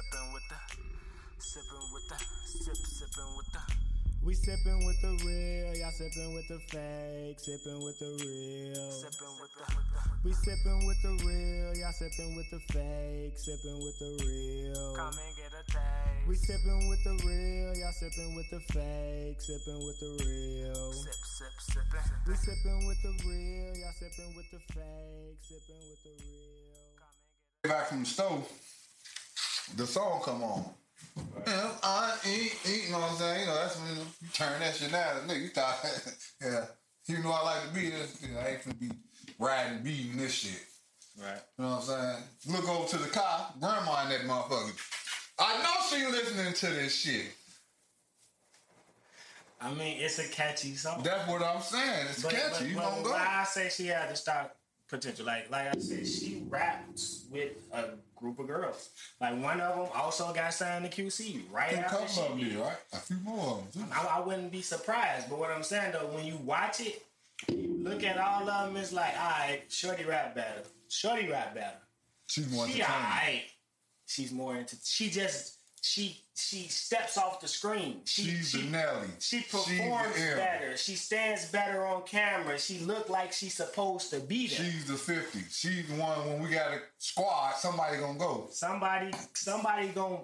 [0.00, 0.56] sipping with the,
[1.38, 3.60] sipping with the, sip, sipping with the.
[4.24, 8.92] We sipping with the real, y'all sipping with the fake, sipping with the real.
[8.92, 9.64] Sipping with the,
[10.24, 14.96] We sipping with the real, y'all sipping with the fake, sipping with the real.
[14.96, 16.28] come and get a taste.
[16.28, 20.92] We sipping with the real, y'all sipping with the fake, sipping with the real.
[20.92, 22.00] Sip, sip, sipping.
[22.26, 27.68] We sipping with the real, y'all sipping with the fake, sipping with the real.
[27.68, 28.48] back from the stove,
[29.76, 30.64] the song come on.
[31.46, 33.40] Yeah, I eat, eat, you know what I'm saying?
[33.40, 35.28] You know, that's when you turn that shit down.
[35.28, 35.78] Nigga, you thought,
[36.42, 36.64] yeah,
[37.06, 38.90] you know I like to be this, you know, I ain't finna be
[39.38, 40.62] riding, beating this shit.
[41.20, 41.40] Right.
[41.58, 42.56] You know what I'm saying?
[42.56, 44.72] Look over to the car, grandma in that motherfucker.
[45.38, 47.26] I know she listening to this shit.
[49.60, 51.02] I mean, it's a catchy song.
[51.02, 52.06] That's what I'm saying.
[52.10, 52.68] It's catchy.
[52.68, 53.10] you don't go.
[53.10, 54.54] Why I say she had the stock
[54.90, 57.84] potential, like like I said, she raps with a
[58.16, 58.90] group of girls.
[59.20, 62.58] Like one of them also got signed to QC right A after couple she did.
[62.58, 62.76] right?
[62.92, 63.86] A few more of them.
[63.92, 67.02] I, I wouldn't be surprised, but what I'm saying though, when you watch it,
[67.48, 70.62] you look at all of them, it's like, all right, Shorty rap better.
[70.88, 71.76] Shorty rap better.
[72.26, 73.02] She's more She entertaining.
[73.04, 73.42] alright.
[74.06, 74.76] She's more into.
[74.84, 78.00] She just she she steps off the screen.
[78.04, 79.08] She, She's she, the Nelly.
[79.18, 80.76] She performs better.
[80.76, 82.58] She stands better on camera.
[82.58, 84.58] She look like she's supposed to be there.
[84.58, 85.40] She's the 50.
[85.50, 88.48] She's the one when we got a squad, somebody gonna go.
[88.50, 90.20] somebody somebody gonna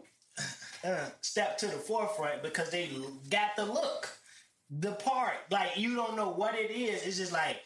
[0.84, 2.90] uh, step to the forefront because they
[3.30, 4.08] got the look,
[4.70, 5.34] the part.
[5.50, 7.06] Like you don't know what it is.
[7.06, 7.56] It's just like,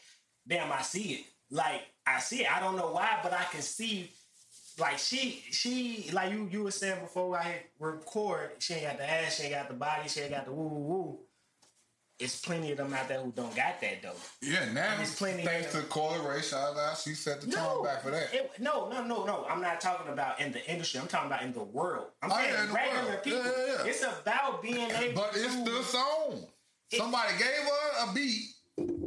[0.47, 1.25] damn, I see it.
[1.51, 2.55] Like I see it.
[2.55, 4.11] I don't know why, but I can see.
[4.81, 8.53] Like she, she, like you, you were saying before I hit record.
[8.59, 9.37] She ain't got the ass.
[9.37, 10.09] She ain't got the body.
[10.09, 11.19] She ain't got the woo woo woo.
[12.19, 14.13] It's plenty of them out there who don't got that though.
[14.43, 18.03] Yeah, now There's plenty thanks to Coi Leray, shout out, she set the tone back
[18.03, 18.29] for that.
[18.35, 19.47] It, no, no, no, no.
[19.49, 21.01] I'm not talking about in the industry.
[21.01, 22.09] I'm talking about in the world.
[22.23, 23.23] I'm Oh, saying yeah, regular world.
[23.23, 23.39] people.
[23.39, 23.53] Yeah,
[23.85, 23.91] yeah.
[23.91, 26.45] It's about being able but it's the song.
[26.93, 28.45] Somebody gave her a beat,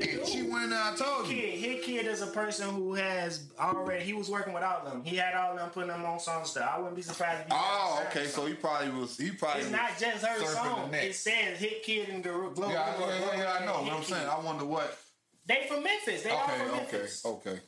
[0.02, 0.82] and she went there.
[0.82, 1.36] I told you.
[1.36, 4.04] Kid, Hitkidd is a person who has already.
[4.04, 5.04] He was working with all of them.
[5.04, 6.52] He had all of them putting them on songs.
[6.52, 6.72] Stuff.
[6.74, 7.54] I wouldn't be surprised if he.
[7.54, 8.26] Oh, okay.
[8.26, 9.18] So he probably was.
[9.18, 9.62] He probably.
[9.62, 10.94] it's was not just her song.
[10.94, 12.70] It says Hitkidd and Glo- Glow.
[12.72, 13.84] Yeah, I, Glow, yeah, yeah, yeah, I know.
[13.84, 14.98] What I'm saying, I wonder what.
[15.46, 16.24] They from Memphis.
[16.24, 17.26] They all Okay, from okay, Memphis.
[17.26, 17.60] okay.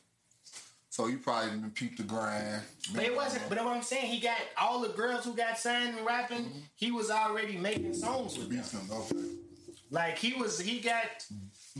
[0.88, 2.62] So you probably didn't peep the grind.
[2.94, 3.46] But it wasn't.
[3.50, 6.44] But what I'm saying, he got all the girls who got signed and rapping.
[6.44, 6.58] Mm-hmm.
[6.74, 8.80] He was already making songs with them.
[8.90, 9.28] Okay.
[9.90, 10.58] Like he was.
[10.58, 11.04] He got.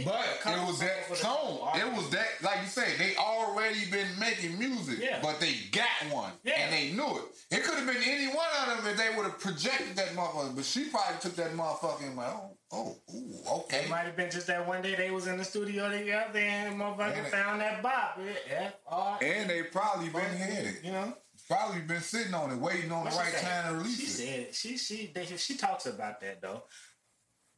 [0.04, 1.58] But it was that tone.
[1.74, 5.20] It was that, like you say, they already been making music, Yeah.
[5.22, 6.54] but they got one, Yeah.
[6.60, 7.24] and they knew it.
[7.50, 10.54] It could have been any one of them if they would have projected that motherfucker.
[10.54, 13.84] But she probably took that motherfucker and went, oh, oh, ooh, okay.
[13.84, 16.78] It might have been just that one day they was in the studio together and
[16.78, 18.18] motherfucker And found that bop.
[18.50, 19.18] F R.
[19.22, 20.76] And they probably been headed.
[20.84, 21.16] You know.
[21.48, 24.24] Probably been sitting on it, waiting on the What she right time to release She
[24.24, 24.54] it.
[24.54, 26.64] said she she they, she talks about that though.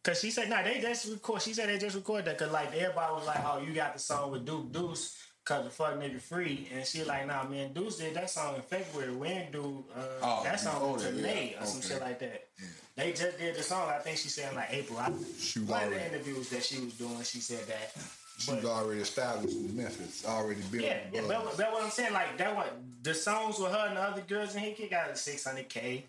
[0.09, 1.43] Cause she said, nah, they just record.
[1.43, 2.39] She said they just recorded that.
[2.39, 5.19] Cause like everybody was like, oh, you got the song with Duke Deuce.
[5.45, 8.63] Cause the fuck nigga free, and she like, nah, man, Deuce did that song in
[8.63, 9.15] February.
[9.15, 11.67] We didn't do uh, oh, that song until May or okay.
[11.67, 12.49] some shit like that.
[12.59, 12.67] Yeah.
[12.97, 13.89] They just did the song.
[13.89, 14.99] I think she said in like April.
[14.99, 17.95] I, she one already, of the interviews that she was doing, she said that.
[18.39, 20.85] She already established in Memphis, already built.
[20.85, 22.13] Yeah, yeah that's what I'm saying.
[22.15, 22.67] Like that, one,
[23.03, 26.05] the songs with her and the other girls in Hickey got 600k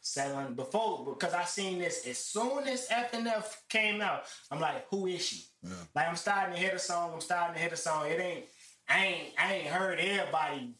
[0.00, 4.24] selling before because I seen this as soon as FNF came out.
[4.50, 5.44] I'm like, who is she?
[5.62, 5.72] Yeah.
[5.94, 7.12] Like I'm starting to hear the song.
[7.14, 8.06] I'm starting to hear the song.
[8.06, 8.44] It ain't,
[8.88, 10.74] I ain't, I ain't heard everybody.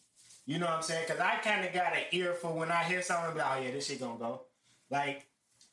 [0.46, 1.04] You know what I'm saying?
[1.06, 3.36] Because I kind of got an ear for when I hear something.
[3.36, 4.42] Like, oh yeah, this shit gonna go.
[4.90, 5.26] Like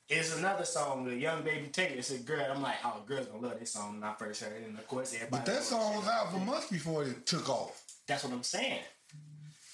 [0.09, 1.95] it's another song, the Young Baby Taylor.
[1.97, 2.45] It's a girl.
[2.49, 4.67] I'm like, oh, girls gonna love this song when I first heard it.
[4.67, 5.43] And of course, everybody.
[5.45, 7.83] But that song was out for months before it took off.
[8.07, 8.79] That's what I'm saying.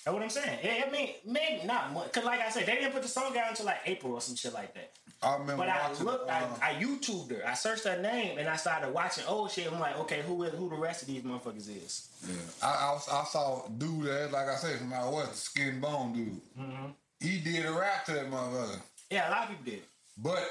[0.05, 0.59] That's what I'm saying.
[0.63, 2.11] Yeah, I mean, maybe not much.
[2.11, 4.35] Cause like I said, they didn't put the song out until like April or some
[4.35, 4.91] shit like that.
[5.21, 7.47] I remember But I looked, uh, I, I YouTubed her.
[7.47, 9.71] I searched her name and I started watching old shit.
[9.71, 12.09] I'm like, okay, who is who the rest of these motherfuckers is?
[12.27, 16.11] Yeah, I, I, I saw dude that, like I said, from out west, skin bone
[16.13, 16.41] dude.
[16.59, 16.85] Mm-hmm.
[17.21, 19.81] He did a rap to that motherfucker, Yeah, a lot of people did.
[20.17, 20.43] but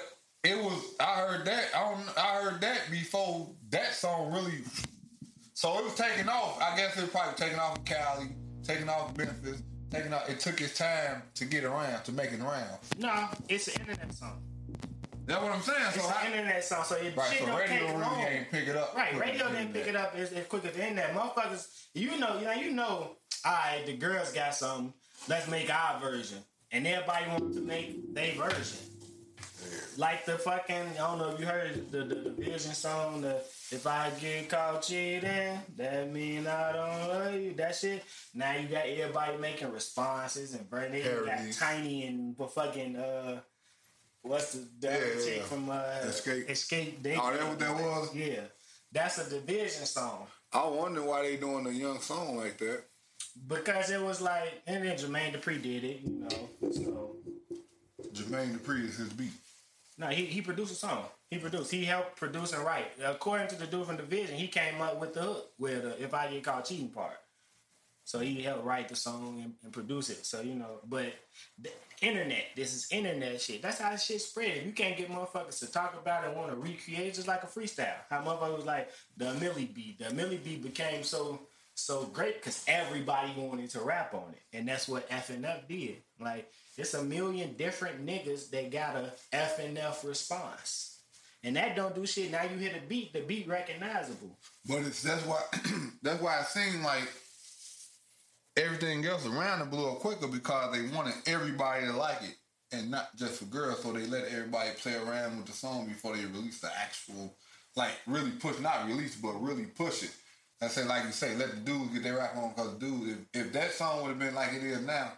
[0.43, 4.63] it was I heard that I don't I heard that before that song really.
[5.55, 6.61] So it was taking off.
[6.63, 8.29] I guess it was probably taking off in Cali,
[8.65, 10.29] taking off Memphis, taking off.
[10.29, 12.79] It took his time to get around to make it around.
[12.99, 14.43] No, it's an internet song.
[15.25, 15.79] That's what I'm saying.
[15.93, 18.01] So It's I, an internet song, so it right, shit so don't radio take really
[18.01, 18.21] long.
[18.21, 18.95] ain't pick it up.
[18.97, 21.15] Right, radio didn't pick it up as, as quick as the internet.
[21.15, 23.17] Motherfuckers, you know, you know, you know.
[23.45, 24.93] All right, the girls got something.
[25.29, 26.39] Let's make our version,
[26.73, 28.79] and everybody wants to make their version.
[29.97, 33.37] Like the fucking, I don't know if you heard the, the, the Vision song, the
[33.71, 38.03] If I Get Caught Cheating, that mean I don't love you, that shit.
[38.35, 43.41] Now you got everybody making responses and Brandon got Tiny and fucking, uh,
[44.23, 45.43] what's the, the Yeah, chick yeah.
[45.45, 46.49] from uh, Xscape.
[46.49, 47.03] Xscape.
[47.03, 48.15] They, Oh, that what that was?
[48.15, 48.41] Yeah.
[48.91, 50.27] That's a Division song.
[50.53, 52.85] I wonder why they doing a young song like that.
[53.47, 56.71] Because it was like, and then Jermaine Dupri did it, you know.
[56.73, 57.17] So,
[58.13, 59.31] Jermaine Dupri is his beat.
[59.99, 61.05] No, he, he produced a song.
[61.31, 61.71] He produced.
[61.71, 62.87] He helped produce and write.
[63.05, 66.15] According to the dude from Division, he came up with the hook, with the If
[66.15, 67.17] I Get Caught Cheating part.
[68.05, 70.27] So he helped write the song and, and produce it.
[70.27, 71.13] So, you know, but
[71.61, 73.63] the internet, this is internet shit.
[73.63, 74.67] That's how shit spread.
[74.67, 77.45] You can't get motherfuckers to talk about it and want to recreate it just like
[77.45, 77.95] a freestyle.
[78.11, 80.01] How motherfuckers was like, the Millie beat.
[80.01, 81.41] The Millie beat became so
[81.75, 84.57] so great because everybody wanted to rap on it.
[84.57, 85.97] And that's what FNF did.
[86.21, 91.01] Like, it's a million different niggas that got a FNF response.
[91.45, 92.31] And that don't do shit.
[92.31, 94.39] Now you hit a beat, the beat recognizable.
[94.67, 95.43] But it's that's why
[96.03, 97.09] that's why it seemed like
[98.57, 102.37] everything else around it blew up quicker because they wanted everybody to like it
[102.71, 103.83] and not just for girls.
[103.83, 107.35] So they let everybody play around with the song before they release the actual,
[107.77, 110.15] like really push, not release, but really push it.
[110.63, 113.47] I say, like you say, let the dudes get their rap on because dude, if,
[113.47, 115.13] if that song would have been like it is now,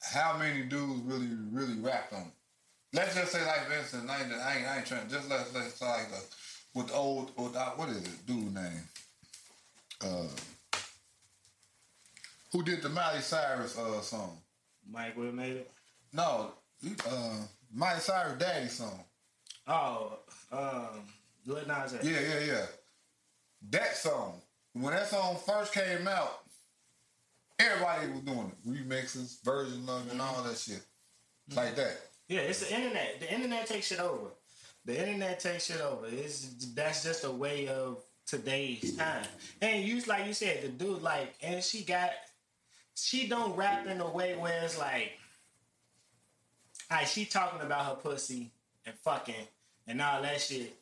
[0.00, 2.32] how many dudes really, really rapped on it?
[2.92, 5.08] Let's just say like instance, I ain't, I ain't, I ain't trying.
[5.08, 6.20] Just let's let's say like the,
[6.74, 8.82] with the old, with, uh, what is it, dude name?
[10.04, 10.26] Uh,
[12.50, 14.38] who did the Miley Cyrus uh song?
[14.90, 15.70] Mike would have made it.
[16.12, 16.52] No,
[17.08, 17.36] uh,
[17.72, 19.04] Miley Cyrus Daddy song.
[19.68, 20.18] Oh,
[20.50, 21.06] um,
[21.46, 22.04] Lil Nas X.
[22.04, 22.66] Yeah, yeah, yeah.
[23.70, 24.40] That song.
[24.72, 26.40] When that song first came out,
[27.58, 28.68] everybody was doing it.
[28.68, 30.82] Remixes, versions of it, and all that shit.
[31.50, 31.56] Mm-hmm.
[31.56, 31.96] Like that.
[32.28, 33.20] Yeah, it's the internet.
[33.20, 34.28] The internet takes shit over.
[34.84, 36.06] The internet takes shit over.
[36.10, 39.26] It's that's just a way of today's time.
[39.60, 42.10] And you like you said, the dude like, and she got,
[42.94, 45.12] she don't rap in a way where it's like,
[46.90, 48.50] alright, she talking about her pussy
[48.86, 49.34] and fucking
[49.86, 50.74] and all that shit.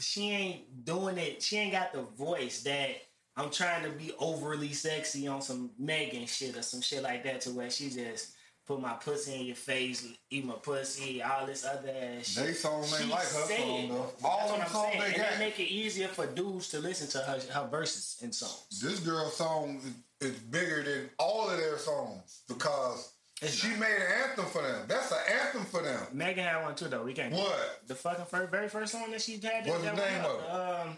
[0.00, 1.42] She ain't doing it.
[1.42, 2.90] She ain't got the voice that
[3.36, 7.40] I'm trying to be overly sexy on some Megan shit or some shit like that
[7.42, 8.34] to where she just
[8.66, 12.44] put my pussy in your face, eat my pussy, all this other ass shit.
[12.46, 14.02] They songs ain't She like her song though.
[14.10, 15.00] That's All what them I'm songs saying.
[15.00, 15.32] they and got.
[15.32, 18.80] they make it easier for dudes to listen to her, her verses and songs.
[18.82, 19.80] this girl's song
[20.20, 23.78] is bigger than all of their songs because It's she not.
[23.80, 24.84] made an anthem for them.
[24.88, 26.00] That's an anthem for them.
[26.12, 27.04] Megan had one too though.
[27.04, 27.32] We can't.
[27.32, 27.82] What?
[27.86, 29.66] The fucking first, very first song that she had.
[29.66, 30.50] What's that the name up, of it?
[30.88, 30.96] Um,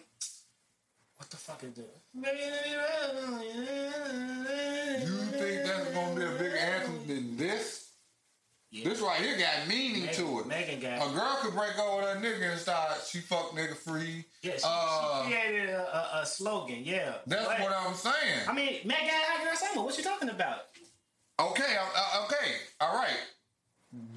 [1.16, 1.96] what the fuck is it?
[2.14, 5.06] Baby, let me rub on you.
[5.06, 7.90] You think that's gonna be a bigger anthem than this?
[8.72, 8.88] Yeah.
[8.88, 10.46] This right here got meaning Megan, to it.
[10.46, 11.10] Megan got.
[11.10, 14.24] A girl could break over that nigga and start, she fuck nigga free.
[14.42, 15.80] yeah, she, uh, she created a,
[16.16, 16.82] a, a slogan.
[16.84, 17.14] Yeah.
[17.26, 18.48] That's But- what I'm saying.
[18.48, 19.82] I mean, Megan got girl summer.
[19.84, 20.66] What you talking about?
[21.40, 23.16] Okay, uh, okay, all right.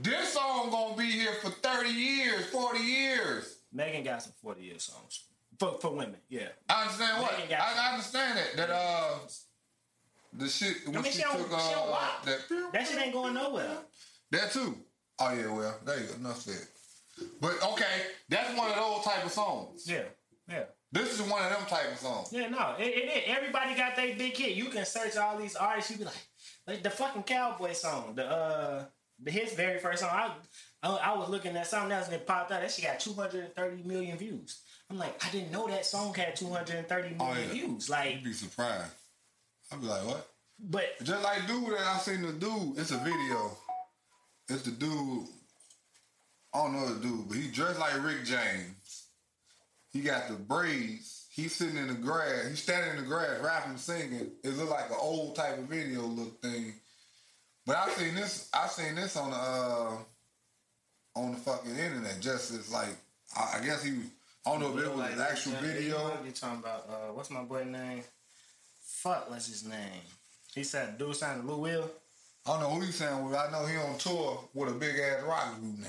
[0.02, 3.60] This song gonna be here for 30 years, 40 years.
[3.72, 5.24] Megan got some forty year songs
[5.58, 6.18] for for women.
[6.30, 6.50] Yeah.
[6.70, 7.32] I understand what?
[7.32, 8.58] Megan got I, I understand that.
[8.58, 9.16] That uh,
[10.34, 12.40] the shit when mean, she, she took uh, that
[12.74, 13.78] That shit ain't going nowhere.
[14.32, 14.78] that too.
[15.20, 16.14] Oh yeah, well there you go.
[16.16, 16.68] Enough said.
[17.40, 19.86] But okay, that's one of those type of songs.
[19.90, 20.04] Yeah.
[20.50, 20.64] Yeah.
[20.92, 22.30] This is one of them type of songs.
[22.32, 24.56] Yeah, no, it, it, it- everybody got their big hit.
[24.56, 25.90] You can search all these artists.
[25.90, 26.14] You be like,
[26.68, 28.86] like the fucking cowboy song, the uh,
[29.22, 30.10] the his very first song.
[30.12, 30.32] I,
[30.82, 32.62] I, I was looking at something else and it popped out.
[32.62, 34.62] That shit got 230 million views.
[34.90, 37.48] I'm like, I didn't know that song had 230 million Oh, yeah.
[37.54, 37.90] views.
[37.90, 38.92] Like, You'd be surprised.
[39.72, 40.28] I'd be like, what?
[40.60, 43.58] but Just like dude that I seen the dude, it's a video.
[44.50, 45.28] It's the dude.
[46.54, 49.06] I don't know the dude, but he dressed like Rick James.
[49.92, 51.23] He got the braids.
[51.36, 52.48] He's sitting in the grass.
[52.48, 54.32] He's standing in the grass, rapping, singing.
[54.44, 56.74] It look like an old type of video look thing.
[57.66, 58.50] But I seen this.
[58.54, 59.96] I seen this on the uh,
[61.16, 62.20] on the fucking internet.
[62.20, 62.96] Just as like,
[63.36, 63.92] I, I guess he.
[63.94, 64.06] was-
[64.46, 66.12] I don't know if it was like, an actual video.
[66.26, 68.04] You talking about uh, what's my boy name?
[68.86, 70.02] Fuck, what's his name?
[70.54, 71.90] He said, "Dude, signed to Lou Will."
[72.46, 73.24] I don't know who he's saying.
[73.26, 73.36] with.
[73.36, 75.88] I know he on tour with a big ass rock group now.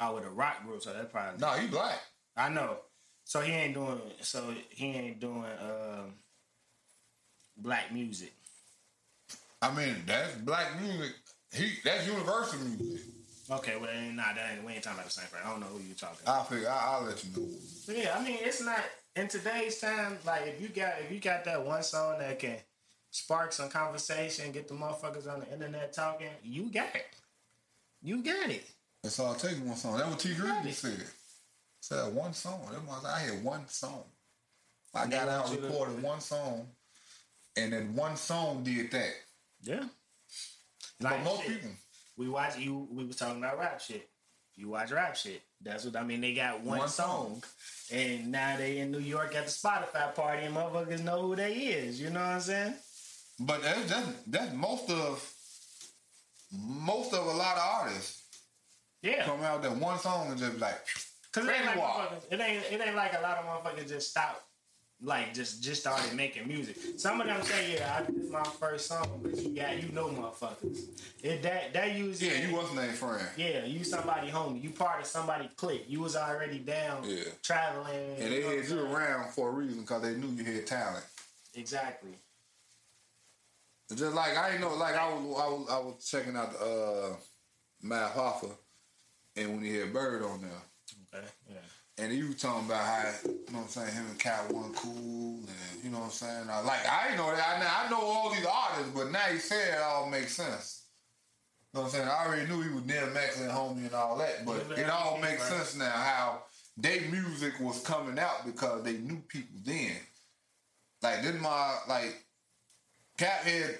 [0.00, 1.38] Oh, with a rock group, so that probably.
[1.40, 2.00] No, he black.
[2.36, 2.78] I know.
[3.24, 4.00] So he ain't doing.
[4.20, 6.14] So he ain't doing um,
[7.56, 8.32] black music.
[9.62, 11.12] I mean, that's black music.
[11.52, 13.06] He that's universal music.
[13.50, 15.40] Okay, well, nah, that ain't, we ain't talking about the same thing.
[15.44, 16.26] I don't know who you're talking.
[16.26, 17.48] I figure I, I'll let you know.
[17.86, 18.82] But yeah, I mean, it's not
[19.16, 20.18] in today's time.
[20.24, 22.56] Like, if you got if you got that one song that can
[23.10, 27.06] spark some conversation, get the motherfuckers on the internet talking, you got it.
[28.02, 28.64] You got it.
[29.02, 29.98] That's all it takes one song.
[29.98, 31.04] That what Tee Grizzley said.
[31.84, 32.66] Said one song.
[32.72, 34.04] That was I had one song.
[34.94, 36.66] I got out want you to- recorded one song,
[37.58, 39.12] and then one song did that.
[39.62, 39.84] Yeah.
[40.98, 41.60] But Like most shit.
[41.60, 41.76] people,
[42.16, 42.88] We watch you.
[42.90, 44.08] We was talking about rap shit.
[44.56, 45.42] You watch rap shit.
[45.60, 46.22] That's what I mean.
[46.22, 47.98] They got one, One song, song.
[47.98, 51.52] and now they in New York at the Spotify party, and motherfuckers know who they
[51.54, 52.00] is.
[52.00, 52.74] You know what I'm saying?
[53.40, 55.34] but that's that's, that's most of
[56.56, 58.22] most of a lot of artists
[59.02, 59.26] Yeah.
[59.26, 60.80] come out that one song and just like
[61.34, 62.10] Cause it ain't, like Very wild.
[62.10, 64.40] motherfuckers- it ain't it ain't like a lot of motherfuckers just stop
[65.02, 66.76] like just just started making music.
[66.96, 69.88] Some of them say, yeah, I, this is my first song, but you got you
[69.90, 70.78] know motherfuckers.
[71.22, 73.26] It that that usually yeah, you what's name friend.
[73.36, 74.62] yeah, you somebody homie.
[74.62, 75.86] You part of somebody clique.
[75.88, 77.24] You was already down Yeah.
[77.42, 78.16] traveling.
[78.18, 81.04] And they know had you around for a reason because they knew you had talent.
[81.54, 82.12] Exactly.
[83.94, 86.64] Just like I ain't know, like I was, I was, I was checking out the
[86.64, 87.16] uh,
[87.82, 88.50] Math Hoffa,
[89.36, 90.50] and when he had Bird on there,
[91.14, 91.26] Okay.
[91.50, 91.56] Yeah.
[92.04, 94.72] and he was talking about how, you know what I'm saying, him and Cat one
[94.74, 96.46] cool, and you know what I'm saying.
[96.50, 97.62] I, like I know that.
[97.62, 100.82] I, I know all these artists, but now he said it all makes sense.
[101.72, 102.08] You know what I'm saying?
[102.08, 105.18] I already knew he was DMX and homie and all that, but Yeah, it all
[105.18, 105.58] makes right.
[105.60, 106.42] sense now how
[106.76, 109.92] their music was coming out because they knew people then.
[111.02, 112.24] Like this my like
[113.18, 113.76] Cap had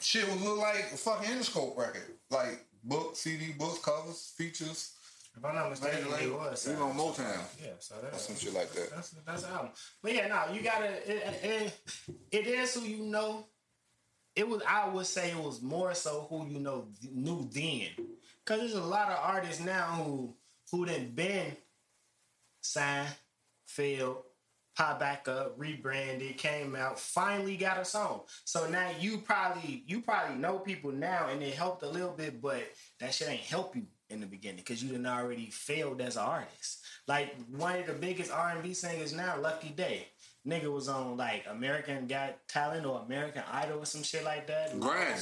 [0.00, 2.02] shit would look like a fucking Interscope record.
[2.30, 4.92] Like book, CD, books, covers, features,
[5.40, 6.68] If I'm not mistaken, like, it was.
[6.68, 7.40] we uh, on Motown.
[7.58, 8.90] Yeah, so or that's some shit like that.
[8.94, 9.70] That's that's the album.
[10.02, 11.10] But yeah, no, you gotta.
[11.10, 11.80] It, it,
[12.30, 13.46] it is who you know.
[14.36, 14.60] It was.
[14.68, 17.88] I would say it was more so who you know knew then,
[18.44, 20.34] because there's a lot of artists now who
[20.70, 21.56] who done been
[22.60, 23.08] signed,
[23.64, 24.18] failed,
[24.76, 28.20] pop back up, rebranded, came out, finally got a song.
[28.44, 32.42] So now you probably you probably know people now, and it helped a little bit,
[32.42, 32.62] but
[32.98, 36.22] that shit ain't help you in the beginning because you didn't already failed as an
[36.22, 36.82] artist.
[37.06, 40.06] Like one of the biggest R and B singers now, Lucky Daye.
[40.46, 44.78] Nigga was on like American Got Talent or American Idol or some shit like that.
[44.80, 45.20] Grand.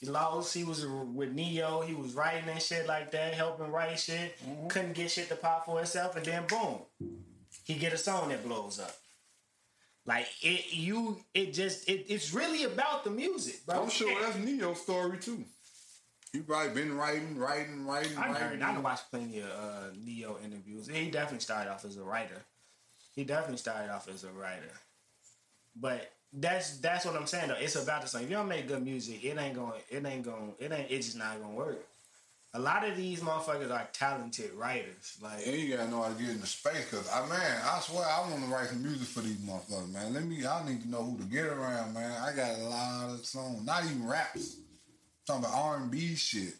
[0.00, 0.54] He lost.
[0.54, 1.82] He was with Ne-Yo.
[1.82, 4.38] He was writing and shit like that, helping write shit.
[4.42, 4.68] Mm-hmm.
[4.68, 6.78] Couldn't get shit to pop for himself, and then boom,
[7.64, 8.96] he get a song that blows up.
[10.06, 13.82] Like it, you, it just, it, it's really about the music, bro.
[13.82, 15.44] I'm sure that's Ne-Yo's story too.
[16.32, 18.62] You probably been writing, writing, writing, I writing.
[18.62, 20.88] I watched plenty of uh, Ne-Yo interviews.
[20.88, 22.42] He definitely started off as a writer.
[23.16, 24.70] He definitely started off as a writer.
[25.74, 27.56] But that's that's what I'm saying though.
[27.58, 28.22] It's about the song.
[28.22, 29.80] If you don't make good music, it ain't going.
[29.90, 30.54] It ain't going.
[30.60, 30.90] It ain't.
[30.90, 31.84] It's just not gonna work.
[32.54, 35.18] A lot of these motherfuckers are talented writers.
[35.20, 37.80] Like And you gotta know how to get in the space, cause I man, I
[37.80, 40.14] swear I want to write some music for these motherfuckers, man.
[40.14, 42.10] Let me, I need to know who to get around, man.
[42.20, 44.56] I got a lot of songs, not even raps.
[45.26, 46.54] Talking about R and B shit.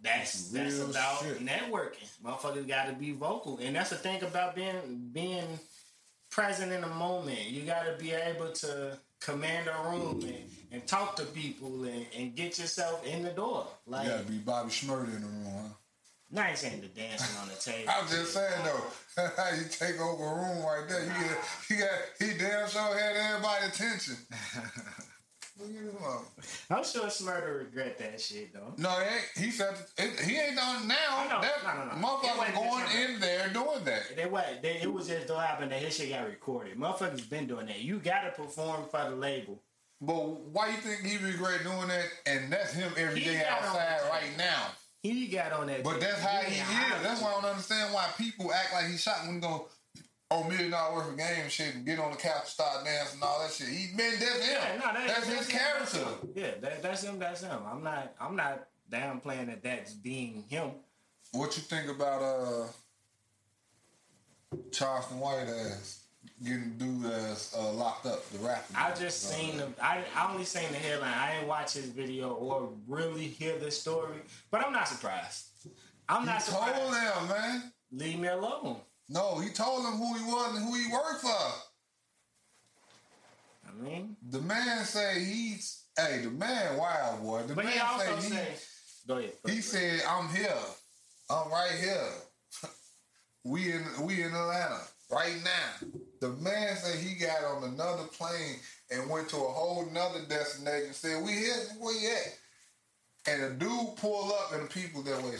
[0.00, 1.44] That's that's about shit.
[1.44, 2.08] networking.
[2.24, 5.58] Motherfuckers got to be vocal, and that's the thing about being being
[6.30, 7.46] present in the moment.
[7.46, 12.06] You got to be able to command a room and, and talk to people and,
[12.16, 13.66] and get yourself in the door.
[13.86, 16.40] Like, You gotta be Bobby Shmurda in the room, huh?
[16.42, 17.90] I saying the dancing on the table.
[17.90, 21.02] I'm just saying though, how you take over a room right there.
[21.04, 24.16] You get, he got, he damn sure had everybody attention.
[26.70, 28.74] I'm sure Shmurda regret that shit though.
[28.76, 28.90] No,
[29.34, 29.44] he.
[29.44, 31.26] He said it, he ain't done now.
[31.30, 31.40] Know.
[31.40, 32.06] That No, no, no.
[32.06, 34.16] Motherfucker going in there doing that.
[34.16, 34.60] They what?
[34.62, 36.76] They, it was just happened that his shit got recorded.
[36.76, 37.80] Motherfuckers been doing that.
[37.80, 39.62] You got to perform for the label.
[40.00, 42.04] But why you think he regret doing that?
[42.26, 44.66] And that's him every He day outside right now.
[45.02, 45.82] He got on that.
[45.84, 47.02] But that's how He he is.
[47.02, 49.68] That's why I don't understand why people act like he shot when he go,
[50.30, 53.14] oh, million dollar worth of game shit, and get on the couch and start dancing
[53.16, 53.68] and all that shit.
[53.68, 54.58] He been that's him.
[54.60, 55.98] Yeah, no, that- that's his him, character.
[55.98, 56.28] him.
[56.34, 57.18] Yeah, that, that's him.
[57.18, 57.58] That's him.
[57.70, 58.14] I'm not.
[58.20, 59.62] I'm not downplaying that.
[59.62, 60.70] That's being him.
[61.32, 62.66] What you think about uh
[64.70, 66.04] Charleston White ass
[66.42, 68.74] getting dude ass uh, locked up, the rapper?
[68.76, 69.68] I just seen the.
[69.82, 71.12] I, I only seen the headline.
[71.12, 74.18] I didn't watch his video or really hear the story.
[74.50, 75.46] But I'm not surprised.
[76.08, 77.18] I'm He not told surprised.
[77.20, 77.72] them, man.
[77.92, 78.76] Leave me alone.
[79.08, 81.52] No, he told him who he was and who he worked for.
[83.68, 87.42] I mean, The man say he's hey, the man wild boy.
[87.42, 88.58] The but man he also say he, said.
[89.06, 89.32] Go ahead.
[89.46, 90.54] he said, I'm here.
[91.30, 92.10] I'm right here.
[93.44, 95.88] we in we in Atlanta right now.
[96.20, 98.56] The man said he got on another plane
[98.90, 100.92] and went to a whole nother destination.
[100.92, 102.38] Said, We here, where you at?
[103.28, 105.34] And a dude pull up and the people that way.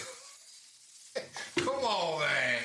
[1.64, 2.58] Come on, man.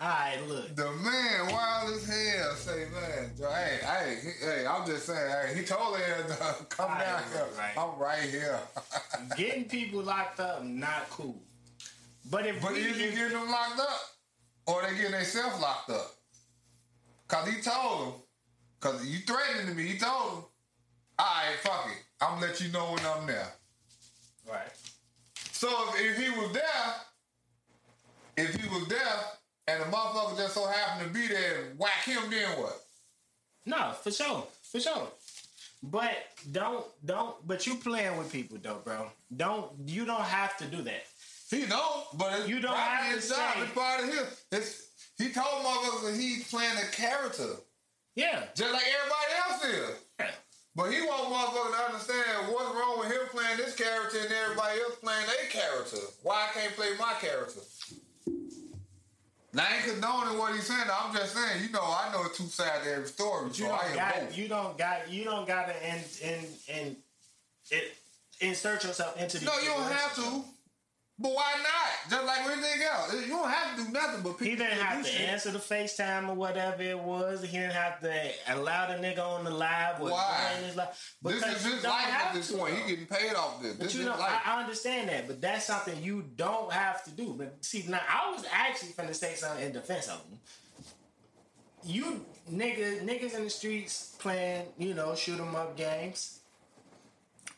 [0.00, 0.74] Alright, look.
[0.76, 5.30] The man wild as hell say, man, Joe, hey, hey, he- hey, I'm just saying,
[5.48, 7.46] hey, he told her to come I down here.
[7.58, 7.76] right.
[7.76, 8.58] I'm right here.
[9.36, 11.36] Getting people locked up, not cool.
[12.30, 14.00] But if but we, is he if- getting them locked up?
[14.66, 16.14] Or they getting themselves locked up?
[17.28, 18.12] Cause he told him,
[18.80, 20.44] cause you threatened to me, he told him,
[21.18, 22.02] all right, fuck it.
[22.22, 23.48] I'm gonna let you know when I'm there.
[24.50, 24.72] right.
[25.52, 26.94] So if, if he was there,
[28.38, 28.98] if he was there,
[29.70, 32.80] and the motherfucker just so happened to be there and whack him, then what?
[33.66, 35.08] No, for sure, for sure.
[35.82, 36.12] But
[36.50, 37.46] don't don't.
[37.46, 39.10] But you playing with people though, bro.
[39.34, 41.04] Don't you don't have to do that.
[41.50, 43.54] He don't, but it's You don't have to his job.
[43.54, 44.44] say- It's part of his.
[44.52, 44.86] It's,
[45.18, 47.56] he told motherfuckers that he's playing a character,
[48.14, 48.44] Yeah.
[48.54, 49.96] just like everybody else is.
[50.20, 50.30] yeah.
[50.76, 54.80] But he want motherfuckers to understand what's wrong with him playing this character and everybody
[54.80, 55.98] else playing their character.
[56.22, 57.60] Why I can't play my character?
[59.52, 60.86] Now, I ain't condoning what he's saying.
[60.92, 63.84] I'm just saying, you know, I know two sides to every story, You so I
[63.86, 64.38] don't got both.
[64.38, 66.96] you don't got you don't got to in in in
[67.72, 67.96] it
[68.40, 70.44] insert yourself into No, you don't have to.
[71.22, 72.10] But why not?
[72.10, 73.12] Just like anything else.
[73.14, 75.28] You don't have to do nothing but people He didn't have to shit.
[75.28, 77.42] answer the FaceTime or whatever it was.
[77.42, 80.00] He didn't have to allow the nigga on the live.
[80.00, 80.48] Or Why?
[80.64, 80.88] his live.
[81.22, 82.74] This is his life at this point.
[82.74, 83.74] He getting paid off this.
[83.74, 84.40] But This you is know, life.
[84.46, 87.34] I, I understand that, but that's something you don't have to do.
[87.36, 90.38] But see, now I was actually finna say something in defense of him.
[91.84, 96.40] You niggas, niggas in the streets playing, you know, shoot 'em up games.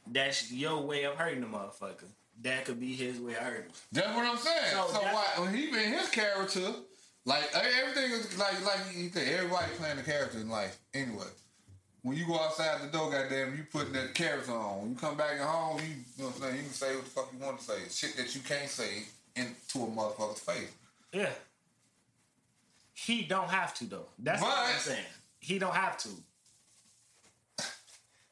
[0.07, 2.09] That's your way of hurting the motherfucker.
[2.43, 3.73] That could be his way of hurting.
[3.93, 4.73] That's what I'm saying.
[4.73, 6.73] So So, why when he been his character,
[7.25, 10.79] like everything is like like you think everybody playing a character in life.
[10.93, 11.27] Anyway,
[12.03, 14.81] when you go outside the door, goddamn, you putting that character on.
[14.81, 16.57] When you come back at home, you, you know what I'm saying.
[16.57, 17.79] You can say what the fuck you want to say.
[17.89, 19.05] Shit that you can't say
[19.37, 20.73] into a motherfucker's face.
[21.13, 21.31] Yeah.
[22.95, 24.07] He don't have to though.
[24.19, 25.05] That's what I'm saying.
[25.39, 26.09] He don't have to.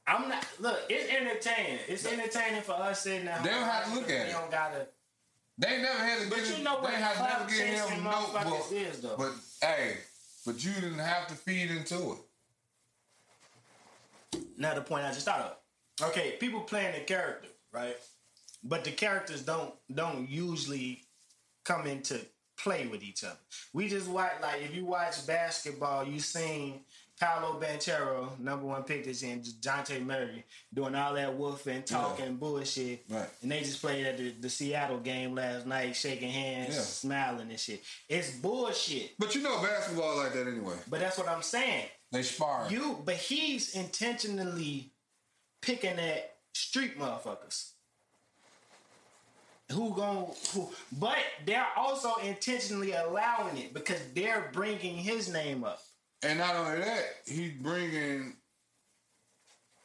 [0.07, 0.45] I'm not.
[0.59, 1.79] Look, it's entertaining.
[1.89, 3.45] It's entertaining for us sitting at home.
[3.45, 4.33] They don't have to look at We it.
[4.33, 4.87] don't gotta.
[5.59, 8.73] They never had to But get you know what they clout never chasing him notebook.
[8.73, 9.17] is, though.
[9.17, 9.99] But hey,
[10.47, 12.19] but you didn't have to feed into it.
[14.57, 16.09] Now the point I just thought of.
[16.09, 17.97] Okay, people playing the character, right?
[18.65, 21.05] But the characters don't don't usually
[21.65, 22.21] come into
[22.57, 23.39] play with each other.
[23.73, 26.81] We just watch like if you watch basketball, you seen
[27.21, 32.37] Paolo Banchero, number one pick this year, and Jonte Murray doing all that woofing, talking
[32.37, 33.05] bullshit.
[33.11, 33.29] Right.
[33.43, 36.81] And they just played at the, the Seattle game last night, shaking hands, Yeah.
[36.81, 37.83] smiling and shit.
[38.09, 39.13] It's bullshit.
[39.19, 40.77] But you know basketball like that anyway.
[40.89, 41.85] But that's what I'm saying.
[42.11, 42.73] They sparring.
[42.73, 44.91] You, but he's intentionally
[45.61, 47.73] picking at street motherfuckers.
[49.73, 50.69] Who gon' who?
[50.99, 55.81] But they're also intentionally allowing it because they're bringing his name up.
[56.23, 58.35] And not only that, he's bringing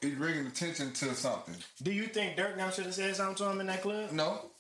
[0.02, 1.56] he's bringing attention to something.
[1.82, 4.12] Do you think Durk now should have said something to him in that club?
[4.12, 4.52] No,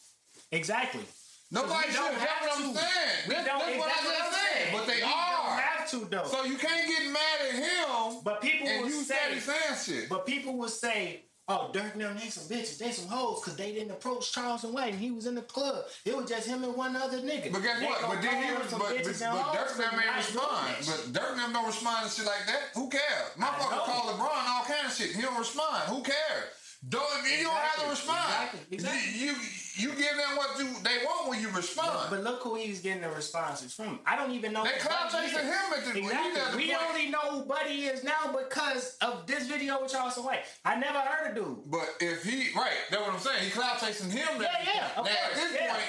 [0.51, 1.03] Exactly.
[1.51, 1.95] nobody should.
[1.95, 2.79] That's have what I'm to.
[2.79, 3.27] saying.
[3.27, 4.73] We That's, that's what I what I'm saying.
[4.77, 5.31] But they we are.
[5.47, 6.23] don't have to though.
[6.25, 8.21] So you can't get mad at him.
[8.23, 10.09] but people and will you say, saying shit.
[10.09, 13.55] But people will say, "Oh, Durk and them, they some bitches, they some hoes, because
[13.55, 15.85] they didn't approach Charleston White, and he was in the club.
[16.03, 18.01] It was just him and one other nigga." But guess They what?
[18.01, 20.75] But then he was, but, but, and but Durk for them ain't not doing respond.
[20.85, 22.61] But Durk them don't respond to shit like that.
[22.73, 23.03] Who cares?
[23.37, 23.45] know.
[23.45, 25.15] Motherfucker call LeBron all kind of shit.
[25.15, 25.83] He don't respond.
[25.89, 26.64] Who cares?
[26.87, 27.89] Don't you don't have to Exactly.
[27.89, 28.49] respond.
[28.71, 28.77] Exactly.
[28.77, 29.19] Exactly.
[29.19, 29.35] You, you
[29.77, 32.09] you give them what you they want when you respond.
[32.09, 33.99] But look who he's getting the responses from.
[34.05, 34.63] I don't even know.
[34.63, 36.41] They clout chasing him at the- Exactly.
[36.41, 39.91] at the We point- only know who Buddy is now because of this video with
[39.91, 40.43] Charleston White.
[40.63, 41.59] I never heard a dude.
[41.65, 43.43] But if he right, that's what I'm saying.
[43.45, 44.27] He clout chasing him.
[44.41, 45.71] Yeah, yeah, of now at this yeah.
[45.71, 45.83] point,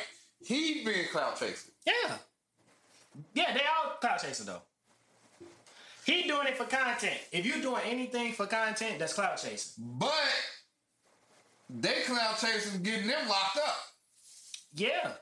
[0.45, 1.73] he being clout chasing.
[1.87, 2.17] Yeah.
[3.35, 4.63] Yeah, they all clout chasing though.
[6.05, 7.19] He doing it for content.
[7.33, 9.73] If you're doing anything for content, that's clout chasing.
[9.79, 10.13] But
[11.69, 13.77] they clout chasing, getting them locked up.
[14.75, 15.13] Yeah.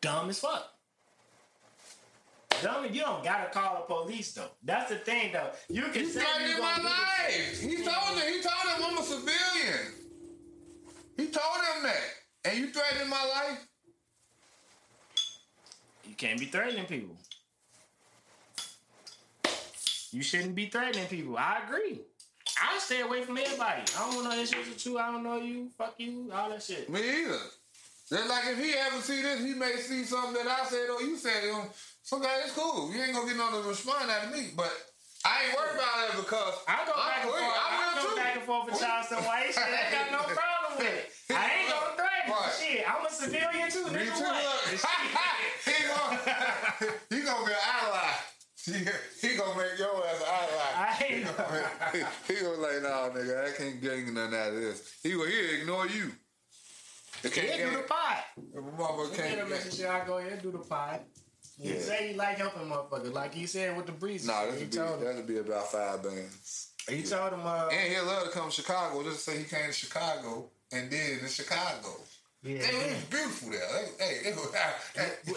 [0.00, 0.68] Dumb as fuck.
[2.62, 4.50] Dumb, you don't gotta call the police though.
[4.62, 5.50] That's the thing though.
[5.68, 7.60] You can He say you threatening my gonna do life.
[7.60, 8.32] He told him.
[8.32, 9.94] He told him I'm a civilian.
[11.16, 12.00] He told him that.
[12.44, 13.66] And you threatening my life?
[16.06, 17.16] You can't be threatening people.
[20.12, 21.36] You shouldn't be threatening people.
[21.38, 22.00] I agree.
[22.60, 23.82] I stay away from everybody.
[23.96, 24.98] I don't want no issues with you.
[24.98, 25.68] I don't know you.
[25.78, 26.30] Fuck you.
[26.34, 26.88] All that shit.
[26.90, 27.38] Me either.
[28.10, 31.00] Just like if he ever see this, he may see something that I said or
[31.00, 31.42] you said.
[32.02, 32.92] So guys, it's cool.
[32.92, 34.50] You ain't gonna get no to respond out of me.
[34.56, 34.72] But
[35.24, 37.38] I ain't worried about that because I go back and I'm forth.
[37.38, 37.46] free.
[37.46, 38.16] I, will go too.
[38.16, 39.54] back and forth with Charleston White.
[39.54, 41.06] Shit, I got no problem with it.
[41.30, 42.28] I ain't gonna threaten.
[42.34, 42.50] Right.
[42.58, 43.86] Shit, I'm a civilian too.
[43.94, 44.26] Me Nigga, too.
[44.26, 44.74] what?
[45.70, 46.16] He gonna,
[47.10, 47.20] he
[48.66, 51.24] gonna get ally he, he gonna make your ass eye I ain't
[52.28, 54.98] he, he gonna like, nah, nigga, I can't get nothing out of this.
[55.02, 56.12] He gonna he'll ignore you.
[57.22, 58.16] They can't Yeah, do the get pod.
[58.54, 59.76] motherfucker Get him can't Mr.
[59.76, 61.00] Shit, I go ahead and do the pod.
[61.60, 61.80] He Yeah.
[61.80, 64.26] say you like helping motherfuckers, like he said with the breeze.
[64.26, 65.04] Nah, he that'll be told him.
[65.04, 66.68] that'll be about five bands.
[66.88, 67.40] He told him.
[67.44, 69.02] Uh, And he'll love to come to Chicago.
[69.02, 71.94] Just say he came to Chicago and did in Chicago.
[72.42, 72.94] Yeah, Hey, it yeah.
[72.94, 73.60] was beautiful there.
[73.98, 74.54] Hey, hey, it was,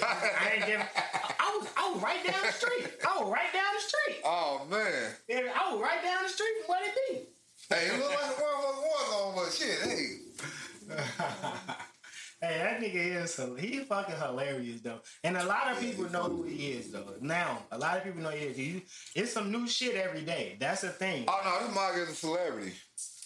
[0.04, 0.86] I ain't giving.
[1.40, 2.88] I was, I was right down the street.
[3.08, 4.22] I was right down the street.
[4.26, 5.12] Oh man.
[5.28, 7.76] Yeah, I was right down the street from where it be.
[7.76, 11.76] Hey, it looked like a motherfucker was on, but shit, hey.
[12.42, 16.44] Hey, that nigga is he fucking hilarious though, and a lot of people know who
[16.44, 17.14] he is though.
[17.22, 18.58] Now, a lot of people know he is.
[18.58, 18.84] He,
[19.16, 20.58] it's some new shit every day.
[20.60, 21.24] That's the thing.
[21.30, 22.74] Oh no, this Mike is a celebrity.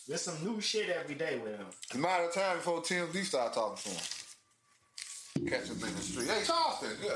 [0.08, 1.66] There's some new shit every day with him.
[1.84, 5.50] It's a matter of time before TMZ start talking to him.
[5.50, 6.30] Catch him in the street.
[6.30, 7.12] Hey, Charleston, yeah.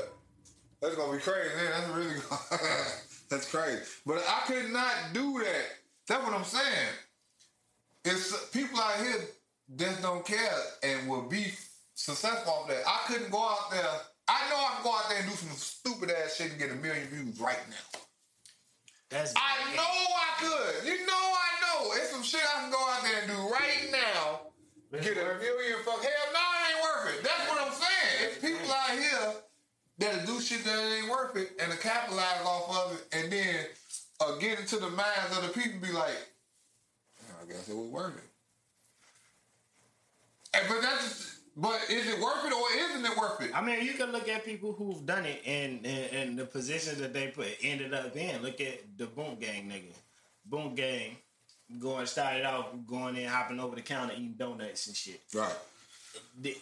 [0.80, 1.70] That's gonna be crazy, man.
[1.70, 2.14] That's really
[3.30, 3.82] that's crazy.
[4.04, 5.64] But I could not do that.
[6.06, 6.88] That's what I'm saying.
[8.04, 9.28] It's people out here
[9.76, 11.46] that don't care and will be
[11.94, 12.82] successful off that.
[12.86, 13.86] I couldn't go out there.
[14.28, 16.70] I know I can go out there and do some stupid ass shit and get
[16.70, 18.00] a million views right now.
[19.12, 20.88] That's I know I could.
[20.88, 21.92] You know I know.
[22.00, 24.40] It's some shit I can go out there and do right now.
[24.90, 26.00] Get a million fuck.
[26.00, 27.22] Hell no, it ain't worth it.
[27.22, 28.16] That's what I'm saying.
[28.24, 29.34] It's people out here
[29.98, 33.56] that'll do shit that ain't worth it and to capitalize off of it and then
[34.20, 36.16] uh, get into the minds of the people be like,
[37.42, 38.24] I guess it was worth it.
[40.54, 43.50] And, but that's just, but is it worth it or isn't it worth it?
[43.54, 46.98] I mean, you can look at people who've done it and and, and the positions
[46.98, 48.42] that they put ended up in.
[48.42, 49.94] Look at the Boonk Gang nigga.
[50.50, 51.16] Boonk Gang
[51.78, 55.20] going started off going in, hopping over the counter, eating donuts and shit.
[55.34, 55.54] Right.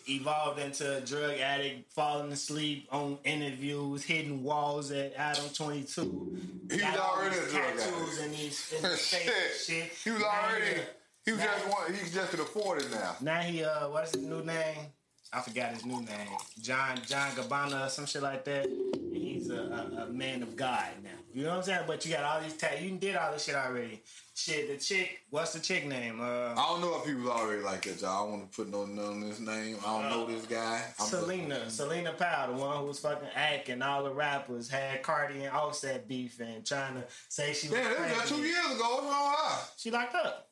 [0.09, 6.37] Evolved into a drug addict, falling asleep on interviews, hitting walls at Adam Twenty Two.
[6.71, 8.21] He was already a drug tattoos addict.
[8.23, 9.93] and these and and shit.
[10.05, 10.81] He was already.
[11.31, 11.95] He was now- just one.
[11.95, 13.17] He just could afford it now.
[13.21, 14.87] Now he uh, what's his new name?
[15.33, 16.29] I forgot his new name.
[16.61, 18.67] John John Gabbana or some shit like that.
[18.67, 19.55] And he's a,
[19.99, 21.11] a, a man of God now.
[21.33, 21.81] You know what I'm saying?
[21.87, 22.83] But you got all these tat.
[22.83, 24.03] You did all this shit already.
[24.35, 25.21] Shit, the chick.
[25.31, 26.21] What's the chick name?
[26.21, 28.11] Uh, I don't know if he was already like that, y'all.
[28.11, 29.77] I don't want to put no none on his name.
[29.87, 30.83] I don't know this guy.
[30.83, 33.83] I'm just- Selena, Selena Powell, the one who was fucking acting.
[33.83, 37.79] All the rappers had Cardi and Offset beef and trying to say she was.
[37.79, 38.95] Yeah, this was two years ago.
[38.97, 39.59] What's wrong with her?
[39.77, 40.50] She locked up.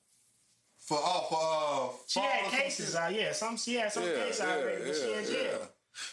[0.89, 3.15] For oh, for uh, She had cases out.
[3.15, 5.59] Yeah, some she had some Yeah, cases yeah, already, but she yeah, in jail.
[5.61, 5.67] yeah.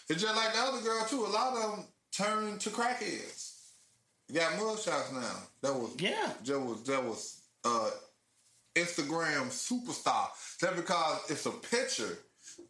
[0.10, 1.26] It's just like the other girl too.
[1.26, 3.54] A lot of them turned to crackheads.
[4.28, 5.38] You got mugshots now.
[5.62, 6.30] That was Yeah.
[6.44, 7.90] That was that was uh,
[8.76, 10.28] Instagram superstar.
[10.60, 12.18] Just because it's a picture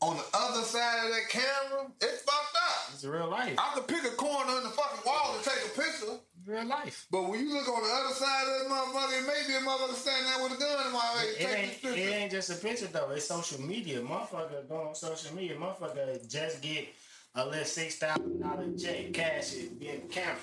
[0.02, 2.94] on the other side of that camera, it's fucked up.
[2.94, 3.56] It's real life.
[3.58, 6.20] I could pick a corner in the fucking wall to take a picture.
[6.45, 7.08] Real life.
[7.10, 9.67] But when you look on the other side of that motherfucker, it may be a
[9.67, 11.23] motherfucker standing there with a gun in my way.
[11.39, 13.10] It ain't, it ain't just a picture though.
[13.12, 13.99] It's social media.
[14.01, 15.58] Motherfucker go on social media.
[15.58, 16.88] Motherfucker just get
[17.34, 20.38] a little six thousand dollar check, cash it, be in the camera.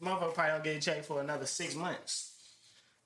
[0.00, 2.34] Motherfucker probably don't get a check for another six months.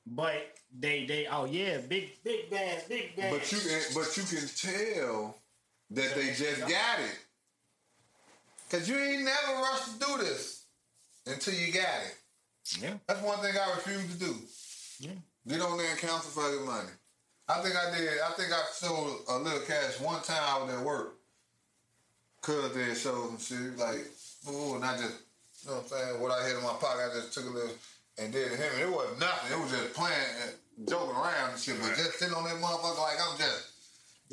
[0.07, 3.39] But they they oh yeah, big big bands, big bands.
[3.39, 5.39] But you can, but you can tell
[5.93, 7.19] that they just got it.
[8.71, 10.54] Cause you ain't never rushed to do this
[11.27, 12.15] until you got it.
[12.81, 14.35] yeah, That's one thing I refuse to do.
[15.01, 15.11] yeah.
[15.47, 16.89] Get on there and count some fucking money.
[17.49, 18.09] I think I did.
[18.25, 21.15] I think I sold a little cash one time I was at work.
[22.41, 24.05] Cause they showed some shit like,
[24.51, 25.17] ooh, and I just,
[25.65, 26.21] you know what I'm saying?
[26.21, 27.73] What I had in my pocket, I just took a little
[28.19, 28.73] and did it to him.
[28.75, 29.53] And it wasn't nothing.
[29.53, 31.77] It was just playing, and joking around and shit.
[31.81, 33.74] But just sitting on that motherfucker like I'm just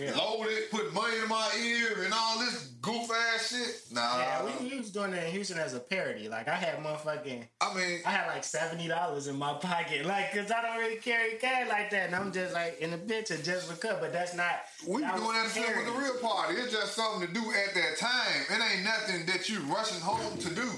[0.01, 0.17] Yeah.
[0.17, 3.93] loaded, put money in my ear and all this goof ass shit.
[3.93, 6.27] Nah, Yeah, we, we was doing that in Houston as a parody.
[6.27, 10.33] Like I had motherfucking, I mean, I had like seventy dollars in my pocket, like
[10.33, 13.37] cause I don't really carry cash like that, and I'm just like in the picture
[13.37, 13.97] just because.
[13.99, 14.61] But that's not.
[14.87, 16.55] We that doing that shit with the real party.
[16.55, 18.41] It's just something to do at that time.
[18.49, 20.69] It ain't nothing that you rushing home to do.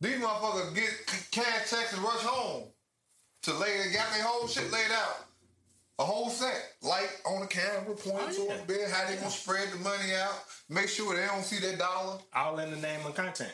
[0.00, 0.90] These motherfuckers get
[1.30, 2.64] cash checks and rush home
[3.44, 3.90] to lay.
[3.94, 5.23] Got their whole shit laid out.
[5.98, 8.32] A whole set, light on the camera, pointing Oh, yeah.
[8.32, 8.90] towards the bed.
[8.90, 10.34] How they gonna spread the money out?
[10.68, 12.18] Make sure they don't see that dollar.
[12.34, 13.52] all in the name of content.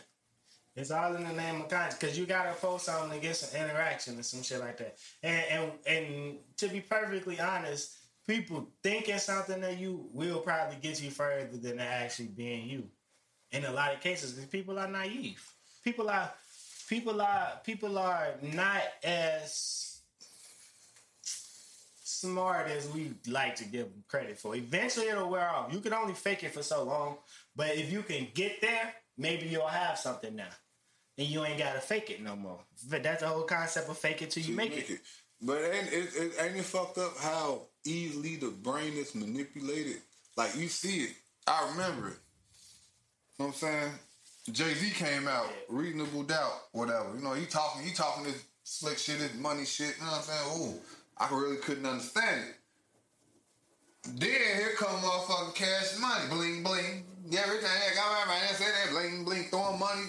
[0.76, 3.60] It's all in the name of content because you gotta post something to get some
[3.60, 4.96] interaction and some shit like that.
[5.22, 7.94] And and and to be perfectly honest,
[8.26, 12.88] people thinking something that you will probably get you further than it actually being you.
[13.52, 15.44] In a lot of cases, because people are naive.
[15.84, 16.30] People are
[16.88, 19.89] people are people are not as
[22.20, 24.54] smart as we like to give them credit for.
[24.56, 25.72] Eventually, it'll wear off.
[25.72, 27.16] You can only fake it for so long,
[27.56, 30.48] but if you can get there, maybe you'll have something now.
[31.18, 32.58] and you ain't gotta fake it no more.
[32.88, 35.00] But that's the whole concept of fake it till you make, it.
[35.42, 39.96] But ain't it, it ain't it fucked up how easily the brain is manipulated?
[40.36, 41.10] Like you see it.
[41.46, 42.18] I remember it.
[43.38, 43.92] You know what I'm saying?
[44.52, 47.14] Jay Z came out, reasonable doubt, whatever.
[47.16, 49.94] You know, he talking, he talking this slick shit, this money shit.
[49.98, 50.74] You know what I'm saying?
[50.74, 50.80] Ooh,
[51.20, 52.56] I really couldn't understand it.
[54.18, 57.04] Then here come motherfucking cash money, bling bling.
[57.26, 60.06] Everything I got my man say that bling bling, throwing money.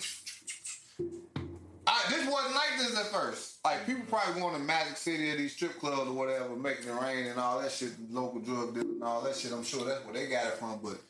[1.86, 3.60] I, this wasn't like this at first.
[3.66, 6.94] Like people probably going to Magic City or these strip clubs or whatever, making it
[6.94, 9.52] rain and all that shit, local drug dealers and all that shit.
[9.52, 10.80] I'm sure that's where they got it from.
[10.82, 11.02] But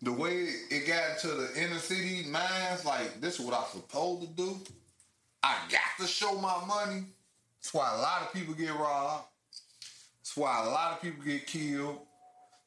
[0.00, 4.22] the way it got into the inner city minds, like this is what I'm supposed
[4.22, 4.58] to do.
[5.42, 7.02] I got to show my money.
[7.60, 9.26] That's why a lot of people get robbed.
[10.30, 11.98] That's why a lot of people get killed.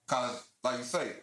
[0.10, 1.14] Cause like you say,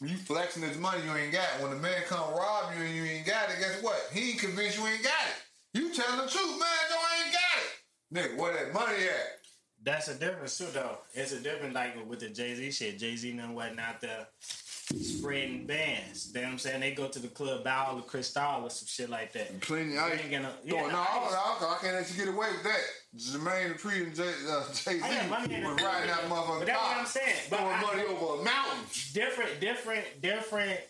[0.00, 1.48] you flexing this money you ain't got.
[1.60, 3.98] When the man come rob you and you ain't got it, guess what?
[4.12, 5.80] He ain't convinced you ain't got it.
[5.80, 7.74] You telling the truth, man, Joe ain't got it.
[8.14, 9.39] Nigga, where that money at?
[9.82, 10.98] That's a difference too, though.
[11.14, 12.98] It's a different like with the Jay Z shit.
[12.98, 16.28] Jay Z and wasn't out there spreading bands.
[16.34, 16.80] You know what I'm saying?
[16.80, 19.60] They go to the club, buy all the crystal or some shit like that.
[19.60, 19.96] Plenty.
[19.96, 22.34] I ain't gonna- no, yeah, no, no, I, I I, I can't let you get
[22.34, 22.80] away with that.
[23.16, 26.20] Jermaine Dupri and Jay, uh, Jay Z Oh, yeah, money ain't was a- riding that
[26.28, 26.58] motherfucker.
[26.58, 27.36] But that's what I'm saying.
[27.48, 28.84] But Throwing I- money over a mountain.
[29.14, 30.80] different, different, different,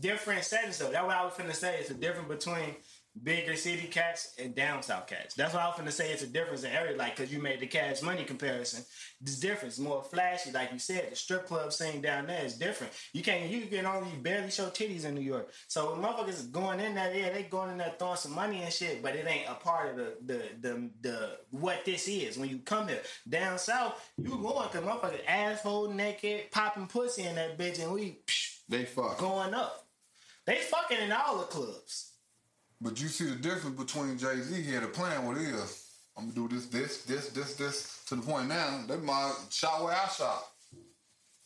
[0.00, 0.90] different settings though.
[0.90, 1.76] That's what I was finna say.
[1.78, 2.74] It's a difference between
[3.20, 5.34] bigger city cats and down south cats.
[5.34, 6.12] That's what I was gonna say.
[6.12, 8.84] It's a difference in area, like because you made the cash money comparison.
[9.20, 11.10] This difference more flashy, like you said.
[11.12, 12.92] The strip club scene down there is different.
[13.12, 15.50] You can't, you can only barely show titties in New York.
[15.68, 18.72] So when motherfuckers going in there, yeah, they going in there throwing some money and
[18.72, 22.48] shit, but it ain't a part of the the the, the what this is when
[22.48, 23.02] you come here.
[23.28, 28.18] Down south, you going cause motherfuckers asshole naked, popping pussy in that bitch, and we.
[28.26, 29.18] Psh, They fuck.
[29.18, 29.86] going up.
[30.46, 32.11] They fucking in all the clubs.
[32.82, 35.86] But you see the difference between Jay Z here, the plan what it is.
[36.16, 38.82] I'm gonna do this, this, this, this, this to the point now.
[38.88, 40.44] That my shot where I shot.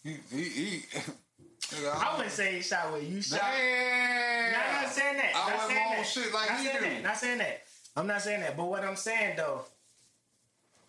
[0.02, 0.82] He, he, he.
[1.92, 3.40] I wouldn't say he shot where you shot.
[3.40, 4.54] Damn.
[4.54, 5.32] I'm not saying that.
[5.34, 6.06] I not saying my own that.
[6.06, 6.80] shit like not he do.
[6.80, 7.02] that.
[7.02, 7.62] Not saying that.
[7.96, 8.56] I'm not saying that.
[8.56, 9.60] But what I'm saying though,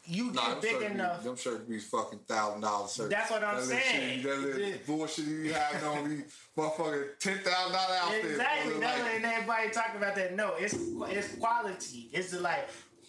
[0.07, 1.23] you Nah, get them big shirts be- enough.
[1.23, 3.09] Them shirts be fucking thousand dollar shirts.
[3.09, 4.21] That's what I'm that saying.
[4.21, 6.23] Shit, that little bullshit you have on me,
[6.57, 8.25] motherfucking ten thousand dollar outfit.
[8.31, 8.79] Exactly.
[8.79, 10.35] That's like- and everybody talking about that.
[10.35, 12.09] No, it's it's quality.
[12.13, 12.67] It's like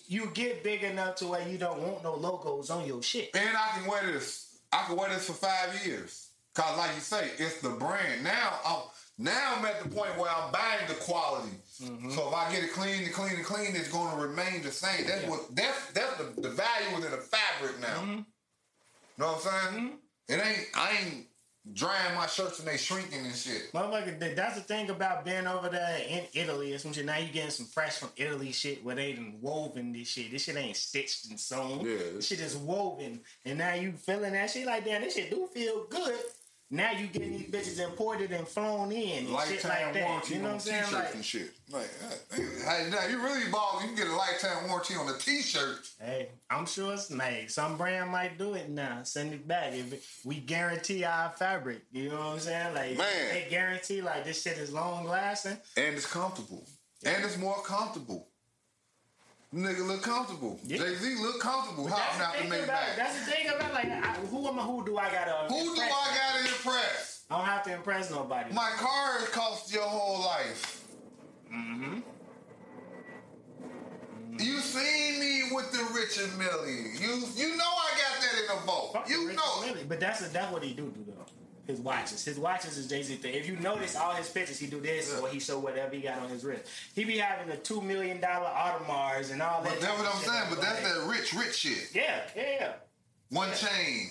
[0.09, 3.31] you get big enough to where you don't want no logos on your shit.
[3.35, 4.59] And I can wear this.
[4.73, 6.31] I can wear this for five years.
[6.55, 8.25] Cause like you say, it's the brand.
[8.25, 8.83] Now I'm
[9.19, 11.51] now I'm at the point where I'm buying the quality.
[11.83, 12.11] Mm-hmm.
[12.11, 14.71] So if I get it clean and clean and clean, it's going to remain the
[14.71, 15.07] same.
[15.07, 17.87] That's what that's that's the, the value within the fabric now.
[17.87, 18.21] Mm-hmm.
[19.19, 19.93] Know what I'm saying?
[20.29, 21.27] It ain't I ain't
[21.73, 23.73] drying my shirts and they shrinking and shit.
[23.73, 27.05] Motherfucker, th- that's the thing about being over there in Italy or some shit.
[27.05, 30.31] Now you getting some fresh from Italy shit where they done woven this shit.
[30.31, 31.81] This shit ain't stitched and sewn.
[31.85, 31.99] Yeah.
[32.15, 33.21] This shit is woven.
[33.45, 36.15] And now you feeling that shit like, damn, this shit do feel good.
[36.71, 40.05] Now you getting these bitches imported and flown in and shit like that.
[40.07, 40.85] warranty You know what I'm saying?
[40.85, 41.51] t-shirts Like, and shit.
[41.71, 43.79] Like, uh, hey, now you really ball.
[43.81, 45.89] You can get a lifetime warranty on a t-shirt.
[45.99, 47.51] hey, I'm sure it's made.
[47.51, 49.03] Some brand might do it now.
[49.05, 49.73] Send it back.
[49.73, 51.85] If it, we guarantee our fabric.
[51.91, 52.75] You know what I'm saying?
[52.75, 53.07] Like, Man.
[53.33, 55.57] they guarantee like this shit is long lasting.
[55.79, 56.67] And it's comfortable.
[57.05, 58.28] And it's more comfortable.
[59.55, 60.61] Nigga look comfortable.
[60.65, 60.79] Yeah.
[60.79, 61.85] Jay Z look comfortable.
[61.87, 62.97] That's Hopping out the thing Maybach.
[62.97, 64.63] That's the thing about like I, who am I?
[64.63, 65.53] Who do I gotta?
[65.53, 67.25] Who do I gotta impress?
[67.31, 68.53] I don't have to impress nobody.
[68.53, 70.85] My car has cost your whole life.
[71.51, 72.01] Mm-hmm.
[74.39, 76.69] You seen me with the Richard Mille.
[76.69, 78.93] You you know I got that in a vault.
[78.93, 79.75] Fuck You know it.
[79.77, 81.25] Mille, but that's that's what he do do though.
[81.69, 83.35] His watches, his watches is Jay Z thing.
[83.35, 86.19] If you notice all his pictures, he do this or he show whatever he got
[86.19, 86.65] on his wrist.
[86.95, 89.73] He be having the two million dollar Audemars and all that.
[89.75, 90.45] But that's what I'm shit saying.
[90.49, 91.91] But that's that rich, rich shit.
[91.95, 92.73] Yeah, yeah, yeah.
[93.29, 94.09] One chain.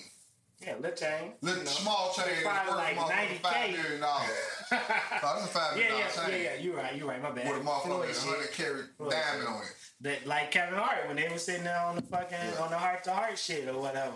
[0.64, 1.32] Yeah, little chain.
[1.40, 1.70] Little you know.
[1.70, 3.38] small chain Probably like motherfucking 90K.
[3.42, 4.28] five million dollars.
[4.70, 6.42] no, that's a five Yeah, yeah, yeah, chain.
[6.44, 6.54] yeah.
[6.62, 6.96] You're right.
[6.96, 7.20] You're right.
[7.22, 7.48] My bad.
[7.52, 9.74] With a motherfucking hundred carat diamond on it.
[10.02, 12.62] that like Kevin Hart when they was sitting there on the fucking Yeah.
[12.62, 14.14] on the heart to heart shit or whatever.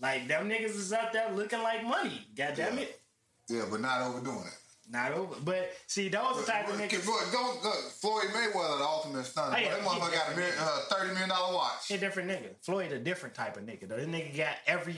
[0.00, 2.26] Like them niggas is out there looking like money.
[2.36, 2.82] God damn Yeah.
[2.84, 3.00] it.
[3.48, 4.58] Yeah, but not overdoing it.
[4.90, 5.34] Not over.
[5.42, 7.06] But see, those the type of niggas.
[7.06, 7.90] look, don't look.
[7.92, 9.56] Floyd Mayweather, the ultimate stunner.
[9.56, 11.88] Oh, yeah, that motherfucker got a million, uh, thirty million dollar watch.
[11.88, 12.50] He a different nigga.
[12.60, 13.96] Floyd a different type of nigga though.
[13.96, 14.96] This nigga got every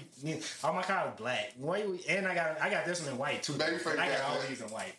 [0.64, 1.52] all my car is black.
[2.08, 3.52] And I got I got this one in white too.
[3.52, 4.94] Babyface And I got all these in white.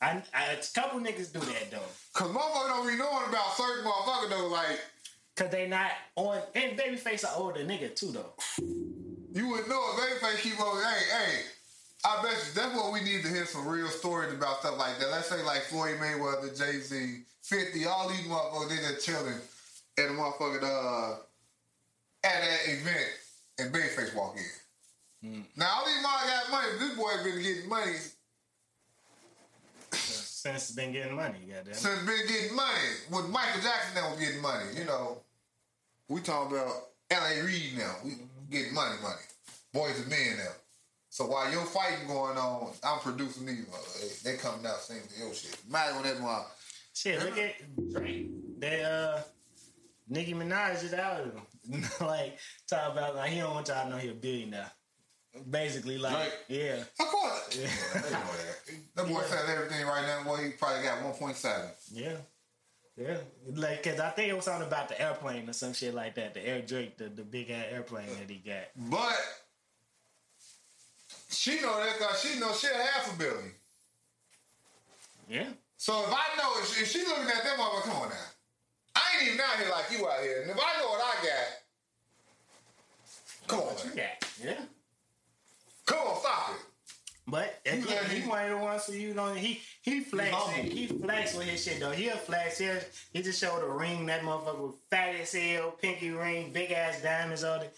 [0.00, 1.78] I, I, a couple niggas do that though.
[2.14, 4.46] Cause motherfucker don't be knowing about certain motherfucker though.
[4.46, 4.78] Like
[5.34, 8.34] Cause they not on and babyface a older nigga too though.
[9.32, 10.20] You wouldn't know it.
[10.20, 10.82] Babyface keep on.
[10.82, 11.40] Hey, hey.
[12.04, 14.98] I bet you that's what we need to hear some real stories about stuff like
[15.00, 15.10] that.
[15.10, 20.06] Let's say like Floyd Mayweather, Jay Z, 50, all these motherfuckers, they just chilling at
[20.08, 21.16] the motherfucking, uh,
[22.24, 23.06] at that event,
[23.58, 25.44] and Babyface walk in.
[25.56, 26.68] Now, all these motherfuckers got money.
[26.78, 27.96] This boy been getting money
[29.90, 31.74] Since been getting money, goddamn.
[31.74, 32.88] since been getting money.
[33.10, 35.18] with Michael Jackson now was getting money, you know.
[36.08, 36.72] We talking about
[37.10, 37.42] L.A.
[37.42, 37.96] Reid now.
[38.04, 38.12] We
[38.50, 39.20] getting money, money.
[39.74, 40.52] Boyz II Men now.
[41.10, 44.22] So while your fighting going on, I'm producing these.
[44.24, 45.56] They, they coming out singing your shit.
[45.70, 46.44] Matter with that mother.
[46.94, 47.54] Shit, look at
[47.92, 48.28] Drake.
[48.58, 49.20] They uh
[50.08, 51.82] Nicki Minaj is out of him.
[52.00, 54.70] like talk about like he don't want y'all to know he a billionaire.
[55.50, 56.32] Basically, like Drake?
[56.48, 56.82] yeah.
[56.98, 57.58] Of course.
[57.58, 58.00] Yeah.
[58.10, 58.10] know
[58.96, 59.08] that.
[59.08, 59.26] Boy Yeah.
[59.26, 60.24] said everything right now.
[60.24, 61.70] Boy, he probably got 1.7.
[61.92, 62.16] Yeah.
[62.98, 63.18] Yeah.
[63.54, 66.34] Like cause I think it was something about the airplane or some shit like that.
[66.34, 68.64] The Air Drake, the, the big ass airplane that he got.
[68.76, 69.16] But
[71.30, 73.52] she know that because she know she a half a billion.
[75.28, 75.48] Yeah.
[75.76, 78.16] So if I know, if she, if she looking at that motherfucker, come on now.
[78.96, 80.42] I ain't even out here like you out here.
[80.42, 81.48] And if I know what I got,
[83.46, 84.28] come on, What you got?
[84.42, 84.64] Yeah.
[85.86, 86.67] Come on, stop it.
[87.30, 90.00] But You again, let he me- one of the ones who you know he he
[90.00, 91.90] flex he flex with his shit though.
[91.90, 92.58] He'll flex.
[92.58, 92.78] He'll,
[93.12, 97.02] he just showed a ring that motherfucker was fat as hell, pinky ring, big ass
[97.02, 97.76] diamonds on it.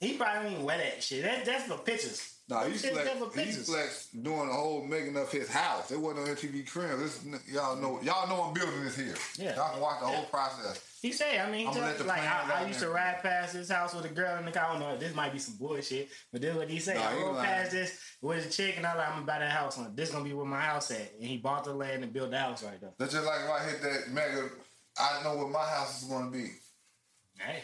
[0.00, 1.22] He probably don't even wear that shit.
[1.22, 2.28] That, that's for pictures.
[2.48, 3.66] Nah, he Shit, flex, that's for he pictures.
[3.68, 5.92] flex doing the whole making up his house.
[5.92, 6.98] It wasn't on MTV Crib.
[6.98, 9.14] This, y'all know, y'all know I'm building this here.
[9.38, 9.54] Yeah.
[9.54, 10.80] Y'all can watch the whole process.
[11.02, 13.92] He said, I mean, he let like I, I used to ride past his house
[13.92, 14.66] with a girl in the car.
[14.68, 16.94] I don't know, this might be some bullshit, but this is what he said.
[16.94, 19.50] Nah, I rode past this with a chick, and I like, I'm gonna buy that
[19.50, 19.76] house.
[19.78, 22.30] On this gonna be where my house at, and he bought the land and built
[22.30, 22.92] the house right there.
[22.98, 24.48] That's just like if I hit that mega,
[24.96, 26.50] I know where my house is going to be.
[27.38, 27.62] Hey,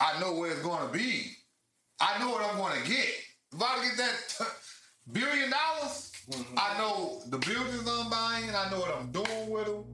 [0.00, 1.32] I know where it's going to be.
[2.00, 3.08] I know what I'm going to get.
[3.52, 4.46] If I get that
[5.12, 6.54] billion dollars, mm-hmm.
[6.56, 8.54] I know the buildings I'm buying.
[8.54, 9.84] I know what I'm doing with them.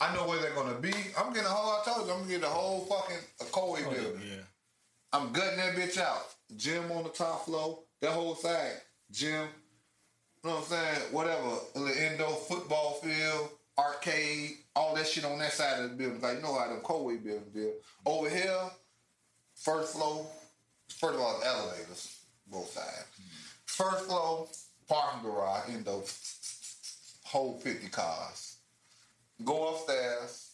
[0.00, 0.92] I know where they're to be.
[1.18, 1.80] I'm getting a whole.
[1.80, 4.22] I told you, I'm to get a whole fucking a Koei oh, building.
[4.24, 4.42] yeah.
[5.12, 6.26] I'm gutting that bitch out.
[6.56, 7.80] Gym on the top floor.
[8.00, 8.80] That whole side.
[9.10, 9.48] Gym.
[10.42, 11.00] You know what I'm saying?
[11.12, 11.50] Whatever.
[11.74, 16.20] The indoor football field, arcade, all that shit on that side of the building.
[16.20, 17.74] Like, you know how them Koei buildings build.
[18.06, 18.70] Over here,
[19.54, 20.26] first floor,
[20.88, 23.06] first of all, elevators, both sides.
[23.20, 23.26] Mm-hmm.
[23.66, 24.48] First floor,
[24.88, 26.04] parking garage, indoor,
[27.24, 28.49] whole 50 cars.
[29.44, 30.52] Go upstairs,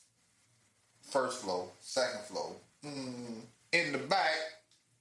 [1.10, 2.52] first floor, second floor.
[2.84, 3.40] Mm,
[3.72, 4.34] in the back,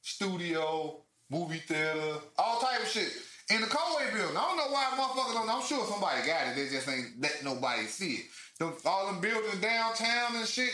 [0.01, 0.97] studio,
[1.29, 3.11] movie theater, all type of shit.
[3.51, 4.35] In the Conway building.
[4.35, 6.55] I don't know why motherfuckers don't I'm sure somebody got it.
[6.55, 8.25] They just ain't let nobody see it.
[8.57, 10.71] Them, all them buildings downtown and shit,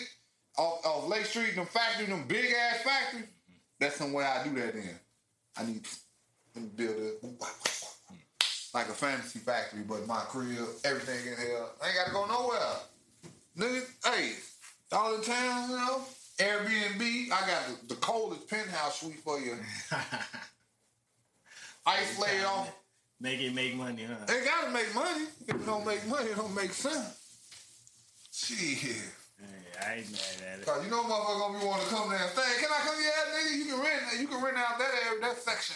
[0.57, 3.25] off, off Lake Street, them factories, them big ass factories,
[3.79, 4.99] that's somewhere I do that in.
[5.57, 7.23] I need to build it
[8.73, 11.63] like a fantasy factory, but my crib, everything in here.
[11.81, 12.59] I ain't gotta go nowhere.
[13.61, 14.33] Nigga, hey,
[14.91, 16.01] all the town, you know.
[16.39, 19.55] Airbnb, I got the, the coldest penthouse suite for you.
[21.85, 22.73] Ice laid off.
[23.19, 24.15] Make it make money, huh?
[24.25, 25.25] They gotta make money.
[25.47, 27.19] If it don't make money, it don't make sense.
[28.31, 28.95] Shit.
[29.39, 30.65] Yeah, I ain't mad at it.
[30.65, 32.61] Cause you know motherfucker gonna be wanting to come there and stay.
[32.61, 33.57] Can I come here, nigga?
[33.57, 35.75] You can rent you can rent out that area, that section.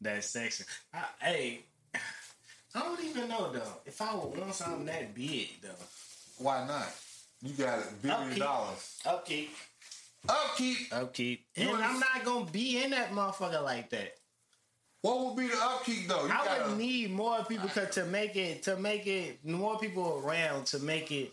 [0.00, 0.66] That section.
[0.92, 1.60] I, hey,
[2.74, 3.80] I don't even know though.
[3.86, 5.70] If I would want something that big though,
[6.38, 6.88] Why not?
[7.42, 8.42] You got a billion Upkeep.
[8.42, 8.98] dollars.
[9.04, 9.50] upkeep,
[10.28, 10.78] Upkeep.
[10.92, 14.16] upkeep, You and wanna- I'm not gonna be in that motherfucker like that.
[15.02, 16.24] What would be the upkeep though?
[16.24, 19.78] You I gotta, would need more people 'cause to make it to make it more
[19.78, 21.30] people around to make it.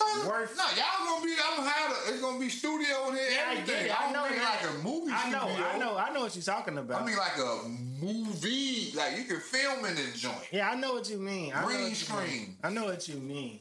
[0.00, 1.32] Uh, worth- No, y'all gonna be.
[1.44, 1.90] I'm gonna have.
[2.08, 3.30] A, it's gonna be studio in here.
[3.30, 4.00] Yeah, I get it.
[4.00, 4.62] I don't know mean that.
[4.64, 5.66] like a movie I know, studio.
[5.66, 7.02] I know, I know what you're talking about.
[7.02, 8.92] I mean like a movie.
[8.94, 10.36] Like you can film in this joint.
[10.52, 11.52] yeah, I know what you mean.
[11.52, 12.26] I Green screen.
[12.30, 12.58] mean.
[12.62, 13.60] I know what you mean,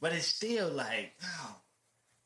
[0.00, 1.56] but it's still like, oh,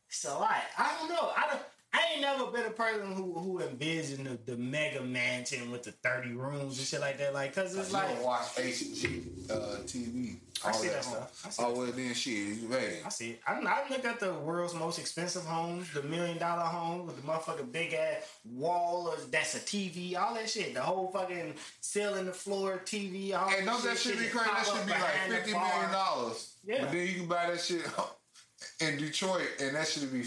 [0.08, 0.62] it's a lot.
[0.78, 1.30] I don't know.
[1.36, 1.62] I don't.
[1.92, 5.92] I ain't never been a person who who envisioned the, the mega mansion with the
[5.92, 7.34] thirty rooms and shit like that.
[7.34, 9.54] Like, cause it's you like don't watch HG uh,
[9.86, 10.36] TV.
[10.64, 11.02] I see that huh?
[11.02, 11.42] stuff.
[11.46, 12.68] I see Oh well, then shit, you?
[13.04, 13.40] I see it.
[13.46, 17.26] I, I look at the world's most expensive homes, the million dollar homes with the
[17.26, 20.74] motherfucking big ass wall or that's a TV, all that shit.
[20.74, 24.50] The whole fucking ceiling, the floor, TV, all And don't that shit be crazy?
[24.50, 26.54] That should be like fifty million dollars.
[26.64, 26.82] Yeah.
[26.82, 27.82] But then you can buy that shit
[28.80, 30.24] in Detroit, and that should be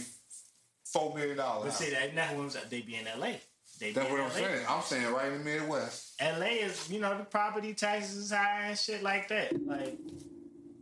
[0.93, 1.63] four million dollars.
[1.63, 1.75] But dollars.
[1.75, 3.33] see, that, that ones they be in LA.
[3.79, 4.35] They be That's what I'm LA.
[4.35, 4.65] saying.
[4.69, 6.21] I'm saying right in the Midwest.
[6.21, 9.51] LA is, you know, the property taxes is high and shit like that.
[9.67, 9.97] Like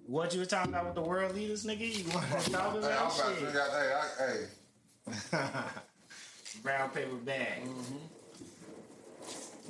[0.06, 1.80] what you were talking about with the world leaders, nigga.
[1.80, 3.54] You want to talk Hey, I'm about about to shit?
[3.54, 5.54] Hey, I, hey.
[6.64, 7.64] brown paper bag.
[7.64, 7.98] Mm-hmm.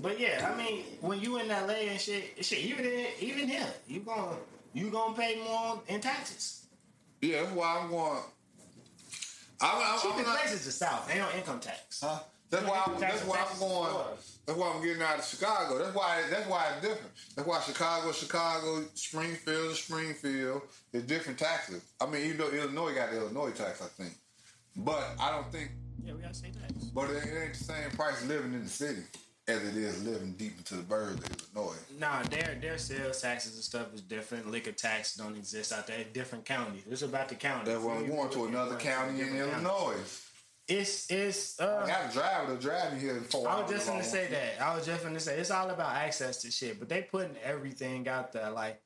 [0.02, 3.68] But yeah, I mean, when you in LA and shit, shit, even in, even here,
[3.88, 4.36] you gonna
[4.74, 6.66] you gonna pay more in taxes.
[7.22, 8.24] Yeah, that's why I'm going.
[9.62, 11.10] I'm, I'm, I'm not, place is the South.
[11.10, 12.02] Ain't no income tax.
[12.04, 12.20] Huh?
[12.50, 13.94] That's why I'm, that's why I'm going.
[14.46, 15.78] That's why I'm getting out of Chicago.
[15.78, 17.12] That's why that's why it's different.
[17.36, 21.82] That's why Chicago, Chicago, Springfield, Springfield is different taxes.
[22.02, 24.16] I mean, even though Illinois got the Illinois tax, I think,
[24.76, 25.72] but I don't think.
[26.04, 26.74] Yeah, we gotta say tax.
[26.94, 29.04] But it ain't the same price living in the city
[29.48, 31.76] as it is living deep into the burbs of Illinois.
[32.00, 34.50] Nah, their their sales taxes and stuff is different.
[34.50, 36.00] Liquor tax don't exist out there.
[36.00, 36.84] It's different counties.
[36.90, 37.72] It's about the county.
[37.72, 39.42] That's why I'm going to another county in counties.
[39.42, 39.96] Illinois.
[40.68, 41.60] It's it's.
[41.60, 44.28] I Uh, got to drive to drive here in four I was just gonna say
[44.28, 44.62] that.
[44.62, 48.08] I was just gonna say it's all about access to shit, but they putting everything
[48.08, 48.52] out there.
[48.52, 48.80] Like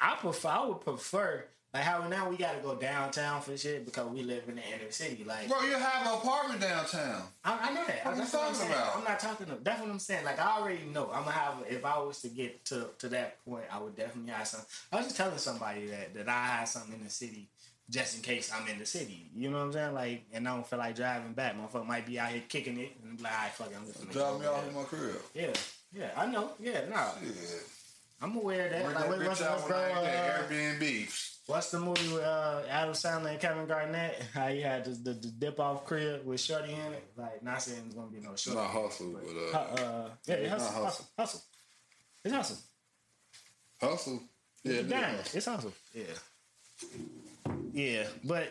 [0.00, 1.44] I prefer, I would prefer
[1.76, 4.62] like how now we got to go downtown for shit because we live in the
[4.62, 5.24] inner city.
[5.24, 7.22] Like Bro, you have an apartment downtown.
[7.44, 8.04] I, I know that.
[8.04, 8.72] What are you what I'm talking saying.
[8.72, 8.96] about?
[8.96, 9.46] I'm not talking.
[9.48, 10.24] To, that's what I'm saying.
[10.24, 11.10] Like I already know.
[11.12, 11.54] I'm gonna have.
[11.68, 14.62] If I was to get to to that point, I would definitely have some.
[14.90, 17.48] I was just telling somebody that that I had something in the city.
[17.88, 19.94] Just in case I'm in the city, you know what I'm saying?
[19.94, 21.54] Like, and I don't feel like driving back.
[21.56, 24.00] Motherfucker might be out here kicking it, and be like, "Alright, fuck it, I'm just
[24.00, 25.14] gonna Drop me off in my crib.
[25.34, 25.52] Yeah,
[25.92, 26.50] yeah, I know.
[26.58, 27.30] Yeah, no, Yeah.
[28.20, 28.82] I'm aware of that.
[28.82, 29.94] Bring Like, that bitch out when I ain't
[30.48, 30.78] the, there.
[30.80, 31.35] uh, Airbnb.
[31.46, 34.22] What's the movie with uh, Adam Sandler and Kevin Garnett?
[34.34, 37.04] How he had the, the, the dip off crib with Shorty in it.
[37.16, 38.58] Like, not saying it's gonna be no Shorty.
[38.58, 40.84] Not hustle, but Hu- uh, uh, yeah, it's hustle, hustle.
[40.84, 41.42] hustle, hustle.
[42.24, 42.56] It's hustle.
[43.80, 44.22] hustle.
[44.64, 45.36] Yeah, It's hustle.
[45.38, 45.72] It's hustle.
[45.94, 46.04] Yeah.
[47.72, 48.48] Yeah, but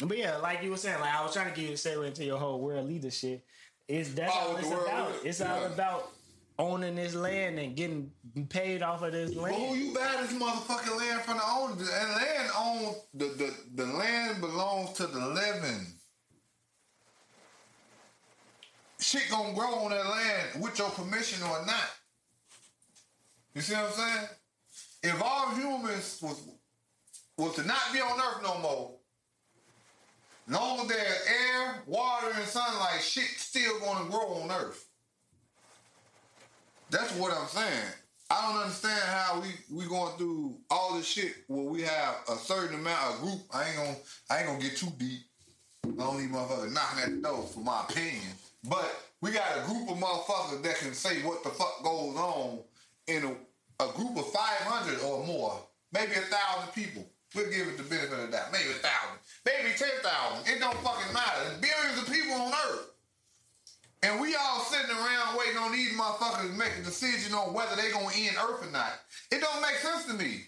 [0.00, 2.06] but yeah, like you were saying, like I was trying to get you to segue
[2.06, 3.44] into your whole world leadership.
[3.88, 5.12] It's that's Oh, all it's about.
[5.12, 6.12] leader- It's all about
[6.58, 8.10] owning this land and getting
[8.48, 9.54] paid off of this land.
[9.54, 11.74] who you buy this motherfucking land from the owner?
[11.74, 15.86] The and land own the, the the land belongs to the living.
[19.00, 21.90] Shit gonna grow on that land with your permission or not.
[23.54, 24.28] You see what I'm saying?
[25.02, 26.40] If all humans was
[27.36, 28.92] was to not be on Earth no more,
[30.48, 34.83] long as there's air, water, and sunlight, shit still gonna grow on Earth.
[36.94, 37.90] That's what I'm saying.
[38.30, 42.36] I don't understand how we we going through all this shit where we have a
[42.36, 43.40] certain amount of group.
[43.52, 43.96] I ain't gonna
[44.30, 45.22] I ain't gonna get too deep.
[45.84, 48.22] I don't need motherfuckers knocking at the door for my opinion.
[48.68, 52.60] But we got a group of motherfuckers that can say what the fuck goes on
[53.08, 55.60] in a, a group of 500 or more,
[55.92, 57.04] maybe a thousand people.
[57.34, 58.52] We'll give it the benefit of doubt.
[58.52, 60.46] Maybe a thousand, maybe 10,000.
[60.46, 61.42] It don't fucking matter.
[61.42, 62.94] There's billions of people on earth.
[64.04, 67.90] And we all sitting around waiting on these motherfuckers make a decision on whether they
[67.90, 68.92] gonna end Earth or not.
[69.30, 70.42] It don't make sense to me.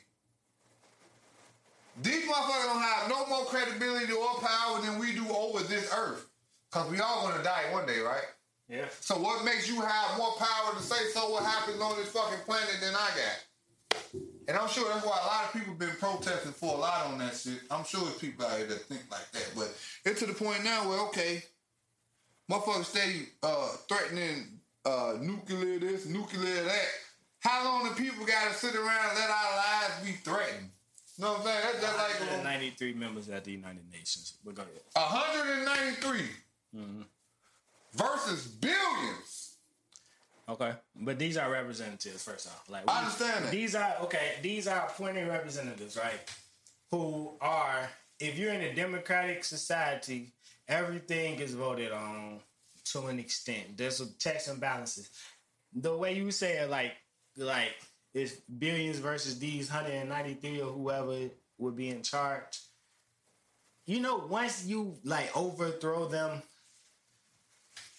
[2.02, 6.28] These motherfuckers don't have no more credibility or power than we do over this Earth.
[6.70, 8.26] Cause we all gonna die one day, right?
[8.68, 8.86] Yeah.
[9.00, 12.44] So what makes you have more power to say so what happens on this fucking
[12.44, 14.22] planet than I got?
[14.48, 17.18] And I'm sure that's why a lot of people been protesting for a lot on
[17.18, 17.60] that shit.
[17.70, 19.50] I'm sure there's people out here that think like that.
[19.56, 21.42] But it's to the point now where, okay,
[22.50, 24.55] motherfuckers stay uh, threatening
[24.86, 26.88] uh, nuclear this, nuclear that.
[27.40, 30.70] How long do people gotta sit around and let our lives be threatened?
[31.18, 31.60] You know what I'm saying?
[31.62, 34.34] That's just like a- 93 members at the United Nations.
[34.44, 34.82] But go ahead.
[34.94, 36.20] 193
[37.94, 39.56] versus billions.
[40.48, 42.22] Okay, but these are representatives.
[42.22, 43.50] First off, like I understand that.
[43.50, 44.34] These are okay.
[44.42, 46.20] These are appointed representatives, right?
[46.92, 47.88] Who are,
[48.20, 50.32] if you're in a democratic society,
[50.68, 52.40] everything is voted on
[52.92, 53.76] to an extent.
[53.76, 55.10] There's some checks and balances.
[55.74, 56.92] The way you say it, like,
[57.36, 57.74] like
[58.14, 62.60] it's billions versus these 193 or whoever would be in charge.
[63.84, 66.42] You know, once you like overthrow them,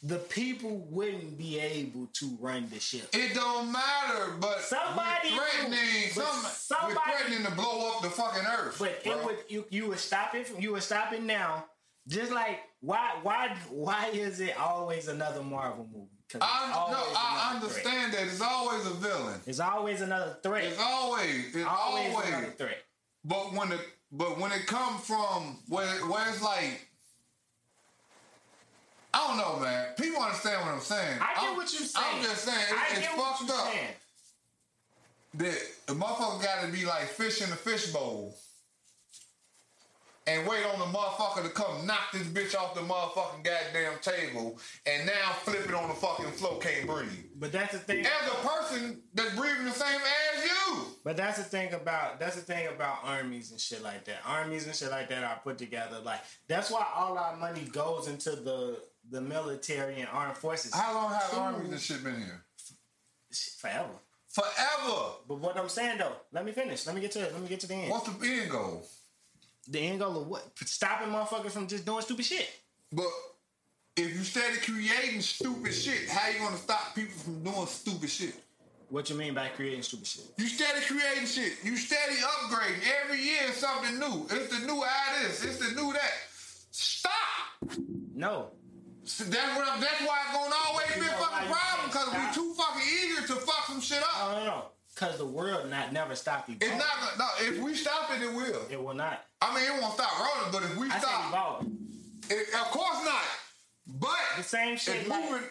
[0.03, 3.09] the people wouldn't be able to run the ship.
[3.13, 8.45] It don't matter, but Somebody threatening, but some, somebody- threatening to blow up the fucking
[8.45, 8.77] earth.
[8.79, 9.13] But bro.
[9.13, 11.65] it would you you would stop it from you would stop it now.
[12.07, 16.07] Just like why why why is it always another Marvel movie?
[16.41, 17.85] I, no, I another threat.
[17.85, 19.39] understand that it's always a villain.
[19.45, 20.65] It's always another threat.
[20.65, 22.27] It's always, it's always, always.
[22.27, 22.83] another threat.
[23.23, 23.79] But when it,
[24.11, 26.85] but when it comes from where, where it's like,
[29.13, 29.93] I don't know, man.
[29.97, 31.17] People understand what I'm saying.
[31.21, 32.05] I get I'm- what you're saying.
[32.15, 33.67] I'm just saying, it- it's fucked up.
[33.71, 33.87] saying.
[35.35, 38.35] that the motherfucker got to be like fish in a fishbowl
[40.27, 44.59] and wait on the motherfucker to come knock this bitch off the motherfucking goddamn table
[44.85, 47.09] and now flip it on the fucking floor, can't breathe.
[47.39, 48.05] But that's the thing.
[48.05, 49.99] As a person that's breathing the same
[50.35, 50.85] as you.
[51.03, 54.17] But that's the thing about that's the thing about armies and shit like that.
[54.25, 58.07] Armies and shit like that are put together like that's why all our money goes
[58.07, 60.73] into the the military and armed forces.
[60.73, 62.43] How long have To- armies and shit been here?
[63.59, 63.89] forever.
[64.29, 65.11] Forever.
[65.27, 66.85] But what I'm saying though, let me finish.
[66.85, 67.31] Let me get to it.
[67.33, 67.89] Let me get to the end.
[67.91, 68.85] What's the end goal?
[69.67, 70.43] The end goal of what?
[70.65, 72.47] Stopping motherfuckers from just doing stupid shit.
[72.91, 73.07] But
[73.97, 78.35] if you steady creating stupid shit, how you gonna stop people from doing stupid shit?
[78.89, 80.23] What you mean by creating stupid shit?
[80.37, 81.53] You steady creating shit.
[81.63, 82.79] You steady upgrading.
[83.03, 84.25] Every year something new.
[84.31, 85.43] It's the new eye this.
[85.43, 86.11] It's the new that.
[86.71, 87.11] Stop.
[88.15, 88.51] No.
[89.03, 92.33] So that's what I'm, that's why it's gonna always be a fucking problem because we
[92.35, 94.37] too fucking eager to fuck some shit No, up.
[94.37, 94.65] no, no.
[94.97, 96.79] Because the world not never stop It's evolving.
[96.79, 97.17] not.
[97.19, 98.61] No, if we stop it, it will.
[98.71, 99.23] It will not.
[99.41, 101.77] I mean, it won't stop rolling, but if we I stop, evolving.
[102.31, 103.21] it, of course not.
[103.85, 105.49] But The same shit it's like- moving.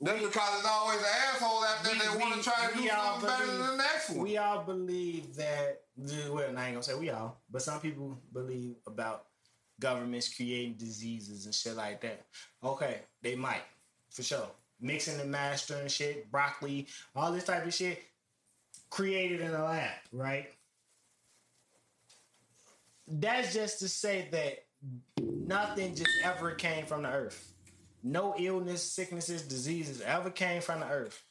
[0.00, 2.82] That's because there's always an asshole out there We- that want to try to do
[2.82, 4.18] we something better than the next one.
[4.20, 5.82] We all believe that.
[5.96, 9.26] Well, I ain't gonna say we all, but some people believe about
[9.80, 12.24] governments creating diseases and shit like that.
[12.62, 13.64] Okay, they might,
[14.10, 14.48] for sure.
[14.80, 18.02] Mixing the master and shit, broccoli, all this type of shit,
[18.90, 20.46] created in a lab, right?
[23.08, 24.64] That's just to say that
[25.20, 27.52] nothing just ever came from the earth.
[28.02, 31.22] No illness, sicknesses, diseases ever came from the earth.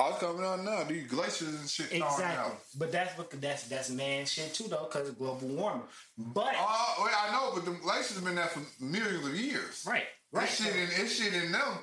[0.00, 0.84] All coming out now.
[0.84, 2.56] These glaciers and shit Exactly, out.
[2.78, 5.82] but that's what that's that's man shit too though, because of global warming.
[6.16, 9.84] But Oh, well, I know, but the glaciers been there for millions of years.
[9.88, 10.48] right, That right.
[10.48, 11.78] shit in it's shit in them.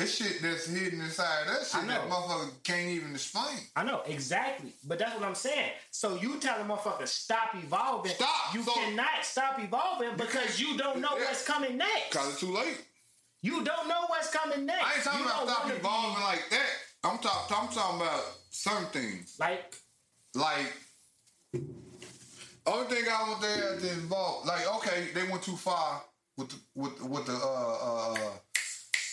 [0.00, 3.58] It's shit that's hidden inside that shit that motherfucker can't even explain.
[3.76, 5.72] I know exactly, but that's what I'm saying.
[5.90, 8.12] So you tell the motherfucker stop evolving.
[8.12, 8.54] Stop.
[8.54, 11.24] You So- cannot stop evolving because you don't know Yeah.
[11.26, 12.12] what's coming next.
[12.12, 12.78] Cause it's too late.
[13.42, 14.84] You don't know what's coming next.
[14.84, 16.70] I ain't talking You about stop wanna be- evolving like that.
[17.04, 17.56] I'm talking.
[17.56, 19.36] I'm talking about certain things.
[19.38, 19.74] Like
[20.34, 20.72] Like,
[22.66, 26.04] only thing I want there to involve, like, okay, they went too far
[26.36, 28.30] with the, with with the uh, uh, uh,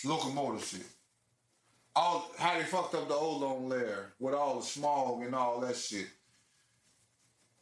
[0.08, 0.86] locomotive shit.
[1.94, 5.60] All how they fucked up the old ozone layer with all the smog and all
[5.60, 6.06] that shit.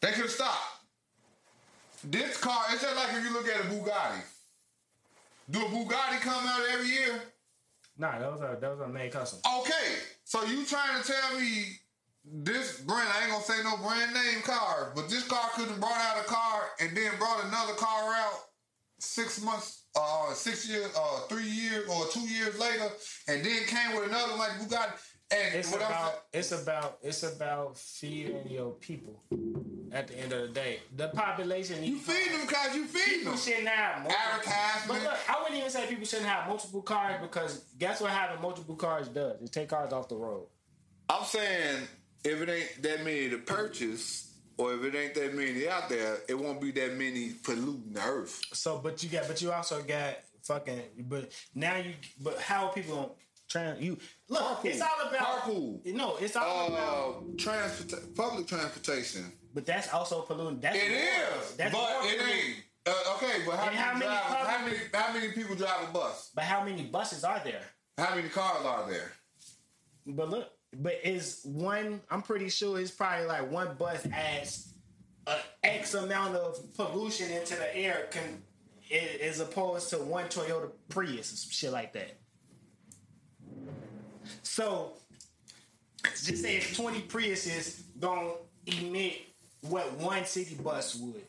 [0.00, 0.62] They could have stopped.
[2.04, 4.20] This car, it's just like if you look at a Bugatti.
[5.50, 7.22] Do a Bugatti come out every year?
[7.98, 9.40] nah, those are those are made custom.
[9.60, 11.78] Okay, so you trying to tell me
[12.24, 15.80] this brand, I ain't gonna say no brand name car, but this car could have
[15.80, 18.40] brought out a car and then brought another car out
[18.98, 22.88] six months, uh, six years, uh, three years or two years later,
[23.28, 24.92] and then came with another like Bugatti.
[25.32, 29.20] And It's what I'm about saying, it's about it's about feeding your people.
[29.90, 33.16] At the end of the day, the population you needs feed them because you feed
[33.18, 33.40] People them.
[33.40, 34.86] shouldn't have multiple Advertisement.
[34.88, 38.40] But look, I wouldn't even say people shouldn't have multiple cars because guess what having
[38.40, 39.40] multiple cars does?
[39.42, 40.46] It take cars off the road.
[41.08, 41.88] I'm saying
[42.24, 44.25] if it ain't that many to purchase,
[44.58, 48.00] or if it ain't that many out there, it won't be that many polluting the
[48.02, 48.40] earth.
[48.52, 50.80] So, but you got, but you also got fucking.
[51.00, 53.16] But now you, but how are people
[53.48, 53.80] trans?
[53.82, 53.98] You
[54.28, 54.64] look, Carpool.
[54.64, 55.94] it's all about Carpool.
[55.94, 57.16] No, it's all about.
[57.16, 59.30] Uh, transport, public transportation.
[59.54, 60.60] But that's also polluting.
[60.60, 62.26] That's It more- is, That's but it polluting.
[62.34, 62.56] ain't.
[62.88, 65.88] Uh, okay, but how many, how many drive, public- how many how many people drive
[65.88, 66.30] a bus?
[66.34, 67.62] But how many buses are there?
[67.98, 69.10] How many cars are there?
[70.06, 70.48] But look,
[70.80, 72.00] but is one?
[72.10, 74.74] I'm pretty sure it's probably like one bus adds
[75.26, 78.08] a X amount of pollution into the air,
[79.22, 82.18] as opposed to one Toyota Prius or some shit like that.
[84.42, 84.92] So,
[86.04, 88.32] just say if 20 Priuses gonna
[88.66, 89.22] emit
[89.62, 91.26] what one city bus would.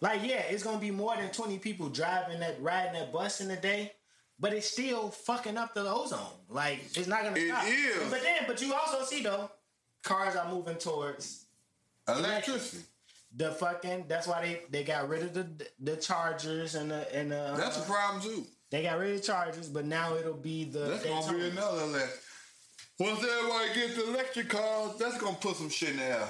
[0.00, 3.50] Like, yeah, it's gonna be more than 20 people driving that riding that bus in
[3.50, 3.92] a day,
[4.38, 6.20] but it's still fucking up the ozone.
[6.48, 7.64] Like, it's not gonna It stop.
[7.66, 8.10] is.
[8.10, 9.50] But then, but you also see though,
[10.02, 11.44] cars are moving towards
[12.08, 12.84] Electricity.
[13.34, 14.04] the fucking.
[14.08, 15.48] That's why they they got rid of the
[15.80, 17.38] the chargers and the and the.
[17.40, 18.46] uh, That's a problem too.
[18.70, 20.80] they got rid of chargers, but now it'll be the.
[20.80, 22.18] That's gonna be another elect.
[22.98, 26.28] Once everybody gets the electric cars, that's gonna put some shit in the air.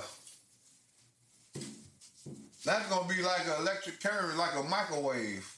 [2.65, 5.49] That's gonna be like an electric current, like a microwave.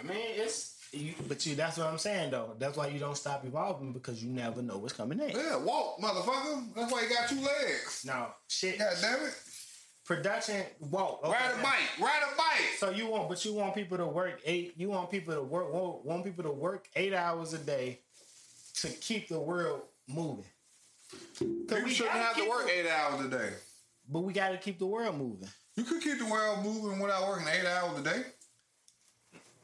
[0.00, 0.76] I mean, it's.
[0.92, 2.54] You, but you, that's what I'm saying though.
[2.58, 5.36] That's why you don't stop evolving because you never know what's coming next.
[5.36, 6.74] Yeah, walk, motherfucker.
[6.74, 8.02] That's why you got two legs.
[8.04, 8.78] No shit.
[8.78, 9.34] God damn it.
[10.04, 10.64] Production.
[10.90, 11.20] walk.
[11.22, 12.00] okay, Ride a bike.
[12.00, 12.66] Ride a bike.
[12.78, 14.74] So you want, but you want people to work eight.
[14.76, 15.72] You want people to work.
[15.72, 18.00] Want, want people to work eight hours a day
[18.80, 20.44] to keep the world moving.
[21.38, 23.50] People we shouldn't have to work eight hours a day.
[24.08, 25.48] But we got to keep the world moving.
[25.76, 28.22] You could keep the world moving without working eight hours a day.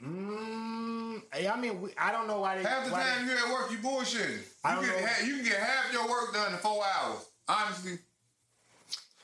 [0.04, 2.62] Mm, I mean, we, I don't know why they.
[2.62, 4.38] Half the why they- time you're at work, you bullshitting.
[4.38, 5.06] You know.
[5.06, 7.24] ha- you can get half your work done in four hours.
[7.48, 7.98] Honestly.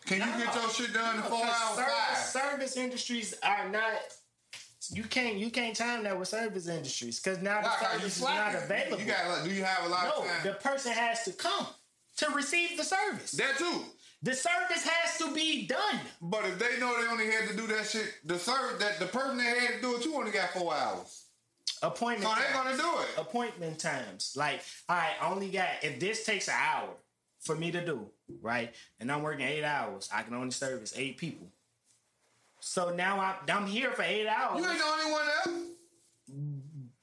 [0.07, 1.77] Can you get your shit done in four hours?
[1.77, 3.95] service, service industries are not.
[4.91, 7.93] You can't you can't time that with service industries because now the Why?
[7.93, 8.99] service is not available.
[8.99, 9.45] You got.
[9.45, 10.37] Do you have a lot no, of time?
[10.45, 11.66] the person has to come
[12.16, 13.33] to receive the service.
[13.33, 13.83] that too.
[14.25, 15.99] The service has to be done.
[16.20, 19.07] But if they know they only had to do that shit, the service that the
[19.07, 21.25] person that had to do it, you only got four hours.
[21.83, 22.31] Appointment.
[22.31, 22.79] So they times.
[22.79, 23.09] gonna do it.
[23.20, 24.35] appointment times.
[24.37, 26.91] Like, all right, I only got if this takes an hour
[27.41, 28.07] for me to do,
[28.41, 28.73] right?
[29.01, 31.49] And I'm working eight hours, I can only service eight people.
[32.61, 36.62] So now I'm I'm here for eight hours, You ain't the only one else.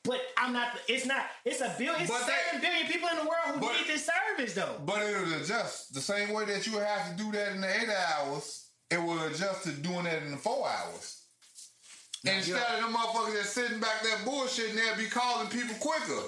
[0.10, 0.70] But I'm not.
[0.88, 1.24] It's not.
[1.46, 2.02] It's a billion.
[2.02, 4.82] It's But seven they- billion people in the world who but- need this service, though.
[4.86, 7.70] But it would adjust the same way that you have to do that in the
[7.82, 8.66] eight hours.
[8.90, 11.22] It will adjust to doing that in the four hours.
[12.26, 16.22] Instead of them motherfuckers that's sitting back there bullshitting, they'll be calling people quicker.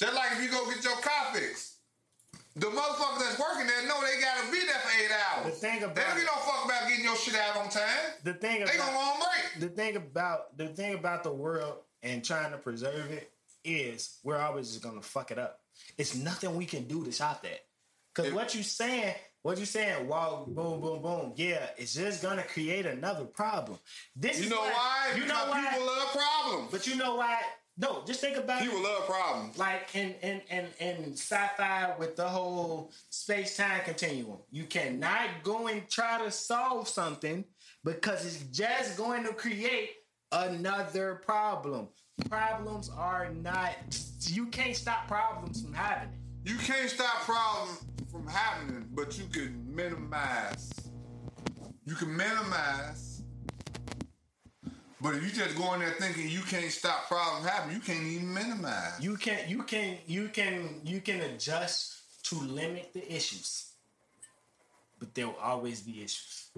[0.00, 1.76] Just like if you go get your car fixed.
[2.56, 5.54] The motherfuckers that's working there know they gotta be there for eight hours.
[5.54, 7.70] The thing they about don't give it- no fuck about getting your shit out on
[7.70, 8.12] time.
[8.24, 9.60] The thing They gonna go on break.
[9.60, 13.30] the thing about the thing about the world and trying to preserve it
[13.64, 15.60] is we're always just gonna fuck it up.
[15.98, 17.64] It's nothing we can do to stop that.
[18.14, 22.22] Cause If- what you saying, what you saying, wow, boom, boom, boom, yeah, it's just
[22.22, 23.78] gonna create another problem.
[24.16, 25.14] This You know why?
[25.16, 25.66] You know why?
[25.70, 26.70] people love problems.
[26.70, 27.38] but you know why?
[27.78, 28.64] No, just think about it.
[28.66, 28.88] People it.
[28.88, 29.56] love problems.
[29.58, 35.88] Like in in in in sci-fi with the whole space-time continuum, you cannot go and
[35.88, 37.44] try to solve something
[37.82, 39.90] because it's just going to create
[40.32, 41.88] another problem.
[42.28, 43.74] Problems are not.
[44.20, 46.18] You can't stop problems from happening.
[46.44, 50.72] You can't stop problems from happening, but you can minimize.
[51.84, 53.22] You can minimize.
[55.00, 58.04] But if you just go in there thinking you can't stop problems happening, you can't
[58.04, 59.00] even minimize.
[59.00, 63.72] You can you can you can you can adjust to limit the issues,
[65.00, 66.50] but there will always be issues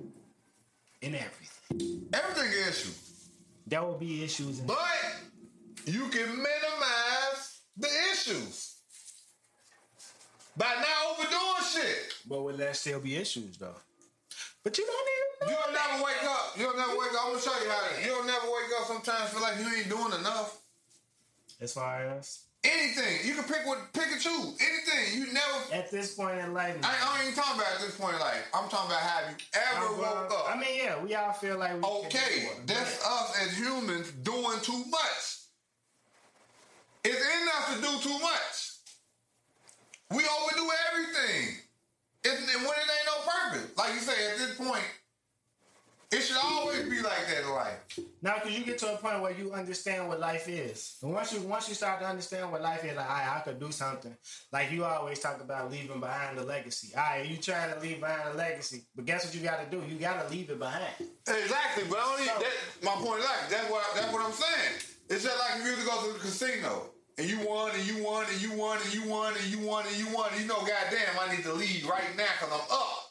[1.00, 2.06] in everything.
[2.12, 3.13] Everything is issue.
[3.66, 4.60] There will be issues.
[4.60, 4.78] In But
[5.86, 8.76] you can minimize the issues
[10.56, 12.14] by not overdoing shit.
[12.28, 13.76] But will there still be issues though?
[14.62, 15.60] But you don't even know.
[15.60, 16.52] You'll never wake up.
[16.56, 17.24] You'll never wake up.
[17.26, 18.06] I'm gonna show you how to.
[18.06, 20.60] You'll never wake up sometimes feel like you ain't doing enough.
[21.60, 23.26] As far as Anything.
[23.26, 24.56] You can pick what pick and choose.
[24.58, 25.20] Anything.
[25.20, 27.96] You never at this point in life, I, I ain't even talking about at this
[27.96, 28.42] point in life.
[28.54, 30.56] I'm talking about have you ever I'm, woke uh, up?
[30.56, 34.58] I mean, yeah, we all feel like we okay, that's but- us as humans doing
[34.62, 35.44] too much.
[37.04, 38.70] It's in us to do too much.
[40.10, 41.56] We overdo everything.
[42.24, 43.76] It's, and when it ain't no purpose.
[43.76, 44.84] Like you say, at this point,
[46.14, 47.98] it should always be like that in life.
[48.22, 51.32] Now, because you get to a point where you understand what life is, and once
[51.32, 54.14] you once you start to understand what life is, like, I, I could do something.
[54.52, 56.94] Like you always talk about leaving behind a legacy.
[56.96, 59.76] All right, you trying to leave behind a legacy, but guess what you got to
[59.76, 59.82] do?
[59.86, 60.84] You got to leave it behind.
[61.26, 62.52] Exactly, but I So- that.
[62.84, 64.74] My point is like that's what that's what I'm saying.
[65.10, 67.84] It's just like if you used to go to the casino and you won and
[67.86, 70.30] you won and you won and you won and you won and you won.
[70.32, 73.03] And you know, goddamn, I need to leave right now because I'm up.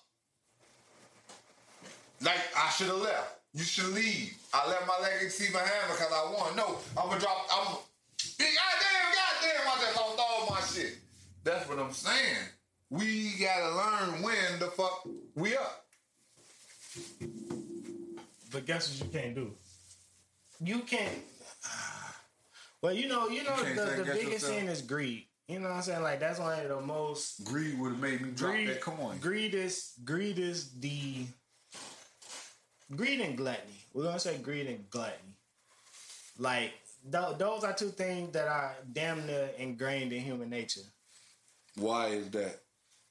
[2.24, 3.40] Like I should have left.
[3.54, 4.36] You should leave.
[4.54, 6.56] I left my legacy behind because I won.
[6.56, 7.48] No, I'm gonna drop.
[7.52, 7.76] I'm.
[8.40, 10.98] Goddamn, goddamn, I just lost all my shit.
[11.44, 12.48] That's what I'm saying.
[12.90, 15.86] We gotta learn when the fuck we up.
[18.52, 19.52] But guess what you can't do?
[20.64, 21.20] You can't.
[22.82, 24.54] Well, you know, you know, can't the, the biggest yourself.
[24.56, 25.24] thing is greed.
[25.48, 26.04] You know what I'm saying?
[26.04, 28.68] Like that's one of the most Greed would have made me drop greed.
[28.70, 29.18] that coin.
[29.20, 31.26] Greed is greed is the
[32.96, 33.86] greed and gluttony.
[33.94, 35.36] We're gonna say greed and gluttony.
[36.38, 36.74] Like
[37.12, 40.82] th- those are two things that are damn near ingrained in human nature.
[41.76, 42.60] Why is that?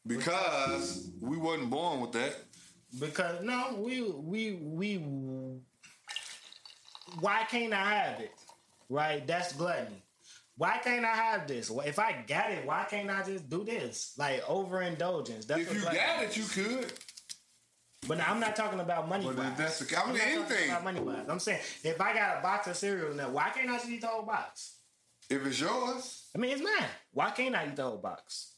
[0.06, 2.36] Because we wasn't born with that.
[2.98, 4.96] Because no, we we we
[7.20, 8.32] why can't I have it?
[8.88, 9.26] Right?
[9.26, 10.02] That's gluttony.
[10.56, 11.70] Why can't I have this?
[11.86, 14.14] If I got it, why can't I just do this?
[14.18, 15.46] Like overindulgence.
[15.46, 16.30] That's If you got is.
[16.30, 16.92] it, you could.
[18.08, 19.56] But I'm not talking about money But wise.
[19.56, 20.70] that's the- I mean, I'm not talking anything.
[20.70, 21.28] about money wise.
[21.28, 24.00] I'm saying if I got a box of cereal now, why can't I just eat
[24.00, 24.76] the whole box?
[25.30, 26.88] If it's yours, I mean, it's mine.
[27.12, 28.48] Why can't I eat the whole box?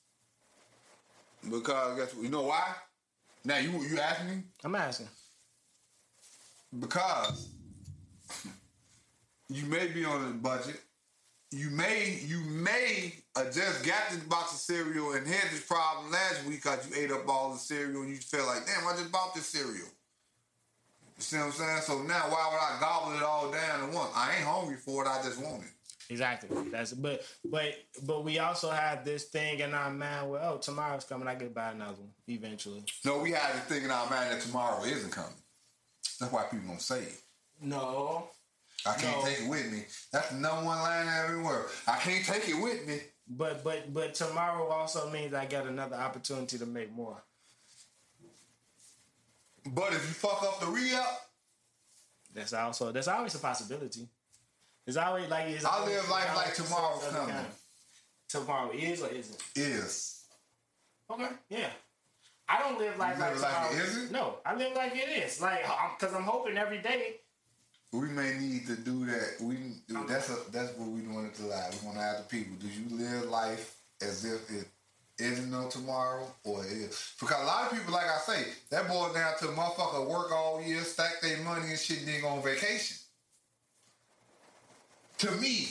[1.50, 2.22] because guess what?
[2.24, 2.74] You know why?
[3.44, 5.08] Now you you asking me I'm asking.
[6.80, 7.48] because
[9.50, 10.80] you may be on a budget.
[11.54, 13.12] You may you may
[13.52, 17.12] just got this box of cereal and had this problem last week because you ate
[17.12, 19.86] up all the cereal and you felt like, damn, I just bought this cereal.
[21.16, 21.80] You see what I'm saying?
[21.82, 24.10] So now why would I gobble it all down at once?
[24.16, 25.08] I ain't hungry for it.
[25.08, 25.70] I just want it.
[26.10, 26.48] Exactly.
[26.72, 31.04] That's but but but we also have this thing in our mind where oh tomorrow's
[31.04, 32.82] coming, I get buy another one eventually.
[33.04, 35.30] No, we have this thing in our mind that tomorrow isn't coming.
[36.18, 37.22] That's why people don't say it.
[37.62, 38.28] No.
[38.86, 39.24] I can't No.
[39.24, 39.84] take it with me.
[40.12, 41.66] That's the number one line everywhere.
[41.86, 43.00] I can't take it with me.
[43.26, 47.22] But but but tomorrow also means I got another opportunity to make more.
[49.66, 51.30] But if you fuck up the re-up,
[52.34, 54.08] That's also that's always a possibility.
[54.86, 57.34] It's always like it's I always- live life like tomorrow's coming.
[57.34, 57.60] kind of-
[58.28, 59.42] Tomorrow is or isn't?
[59.54, 60.24] is.
[61.08, 61.70] Okay, yeah.
[62.48, 63.84] I don't live life You like live like it tomorrow.
[63.86, 64.12] isn't?
[64.12, 65.40] No, I live like it is.
[65.40, 65.64] Like,
[65.98, 67.20] because I'm hoping every day.
[67.94, 69.36] We may need to do that.
[69.40, 69.56] We
[69.94, 70.04] oh.
[70.08, 71.70] that's a, that's what we want it to lie.
[71.70, 74.66] We want to ask the people: Do you live life as if it
[75.18, 77.14] isn't no tomorrow, or it is?
[77.20, 80.60] Because a lot of people, like I say, that boils down to motherfucker work all
[80.60, 82.96] year, stack their money and shit, then go on vacation.
[85.18, 85.68] To me,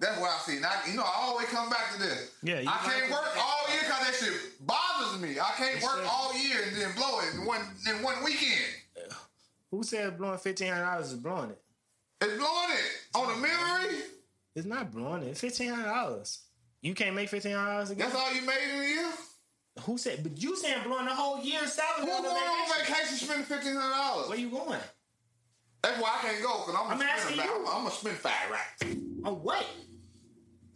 [0.00, 0.56] that's what I see.
[0.56, 2.32] And I, you know, I always come back to this.
[2.42, 5.38] Yeah, you I can't work all year because that shit bothers me.
[5.38, 8.74] I can't work all year and then blow it in one in one weekend.
[9.70, 11.62] Who said blowing fifteen hundred dollars is blowing it?
[12.22, 13.98] It's blowing it on a memory.
[14.56, 15.36] It's not blowing it.
[15.38, 16.40] Fifteen hundred dollars.
[16.82, 18.08] You can't make fifteen hundred dollars again.
[18.08, 19.12] That's all you made in a year.
[19.82, 20.22] Who said?
[20.22, 23.16] But you saying blowing the whole year's salary Who on going on vacation?
[23.16, 24.28] spending fifteen hundred dollars?
[24.28, 24.80] Where you going?
[25.82, 27.40] That's why I can't go because I'm, I'm gonna spend.
[27.40, 28.82] I'm, I'm gonna spend five racks.
[29.24, 29.64] On what?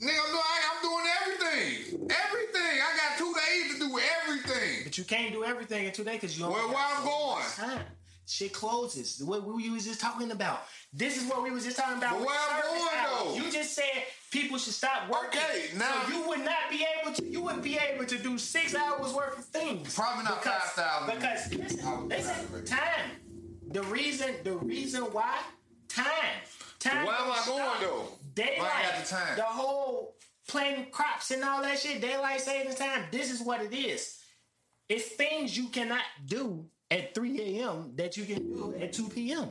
[0.01, 2.11] Nigga, I'm doing, I'm doing everything.
[2.11, 2.81] Everything.
[2.81, 4.85] I got two days to do everything.
[4.85, 6.47] But you can't do everything in two days because you.
[6.49, 7.45] Well, where I'm going?
[7.57, 7.81] Time.
[8.27, 9.23] Shit closes.
[9.23, 10.63] What we was just talking about.
[10.93, 12.13] This is what we was just talking about.
[12.19, 13.45] But where I'm going, though?
[13.45, 15.41] You just said people should stop working.
[15.41, 17.25] Okay, now- so you would not be able to.
[17.27, 19.95] You would be able to do six hours worth of things.
[19.95, 21.15] Probably not because, 5,000.
[21.15, 23.11] Because listen, listen, time.
[23.69, 25.39] The reason, the reason why,
[25.89, 26.07] time.
[26.79, 27.07] Time.
[27.07, 27.81] Where am I don't going, stop.
[27.81, 28.09] though?
[28.35, 28.59] Daylight.
[28.59, 29.37] Got the time?
[29.37, 30.17] The whole
[30.49, 32.01] planting crops and all that shit.
[32.01, 33.05] Daylight saving time.
[33.11, 34.19] This is what it is.
[34.89, 37.93] It's things you cannot do at 3 a.m.
[37.97, 39.51] that you can do at 2 p.m.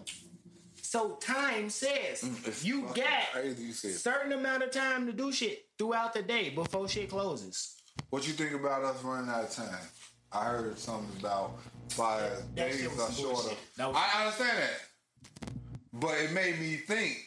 [0.81, 6.21] So time says Mm, you got certain amount of time to do shit throughout the
[6.21, 7.75] day before shit closes.
[8.09, 9.87] What you think about us running out of time?
[10.31, 11.59] I heard something about
[11.89, 13.55] five That days or some shorter.
[13.79, 15.51] I understand that,
[15.93, 17.17] but it made me think: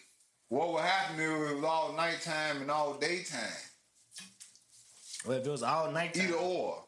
[0.49, 3.41] what would happen if it was all nighttime and all daytime?
[5.27, 6.85] Well, if it was all night Either or.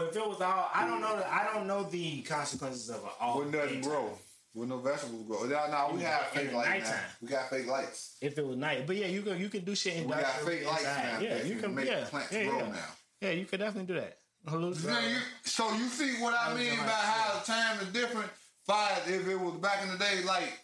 [0.00, 1.16] If it was all, I don't know.
[1.16, 3.38] The, I don't know the consequences of an all.
[3.38, 4.10] Would nothing grow?
[4.54, 5.44] Would no vegetables grow?
[5.44, 7.00] Now, now we have fake lights now.
[7.20, 8.16] We got fake lights.
[8.22, 10.24] If it was night, but yeah, you could you could do shit in We got
[10.40, 12.68] fake lights now Yeah, you can can make yeah, plants yeah, grow yeah.
[12.68, 12.88] now.
[13.20, 14.18] Yeah, you could definitely do that.
[14.46, 18.30] Now you, so you see what I was mean about how time is different?
[18.66, 20.58] Five, if it was back in the day, like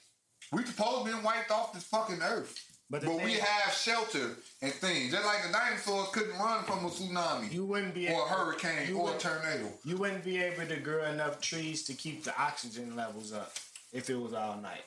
[0.53, 2.59] we supposed to been wiped off this fucking earth.
[2.93, 5.12] But But, we have shelter and things.
[5.12, 8.95] Just like the dinosaurs couldn't run from a tsunami You wouldn't be or a hurricane
[8.95, 9.72] or a tornado.
[9.82, 13.55] You wouldn't be able to grow enough trees to keep the oxygen levels up
[13.95, 14.84] if it was all night.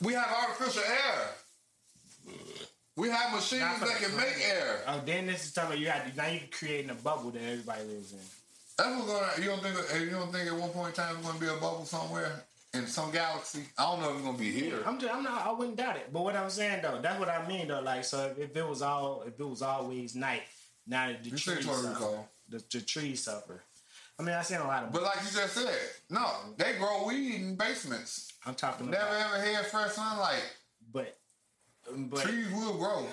[0.00, 2.34] We have artificial air.
[2.94, 4.84] We have machines that can make air.
[4.86, 7.42] Oh, then this is talking about you have to now you're creating a bubble that
[7.42, 8.18] everybody lives in.
[8.78, 9.42] That's what's gonna.
[9.42, 10.00] You don't think?
[10.00, 12.44] You don't think at one point in time it's gonna be a bubble somewhere
[12.74, 13.64] in some galaxy?
[13.78, 14.82] I don't know if it's gonna be here.
[14.86, 16.12] I'm just, I'm not I wouldn't doubt it.
[16.12, 17.80] But what I'm saying though, that's what I mean though.
[17.80, 20.42] Like so if, it was all if it was always night,
[20.86, 22.18] now the You trees suffer.
[22.48, 23.62] The, the trees suffer.
[24.18, 25.74] I mean I seen a lot of But like you just said,
[26.10, 28.32] no, they grow weed in basements.
[28.46, 30.42] I'm talking about Never about ever had fresh sunlight.
[30.92, 31.16] but
[31.96, 33.06] but Trees will grow.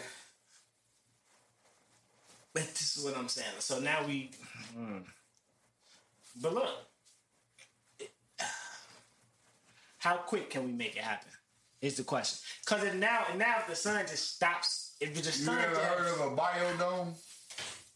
[2.53, 3.47] But this is what I'm saying.
[3.59, 4.30] So now we.
[4.78, 5.03] mm.
[6.41, 6.70] But look,
[7.99, 8.12] it-
[10.01, 11.29] how quick can we make it happen?
[11.79, 12.39] Is the question.
[12.65, 15.75] Because if now, if now if the sun just stops, if the sun You ever
[15.75, 17.13] just, heard of a biodome?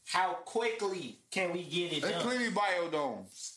[0.06, 3.54] how quickly can we get it There's done plenty of biodomes.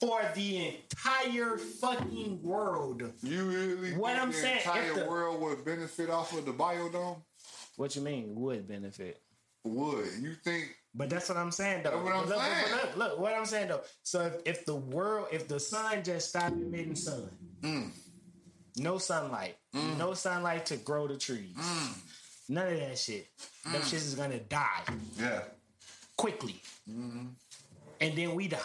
[0.00, 3.02] for the entire fucking world?
[3.22, 6.52] You really What think I'm the saying, entire the- world would benefit off of the
[6.52, 7.16] biodome?
[7.76, 9.22] What you mean would benefit?
[9.64, 10.08] Would.
[10.20, 12.02] You think But that's what I'm saying though.
[12.02, 12.72] What I'm look, saying.
[12.72, 13.82] Look, look, what I'm saying though.
[14.02, 17.30] So if, if the world, if the sun just stopped emitting sun,
[17.62, 17.90] Mm.
[18.76, 21.94] no sunlight, no sunlight to grow the trees, Mm.
[22.48, 23.28] none of that shit.
[23.64, 24.84] Them shits is gonna die
[25.16, 25.42] Yeah.
[26.16, 26.60] quickly,
[26.90, 27.26] Mm-hmm.
[28.00, 28.58] and then we die.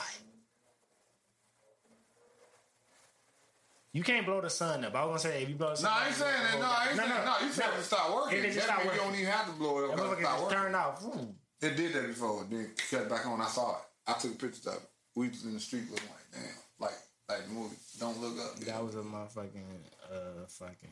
[3.91, 4.95] You can't blow the sun up.
[4.95, 6.59] I was gonna say if you blow the sun No, up, I ain't saying that.
[6.59, 7.45] No, I ain't no, saying no, no.
[7.45, 7.77] You said no.
[7.79, 8.39] it start working.
[8.39, 9.97] It just That stop means you don't even have to blow it up.
[9.97, 10.57] That because it motherfucker start just working.
[10.57, 11.01] turned off.
[11.01, 11.35] Vroom.
[11.63, 12.45] It did that before.
[12.49, 13.39] Then cut back on.
[13.41, 13.83] I saw it.
[14.07, 14.89] I took pictures of it.
[15.15, 16.93] We was in the street looking like, damn, like
[17.29, 17.75] like the movie.
[17.99, 18.59] Don't look up.
[18.59, 18.65] Nigga.
[18.65, 19.63] That was a motherfucking
[20.11, 20.89] uh fucking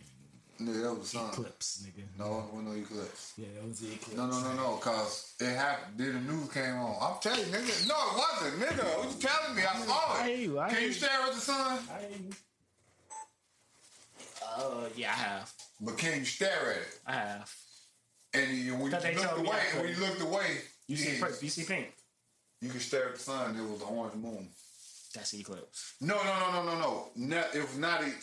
[0.61, 1.27] Nigga, that was sun.
[1.29, 2.03] eclipse, nigga.
[2.19, 3.33] No, it wasn't no eclipse.
[3.35, 4.15] Yeah, that was the eclipse.
[4.15, 5.97] No, no, no, no, cause it happened.
[5.97, 6.95] Then the news came on.
[7.01, 7.87] I'm telling you, nigga.
[7.87, 8.97] No, it wasn't, nigga.
[8.99, 9.63] What you telling me?
[9.63, 10.27] I saw I it.
[10.27, 10.93] hear you, I Can you you.
[10.93, 11.79] stare at the sun?
[11.91, 12.05] I,
[14.61, 15.51] uh, yeah, I have.
[15.79, 16.99] But can you stare at it?
[17.07, 17.55] I have.
[18.33, 20.57] And you, when you looked away, when you looked away,
[20.87, 21.93] You see purple, you see pink.
[22.61, 23.55] you can stare at the sun.
[23.57, 24.47] It was the orange moon.
[25.13, 25.95] That's eclipse.
[25.99, 27.05] No, no, no, no, no, no.
[27.15, 28.01] no it was not.
[28.03, 28.13] e-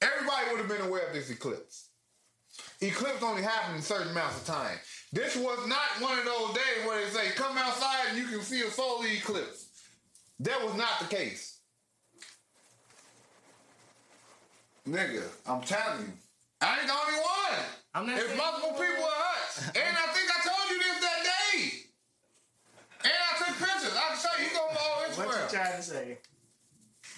[0.00, 1.88] Everybody would have been aware of this eclipse.
[2.80, 4.78] Eclipse only happened in certain amounts of time.
[5.12, 8.40] This was not one of those days where they say, come outside and you can
[8.40, 9.66] see a solar eclipse.
[10.40, 11.58] That was not the case.
[14.88, 16.12] Nigga, I'm telling you.
[16.60, 17.64] I ain't the only one.
[17.94, 19.58] I'm not saying- multiple people at Huts.
[19.76, 21.84] and I think I told you this that day.
[23.04, 23.96] And I took pictures.
[23.96, 24.44] I can show you.
[24.48, 25.26] You go on my Instagram.
[25.26, 26.18] What you trying to say?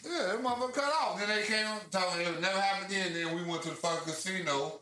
[0.05, 1.19] Yeah, that motherfucker cut off.
[1.19, 3.13] Then they came me it would never happen again.
[3.15, 4.81] Then we went to the fucking casino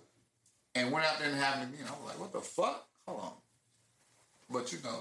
[0.74, 1.86] and went out there and happened again.
[1.86, 2.88] I was like, what the fuck?
[3.06, 3.32] Hold on.
[4.50, 5.00] But you know,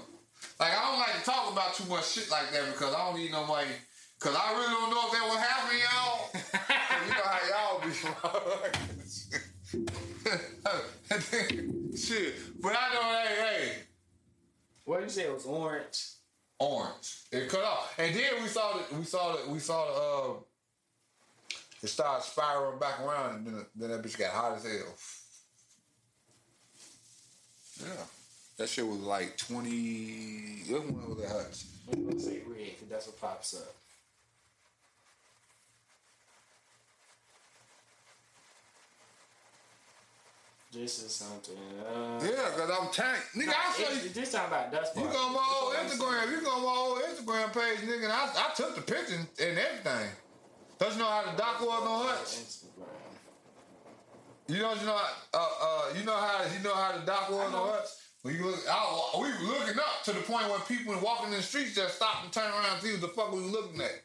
[0.60, 3.16] like I don't like to talk about too much shit like that because I don't
[3.18, 3.70] need nobody.
[4.18, 6.30] Cause I really don't know if that was happen, y'all.
[7.08, 7.80] you know how y'all
[9.82, 9.98] be.
[11.96, 12.34] shit.
[12.60, 13.72] But I know, hey, hey,
[14.84, 16.04] What you say it was orange?
[16.58, 17.22] orange.
[17.32, 20.42] It cut off, and then we saw the we saw the we saw the uh,
[21.82, 24.94] it started spiraling back around, and then, then that bitch got hot as hell.
[27.80, 28.04] Yeah,
[28.58, 30.62] that shit was like twenty.
[30.68, 31.64] What one was that hot?
[31.92, 33.74] I'm gonna say red because that's what pops up.
[40.72, 41.54] This is something.
[41.84, 43.52] Uh, Yeah, cause I'm tank, nigga.
[43.52, 44.08] I show you.
[44.08, 46.32] This talking about dust You go on my old That's what I'm Instagram.
[46.32, 48.04] You go on my old Instagram page, nigga.
[48.04, 50.08] And I, I took the picture and everything.
[50.78, 52.06] Don't you know how the doc was on.
[52.06, 52.40] Hutch?
[52.40, 52.88] Instagram.
[54.48, 55.00] You know, you know,
[55.34, 57.88] uh, uh, you know how you know how the doc was on Hutch.
[58.24, 61.42] You look, I, we were looking up to the point where people walking in the
[61.42, 64.02] streets just stopped and turned around and see what the fuck we looking at.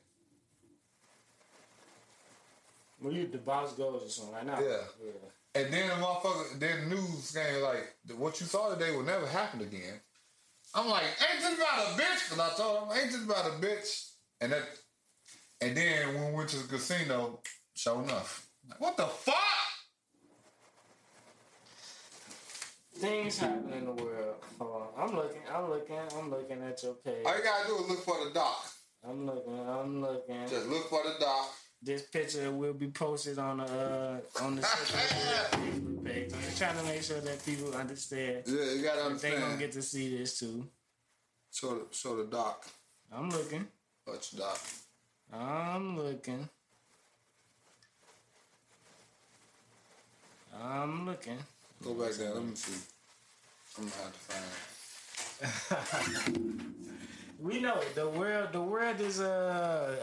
[2.99, 4.61] When you the boss goes or something like that.
[4.63, 4.77] Yeah.
[5.05, 5.11] yeah.
[5.57, 9.25] And then the motherfucker, then the news came like, what you saw today will never
[9.25, 9.99] happen again.
[10.75, 12.29] I'm like, ain't this about a bitch?
[12.29, 14.11] Cause I told him, ain't this about a bitch?
[14.39, 14.61] And that,
[15.59, 17.39] and then when we went to the casino,
[17.73, 19.35] sure enough, like, what the fuck?
[22.93, 24.35] Things happen in the world.
[24.59, 25.09] Hold on.
[25.09, 25.41] I'm looking.
[25.51, 25.97] I'm looking.
[26.17, 27.25] I'm looking at your page.
[27.25, 28.65] All you gotta do is look for the doc.
[29.07, 29.59] I'm looking.
[29.59, 30.47] I'm looking.
[30.47, 31.49] Just look for the doc.
[31.81, 36.33] This picture will be posted on the uh, on the Facebook page.
[36.33, 38.43] I'm just trying to make sure that people understand.
[38.47, 40.67] Yeah, you gotta They gonna get to see this too.
[41.53, 42.65] Show the, show the doc.
[43.11, 43.67] I'm looking.
[44.05, 44.59] What's the doc.
[45.31, 46.49] I'm looking.
[50.59, 51.37] I'm looking.
[51.83, 52.33] Go back there.
[52.33, 52.81] Let me see.
[53.77, 54.19] I'm gonna have to
[56.23, 56.73] find.
[57.39, 58.49] We know the world.
[58.51, 59.29] The world is a,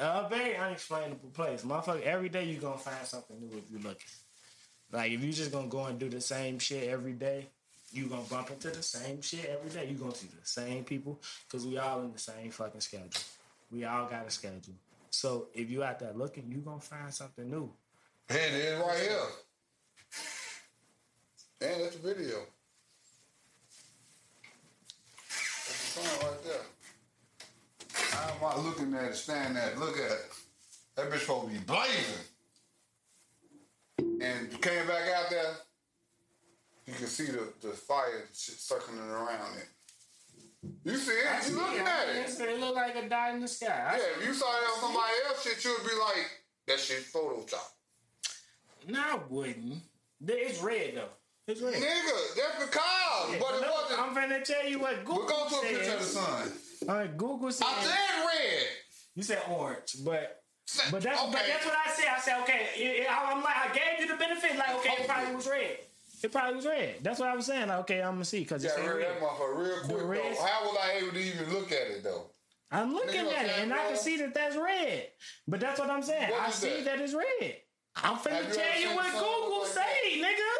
[0.00, 1.62] a very unexplainable place.
[1.62, 4.06] Motherfucker, every day you gonna find something new if you looking.
[4.92, 7.48] Like if you just gonna go and do the same shit every day,
[7.92, 9.90] you gonna bump into the same shit every day.
[9.90, 13.10] You gonna see the same people because we all in the same fucking schedule.
[13.70, 14.74] We all got a schedule.
[15.10, 17.72] So if you out there looking, you gonna find something new.
[18.28, 19.18] And it is right here.
[21.62, 22.38] And that's the video.
[25.28, 26.73] That's the song right there.
[28.14, 29.78] How am I looking at it, standing at it?
[29.78, 30.30] Look at it.
[30.96, 32.24] That bitch supposed to be blazing.
[34.20, 35.54] And you came back out there,
[36.86, 39.68] you can see the, the fire shit circling around it.
[40.84, 41.50] You see it?
[41.50, 42.40] You looking at it.
[42.40, 43.66] It look like a dot in the sky.
[43.92, 46.30] I- Yeah, if you saw it on somebody else shit, you would be like,
[46.66, 47.70] that shit Photoshop.
[48.88, 49.82] No, I wouldn't.
[50.26, 51.08] It's red though.
[51.46, 51.74] It's red.
[51.74, 54.00] Nigga, that's the because, Yeah, but it look, wasn't.
[54.00, 55.76] I'm finna tell you what Google We'll go to a says.
[55.78, 56.52] picture of the sun.
[56.88, 58.66] All right, Google said I said red.
[59.14, 60.40] you said orange, but
[60.90, 62.06] but that's but that's what I said.
[62.16, 62.68] I said okay.
[62.76, 64.56] It, it- I'm like I gave you the benefit.
[64.56, 65.76] Like okay, it probably was red.
[66.22, 66.94] It probably was red.
[67.02, 67.68] That's what I was saying.
[67.68, 69.00] Like, okay, I'm gonna see because Yeah, it's red.
[69.02, 70.42] that motherfucker real quick red- though.
[70.44, 72.30] How was I able to even look at it though?
[72.72, 75.08] I'm looking Nigga, at it okay, and I can see that that's red.
[75.46, 76.30] But that's what I'm saying.
[76.30, 76.84] What I see that?
[76.96, 77.56] that it's red.
[77.96, 80.50] I'm finna tell you what Google like say, nigga.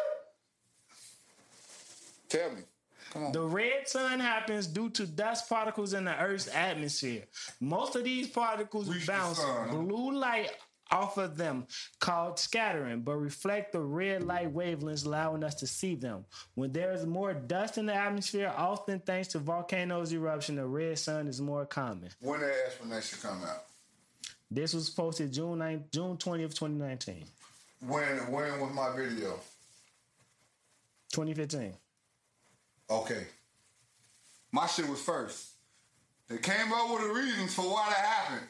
[2.35, 2.61] Tell me.
[3.31, 7.23] The red sun happens due to dust particles in the Earth's atmosphere.
[7.61, 9.75] Most of these particles Reach the bounce sun, huh?
[9.75, 10.51] blue light
[10.91, 11.65] off of them,
[11.99, 16.25] called scattering, but reflect the red light wavelengths, allowing us to see them.
[16.55, 20.99] When there is more dust in the atmosphere, often thanks to volcanoes eruption, the red
[20.99, 22.09] sun is more common.
[22.19, 23.63] When that explanation come out?
[24.51, 27.23] This was posted June 9, June 20th, 2019.
[27.79, 29.39] When when was my video?
[31.11, 31.73] 2015.
[32.89, 33.25] Okay.
[34.51, 35.51] My shit was first.
[36.27, 38.47] They came up with the reasons for why that happened.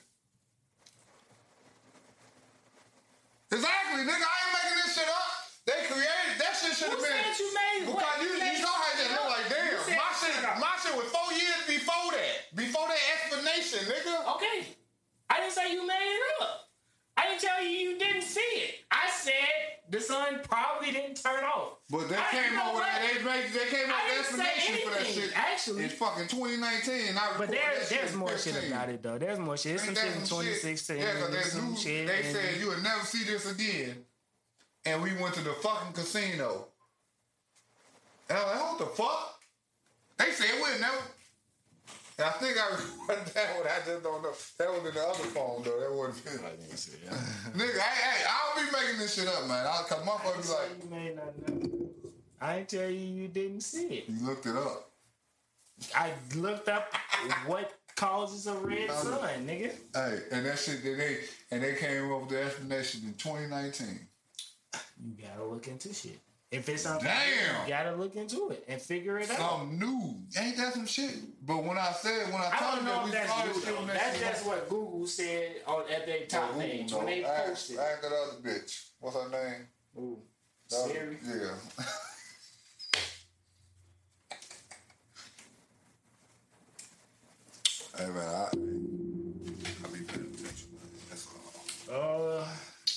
[3.51, 4.25] Exactly, nigga.
[4.25, 5.31] I ain't making this shit up.
[5.65, 7.09] They created that shit should have been.
[7.09, 9.97] said you made- because you, You saw how just look like damn.
[9.97, 12.55] My shit, my shit was four years before that.
[12.55, 14.35] Before that explanation, nigga.
[14.35, 14.75] Okay.
[15.29, 16.69] I didn't say you made it up.
[17.17, 18.75] I didn't tell you you didn't see it.
[18.91, 19.33] I said
[19.89, 21.77] the sun probably didn't turn off.
[21.89, 23.01] But they I- came you know up with that.
[23.01, 25.37] They, made, they came up I with didn't explanation for that shit.
[25.37, 25.83] actually.
[25.85, 27.17] it's fucking 2019.
[27.17, 29.17] I But there, that there's in more shit about it though.
[29.17, 29.77] There's more shit.
[29.77, 30.97] There's some shit in some 2016.
[30.97, 32.07] Yeah, because there's they, some shit.
[32.07, 33.95] they said you would never see this again.
[34.85, 36.67] And we went to the fucking casino.
[38.29, 39.39] And I was like, what the fuck?
[40.17, 40.97] They said we'll never.
[42.17, 43.67] And I think I recorded that one.
[43.67, 44.31] I just don't know.
[44.59, 45.79] That was in the other phone, though.
[45.79, 46.45] That wasn't.
[46.45, 46.71] I didn't
[47.57, 49.65] Nigga, hey, hey, I don't be making this shit up, man.
[49.65, 51.89] I, Cause motherfuckers be like, you may not know.
[52.39, 54.05] I didn't tell you you didn't see it.
[54.07, 54.91] you looked it up.
[55.93, 56.93] I looked up
[57.47, 59.71] what causes a red sun, nigga.
[59.93, 61.17] Hey, and that shit, that they
[61.51, 63.99] and they came up with the explanation in 2019.
[65.03, 66.19] You gotta look into shit.
[66.55, 67.63] If it's something, Damn.
[67.65, 69.37] you gotta look into it and figure it out.
[69.59, 70.15] Something new.
[70.39, 71.15] Ain't that some shit?
[71.45, 73.55] But when I said, when I I told you that know we if that's started
[73.55, 76.97] shooting that That's just what Google said on at their top Ooh, page no.
[76.99, 77.77] when they Ask- posted.
[77.79, 78.89] Ask that other bitch.
[78.99, 79.67] What's her name?
[79.99, 80.17] Ooh,
[80.73, 81.17] other- Siri.
[81.23, 81.83] Yeah.
[87.97, 88.51] hey man, I, I
[89.91, 90.89] be paying attention, man.
[91.09, 91.27] That's
[91.91, 92.39] all.
[92.39, 92.47] Uh,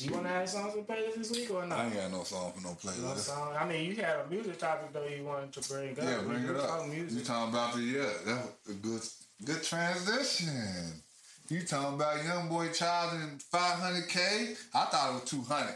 [0.01, 1.79] you wanna have songs with playlist this week or not?
[1.79, 3.03] I ain't got no song for no playlist.
[3.03, 3.55] No song.
[3.59, 6.05] I mean, you had a music topic though you wanted to bring up.
[6.05, 6.69] Yeah, bring do it up.
[6.69, 7.25] talk You Music.
[7.25, 8.11] talking about the yeah?
[8.25, 9.03] That's a good
[9.45, 11.03] good transition.
[11.49, 14.57] You talking about young boy child in 500k?
[14.75, 15.75] I thought it was 200.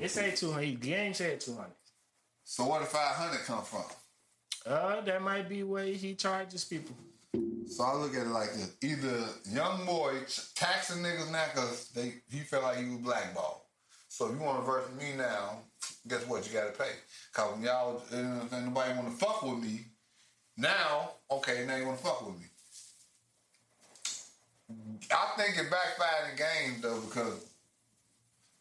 [0.00, 0.80] It say two hundred.
[0.80, 1.72] Game said two hundred.
[2.44, 3.84] So where did 500 come from?
[4.64, 6.94] Uh, that might be where he charges people.
[7.34, 10.12] So I look at it like this: either young boy
[10.54, 13.60] taxing niggas now because they he felt like he was blackballed.
[14.08, 15.60] So if you want to verse me now,
[16.06, 16.46] guess what?
[16.46, 16.90] You got to pay.
[17.32, 19.86] Cause when y'all nobody want to fuck with me,
[20.58, 22.46] now okay, now you want to fuck with me.
[25.10, 27.46] I think it backfired in game though because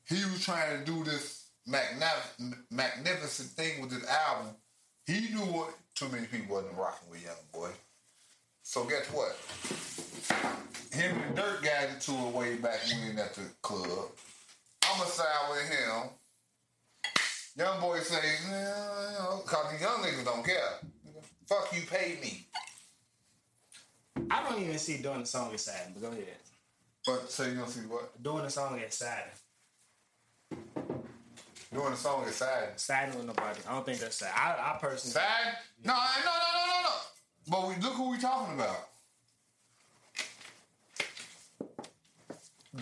[0.08, 4.54] he was trying to do this magnific- magnificent thing with his album.
[5.06, 7.70] He knew what too many people wasn't rocking with Young Boy.
[8.72, 9.36] So guess what?
[10.94, 14.12] Him and Dirt got into it way back when at the club.
[14.86, 16.10] I'ma side with him.
[17.58, 18.16] Young boy say,
[18.50, 20.80] nah, cause the young niggas don't care.
[21.50, 22.48] Fuck you, pay me.
[24.32, 26.38] I don't even see doing the song as sad, but go ahead.
[27.06, 28.24] But so you gonna see what?
[28.24, 29.32] Doing the song as sad.
[31.74, 32.80] Doing the song is sad.
[32.80, 33.60] Siding with nobody.
[33.68, 34.32] I don't think that's sad.
[34.34, 35.12] I, I personally.
[35.12, 35.58] Sad?
[35.84, 36.96] No, no, no, no, no, no.
[37.48, 38.88] But we look who we talking about.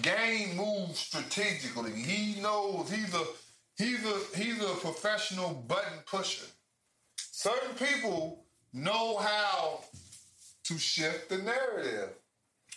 [0.01, 1.91] Game moves strategically.
[1.93, 3.23] He knows he's a
[3.75, 6.45] he's a he's a professional button pusher.
[7.17, 8.43] Certain people
[8.73, 9.81] know how
[10.65, 12.09] to shift the narrative.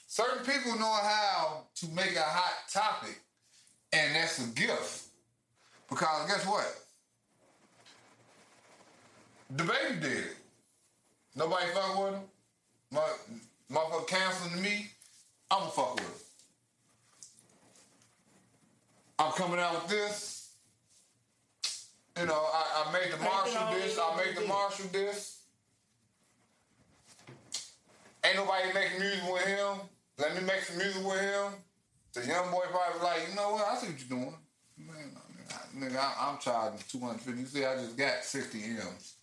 [0.06, 3.18] Certain people know how to make a hot topic,
[3.92, 5.08] and that's a gift.
[5.90, 6.78] Because guess what?
[9.50, 10.36] The baby did it.
[11.34, 12.22] Nobody fuck with him.
[12.90, 13.02] My
[13.70, 14.90] motherfucker canceling to me.
[15.50, 16.12] I'ma fuck with him.
[19.18, 20.50] I'm coming out with this.
[22.18, 23.98] You know, I, I made the Marshall this.
[23.98, 25.40] I made the Marshall this.
[28.24, 29.76] Ain't nobody making music with him.
[30.18, 31.52] Let me make some music with him.
[32.12, 33.66] The young boy probably was like, you know what?
[33.66, 34.34] I see what you're doing.
[34.76, 35.16] Man,
[35.78, 37.40] nigga, I, I'm charging 250.
[37.40, 39.14] You see, I just got 60 M's.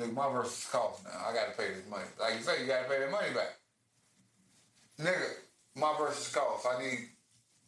[0.00, 1.10] Nigga, my verse is cost now.
[1.28, 2.04] I gotta pay this money.
[2.18, 3.58] Like you say, you gotta pay that money back.
[4.98, 5.30] Nigga,
[5.76, 6.66] my verse is cost.
[6.66, 6.98] I need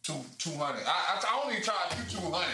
[0.01, 0.83] two two hundred.
[0.87, 2.49] I, I I only charge you two hundred.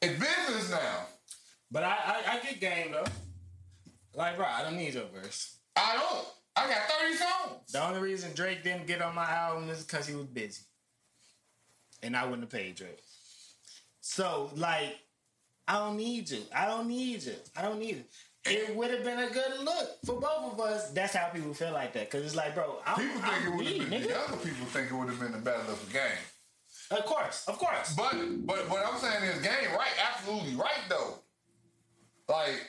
[0.00, 1.06] It's business now.
[1.70, 3.04] But I, I, I get game though.
[4.14, 5.56] Like, bro, I don't need your verse.
[5.74, 6.26] I don't.
[6.54, 7.72] I got thirty songs.
[7.72, 10.62] The only reason Drake didn't get on my album is because he was busy.
[12.02, 13.02] And I wouldn't have paid Drake.
[14.02, 14.98] So, like,
[15.66, 16.42] I don't need you.
[16.54, 17.34] I don't need you.
[17.56, 18.06] I don't need it.
[18.46, 20.90] It would have been a good look for both of us.
[20.90, 22.10] That's how people feel like that.
[22.10, 24.00] Because it's like, bro, I'm, People think I'm it would have been.
[24.02, 24.08] nigga.
[24.08, 26.18] The other people think it would have been the battle of the game.
[26.90, 27.94] Of course, of course.
[27.96, 28.12] But
[28.46, 31.14] but what I'm saying is game right, absolutely right though.
[32.28, 32.60] Like,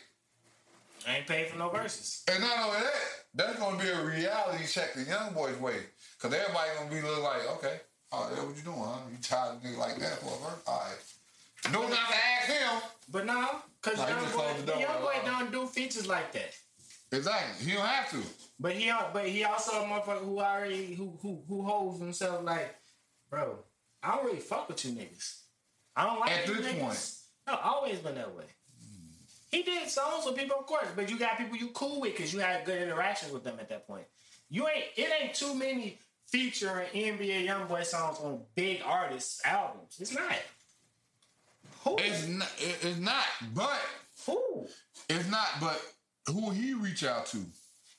[1.07, 2.23] I ain't paid for no verses.
[2.31, 2.93] and not only that,
[3.33, 5.75] that's gonna be a reality check the young boys way.
[6.21, 7.79] Cause everybody gonna be looking like, okay,
[8.13, 8.99] oh, that's what you doing, huh?
[9.11, 10.63] You tired of nigga like that for a verse?
[10.65, 10.95] All right.
[11.71, 12.81] Do not to ask him.
[13.11, 13.49] But no,
[13.81, 16.53] because Nah, young boy, the the young boy don't do features like that.
[17.11, 17.65] Exactly.
[17.65, 18.21] He don't have to.
[18.59, 22.75] But he, but he also a motherfucker who already who who who holds himself like,
[23.29, 23.59] bro.
[24.03, 25.39] I don't really fuck with you niggas.
[25.95, 26.79] I don't like At this niggas.
[26.79, 27.11] point.
[27.47, 28.45] No, always been that way.
[29.51, 32.33] He did songs with people, of course, but you got people you cool with because
[32.33, 34.05] you had good interactions with them at that point.
[34.49, 34.85] You ain't.
[34.95, 39.95] It ain't too many featuring NBA YoungBoy songs on big artists albums.
[39.99, 40.35] It's not.
[41.85, 41.95] Who?
[41.99, 42.51] It's not.
[42.59, 43.23] It's not.
[43.53, 43.79] But
[44.25, 44.67] Who?
[45.09, 45.47] it's not.
[45.61, 45.81] But
[46.27, 47.37] who he reach out to?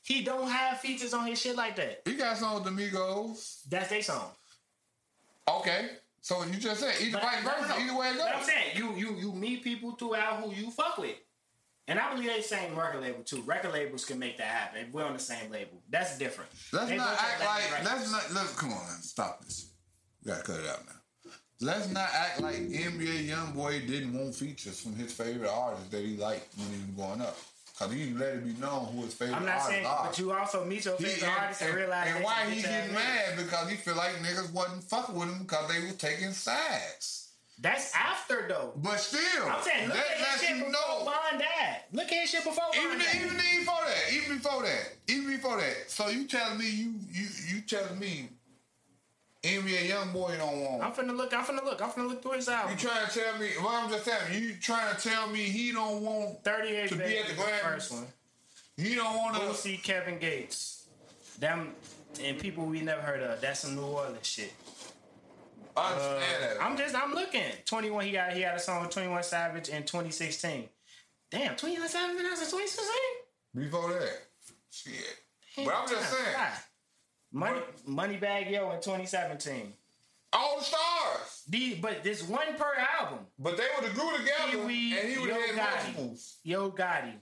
[0.03, 2.03] He don't have features on his shit like that.
[2.05, 3.63] He got some with the Migos.
[3.69, 4.31] That's their song.
[5.49, 5.89] Okay.
[6.21, 7.85] So you just said either vice versa, no.
[7.85, 8.47] either way it But I'm goes.
[8.47, 11.15] saying you you you meet people throughout who you fuck with.
[11.89, 13.43] And I believe they same record label too.
[13.43, 14.89] Record labels can make that happen.
[14.93, 15.81] We're on the same label.
[15.89, 16.51] That's different.
[16.73, 17.85] Let's They not act like.
[17.85, 18.25] Let's not.
[18.35, 19.01] Let's come on.
[19.03, 19.71] Stop this.
[20.25, 20.93] We gotta cut it out now.
[21.61, 26.17] Let's not act like NBA YoungBoy didn't want features from his favorite artists that he
[26.17, 27.37] liked when he was growing up.
[27.79, 30.07] Cause he let it be known who his favorite I'm not artists saying, are.
[30.07, 32.63] but you also meet your He- favorite and, artists and, and- realize and why he
[32.63, 36.33] getting mad because he feel like niggas wasn't fucking with him because they was taking
[36.33, 37.29] sides.
[37.59, 38.73] That's after though.
[38.77, 41.05] But still, I'm saying, look that at his shit before know.
[41.05, 41.81] Von died.
[41.93, 43.15] Look at his shit before Von Even died.
[43.17, 45.77] even before that, even before that, even before that.
[45.91, 48.29] So you telling me you you you telling me
[49.47, 50.83] NBA young boy don't want?
[50.83, 51.33] I'm finna look.
[51.35, 51.81] I'm finna look.
[51.83, 52.73] I'm finna look through his album.
[52.73, 53.49] You trying to tell me?
[53.59, 54.49] Well, I'm just telling you.
[54.49, 56.43] You trying to tell me he don't want?
[56.45, 57.61] 38 to be at the Grammys?
[57.63, 58.07] first one.
[58.77, 59.55] He don't want to.
[59.55, 60.87] see Kevin Gates.
[61.39, 61.73] Them
[62.23, 63.41] and people we never heard of.
[63.41, 64.53] That's some New Orleans shit.
[65.77, 66.63] I understand that.
[66.63, 67.43] I'm just I'm looking.
[67.67, 70.69] 21 he got he had a song with 21 Savage in 2016.
[71.31, 73.65] Damn, 21 Savage been out since 2016?
[73.71, 74.23] before that,
[74.71, 74.95] shit.
[75.57, 76.37] But I'm just saying.
[77.37, 79.73] Money Moneybagg Yo in 2017.
[80.33, 81.43] all the stars.
[81.49, 83.19] The, but this one per album.
[83.39, 85.85] But they would have grew together, Pee-wee, and he would have had Gotti.
[85.95, 86.37] multiples.
[86.43, 87.13] Yo Gotti.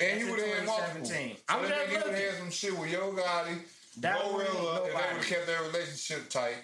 [0.00, 1.02] And he would in have had multiple.
[1.02, 1.36] 2017.
[1.36, 3.58] So I'm that just nigga would have had some shit with Yo Gotti,
[4.00, 6.56] That wouldn't if they would have kept their relationship tight.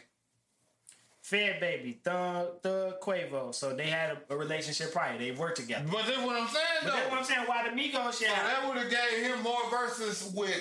[1.23, 3.55] Fair Baby, Thug, Thug Quavo.
[3.55, 5.17] So they had a, a relationship prior.
[5.19, 5.85] They worked together.
[5.91, 6.97] But that's what I'm saying, But though.
[6.97, 7.41] that's what I'm saying.
[7.47, 10.57] Why the Migos shit So that would have gave him more verses with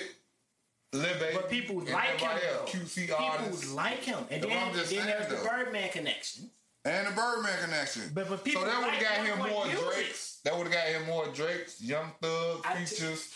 [0.92, 1.34] Lil Baby.
[1.34, 2.28] But people like him.
[2.30, 2.70] else.
[2.70, 3.70] QC People artists.
[3.72, 4.18] like him.
[4.30, 5.36] And then, I'm then there's the.
[5.48, 6.50] Birdman connection.
[6.84, 8.10] And the Birdman connection.
[8.14, 9.84] But- but people so that would like have got him more music.
[9.86, 10.40] Drakes.
[10.44, 13.28] That would have got him more Drakes, Young Thug features.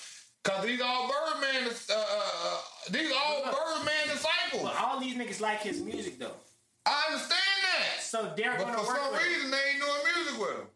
[0.42, 2.58] Cause these all Birdman, uh, uh,
[2.90, 3.54] these all Look.
[3.56, 4.62] Birdman disciples.
[4.62, 6.32] But all these niggas like his music though.
[6.86, 8.02] I understand that.
[8.02, 9.32] So they're But gonna for work some with him.
[9.32, 10.66] reason, they ain't doing music with him.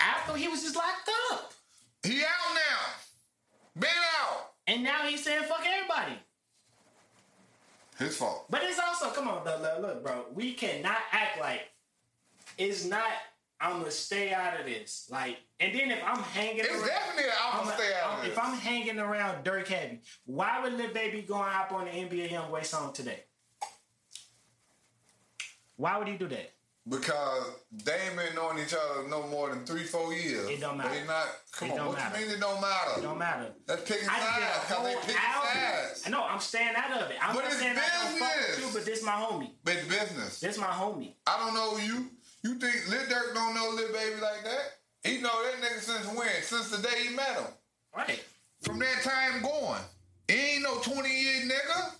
[0.00, 1.52] After he was just locked up.
[2.02, 3.80] He out now.
[3.80, 4.50] Been out.
[4.68, 6.12] And now he's saying fuck everybody.
[7.98, 8.46] His fault.
[8.50, 10.26] But it's also, come on, look, look, look, bro.
[10.32, 11.62] We cannot act like
[12.56, 13.02] it's not.
[13.60, 15.08] I'm gonna stay out of this.
[15.10, 18.24] Like, and then if I'm hanging, It's around, definitely I'm gonna stay out I'm- of
[18.24, 18.32] this.
[18.32, 21.90] If I'm hanging around Durk Heavy, why would Lil Baby go and hop on the
[21.90, 23.24] NBA Youngboy song today?
[25.74, 26.52] Why would he do that?
[26.88, 27.44] Because
[27.84, 30.48] they ain't been knowing each other no more than three, four years.
[30.48, 30.88] It don't matter.
[30.94, 31.26] They not.
[31.52, 32.20] Come It on, don't what matter.
[32.20, 32.90] you mean it don't matter?
[32.98, 33.46] It don't matter.
[33.66, 35.50] That's picking I just did a sides because they picking album.
[35.52, 36.02] sides.
[36.06, 37.16] I know I'm staying out of it.
[37.20, 38.58] I'm But not it's saying I don't fuck with business.
[38.66, 39.50] you, but this my homie.
[39.64, 40.40] But it's business.
[40.40, 41.14] This my homie.
[41.26, 42.06] I don't know you.
[42.44, 44.64] You think Lil Durk don't know Lil Baby like that?
[45.04, 46.28] He know that nigga since when?
[46.42, 47.52] Since the day he met him.
[47.96, 48.22] Right.
[48.62, 49.80] From that time going.
[50.28, 51.90] He ain't no 20 year nigga.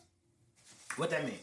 [0.96, 1.38] What that mean?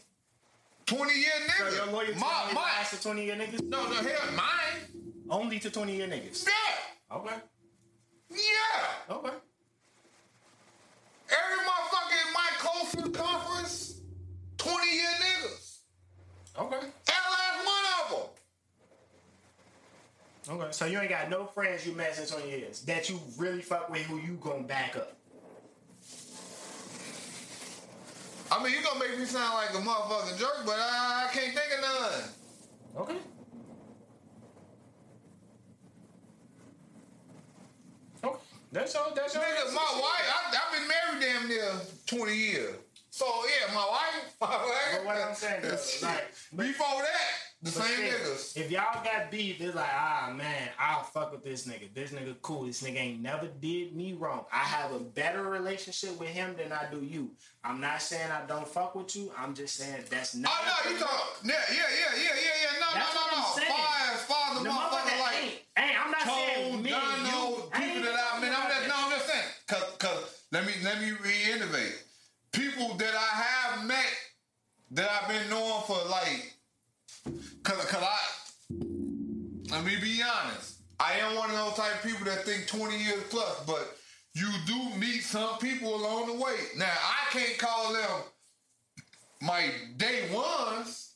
[0.86, 3.62] 20 year So your loyalty my, my, to 20 year niggas?
[3.64, 5.04] no, no, hell, mine.
[5.28, 6.46] Only to 20 year niggas.
[6.46, 7.16] Yeah.
[7.16, 7.34] Okay.
[8.30, 9.14] Yeah.
[9.16, 9.34] Okay.
[11.28, 14.00] Every motherfucker in my close conference,
[14.58, 15.78] 20 year niggas.
[16.58, 16.86] Okay.
[17.06, 18.10] That last one of
[20.46, 20.60] them.
[20.60, 20.72] Okay.
[20.72, 23.90] So you ain't got no friends you met since 20 years that you really fuck
[23.90, 25.16] with who you gonna back up.
[28.50, 31.54] I mean, you're gonna make me sound like a motherfucking jerk, but I, I can't
[31.54, 32.22] think of none.
[33.02, 33.18] Okay.
[38.24, 38.38] Okay.
[38.72, 39.12] That's all.
[39.14, 39.42] That's all.
[39.42, 41.72] Nigga, my wife, I, I've been married damn near
[42.06, 42.74] 20 years.
[43.10, 44.92] So, yeah, my wife, my wife.
[44.92, 48.56] But what I'm saying is, like, Before that, the But same still, niggas.
[48.58, 51.92] If y'all got beef, it's like, ah man, I'll fuck with this nigga.
[51.94, 52.64] This nigga cool.
[52.66, 54.44] This nigga ain't never did me wrong.
[54.52, 57.30] I have a better relationship with him than I do you.
[57.64, 59.32] I'm not saying I don't fuck with you.
[59.36, 60.52] I'm just saying that's not.
[60.54, 61.36] Oh, no, you talk.
[61.44, 62.80] Yeah, yeah, yeah, yeah, yeah, yeah.
[62.80, 63.56] No, That's no, no, no.
[63.56, 63.72] saying.
[64.28, 65.42] Far as the The motherfucker like.
[65.42, 65.52] ain't.
[65.76, 67.62] Hey, I'm not saying Toe, me, Dono, you.
[67.72, 70.66] I people ain't that I mean, I'm just, no, I'm just saying, cause, cause let
[70.66, 72.02] me let me reiterate.
[72.52, 74.12] People that I have met
[74.92, 76.54] that I've been knowing for like,
[77.62, 78.18] cause, cause I,
[79.70, 82.96] let me be honest, I am one of those type of people that think 20
[83.02, 83.96] years plus, but
[84.34, 86.56] you do meet some people along the way.
[86.76, 88.10] Now I can't call them
[89.42, 91.14] my day ones,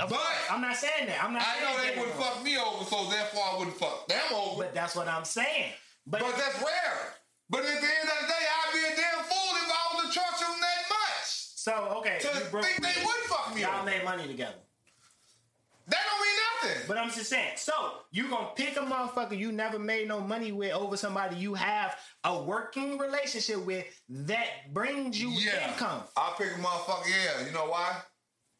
[0.00, 1.22] Of but course, I'm not saying that.
[1.22, 1.42] I'm not.
[1.42, 2.22] I know they would bro.
[2.24, 4.62] fuck me over, so therefore I wouldn't fuck them over.
[4.64, 5.72] But that's what I'm saying.
[6.06, 7.14] But, But that's rare.
[7.50, 10.06] But at the end of the day, I'd be a damn fool if I was
[10.06, 11.26] to trust him that much.
[11.26, 13.86] So okay, to think they would fuck me y'all over.
[13.86, 14.54] made money together.
[15.88, 16.36] That don't mean
[16.74, 16.88] nothing.
[16.88, 17.72] But I'm just saying, so
[18.10, 21.96] you gonna pick a motherfucker you never made no money with over somebody you have
[22.24, 27.06] a working relationship with that brings you yeah, income I'll pick a motherfucker.
[27.08, 27.96] Yeah, you know why?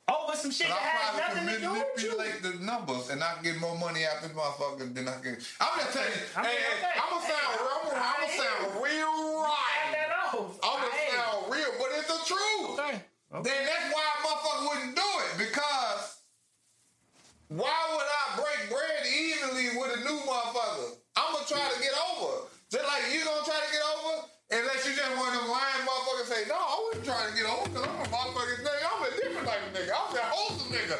[0.06, 2.14] over some shit that has nothing to do with you.
[2.14, 5.34] manipulate the numbers and I can get more money out this motherfucker than I can.
[5.58, 6.22] I'm just telling you.
[6.36, 6.94] I mean, hey, okay.
[6.94, 9.66] I'm gonna sound, I'm gonna, I'm gonna sound real right.
[10.30, 12.78] I'm gonna sound real, but it's the truth.
[12.78, 13.02] Okay.
[13.34, 13.50] Okay.
[13.50, 15.05] Then that's why a motherfucker wouldn't do
[17.48, 20.98] why would I break bread evenly with a new motherfucker?
[21.14, 22.50] I'm gonna try to get over.
[22.70, 25.86] Just like you gonna try to get over, unless you just one of them lying
[25.86, 28.84] motherfuckers say, no, I wasn't trying to get over because I'm a motherfucking nigga.
[28.90, 29.92] I'm a different type of nigga.
[29.94, 30.98] I'm a wholesome nigga.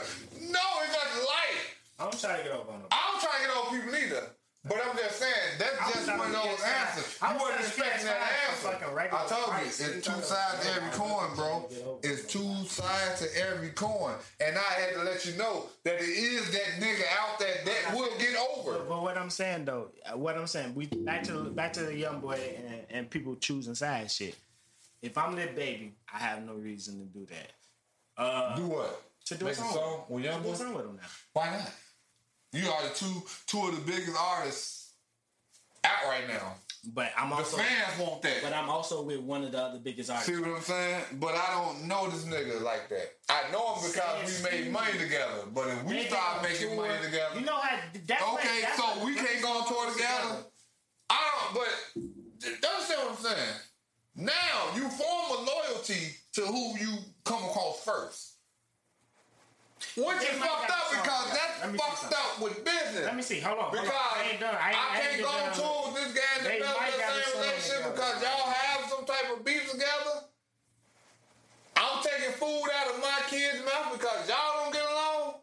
[0.55, 1.63] No, it's just life.
[1.99, 2.91] I'm trying to get over on them.
[2.95, 4.25] I don't try to get over people neither.
[4.69, 7.19] But I'm just saying, that's I just one of those answers.
[7.23, 8.95] I You was wasn't trying to get expecting that answer.
[8.95, 11.69] regular I told you, it's two sides to every coin, bro.
[12.03, 14.15] It's two sides to every coin.
[14.41, 17.95] And I had to let you know that it is that nigga out there that
[17.95, 18.85] will get over.
[18.89, 22.21] But what I'm saying though, what I'm saying, we back to back to the young
[22.21, 24.35] boy and, and people choosing side shit.
[25.03, 27.53] If I'm Lil Baby, I have no reason to do that.
[28.21, 29.03] Uh, Do what?
[29.27, 30.55] to do Make a song, song with Young Boy?
[30.55, 31.09] song with him now.
[31.35, 31.71] Why not?
[32.57, 34.93] You are the two two of the biggest artists
[35.85, 36.55] out right now.
[36.95, 38.43] But I'm also The fans want that.
[38.45, 40.33] but I'm also with one of the other biggest artists.
[40.33, 41.03] See what I'm saying?
[41.15, 43.11] But I don't know this nigga like that.
[43.29, 45.47] I know him because we made money together.
[45.53, 46.87] But if we start making tour.
[46.87, 47.77] money together, You know how
[48.07, 50.45] that's okay, that's so we can't go on tour together.
[51.11, 51.55] I don't.
[51.55, 53.55] But understand what I'm saying?
[54.17, 58.26] Now you form a loyalty to who you come across first.
[59.97, 63.05] Which They is fucked up because Let that's fucked up with business.
[63.09, 63.41] Let me see.
[63.41, 63.65] Hold on.
[63.73, 63.85] hold on.
[63.85, 64.55] Because I ain't done.
[64.61, 65.49] I, ain't, I can't get go done.
[65.49, 67.77] on tour with this guy and They develop might the got a same song relationship
[67.81, 67.93] together.
[67.97, 70.15] because y'all have some type of beef together.
[71.81, 75.35] I'm taking food out of my kids' mouth because y'all don't get along.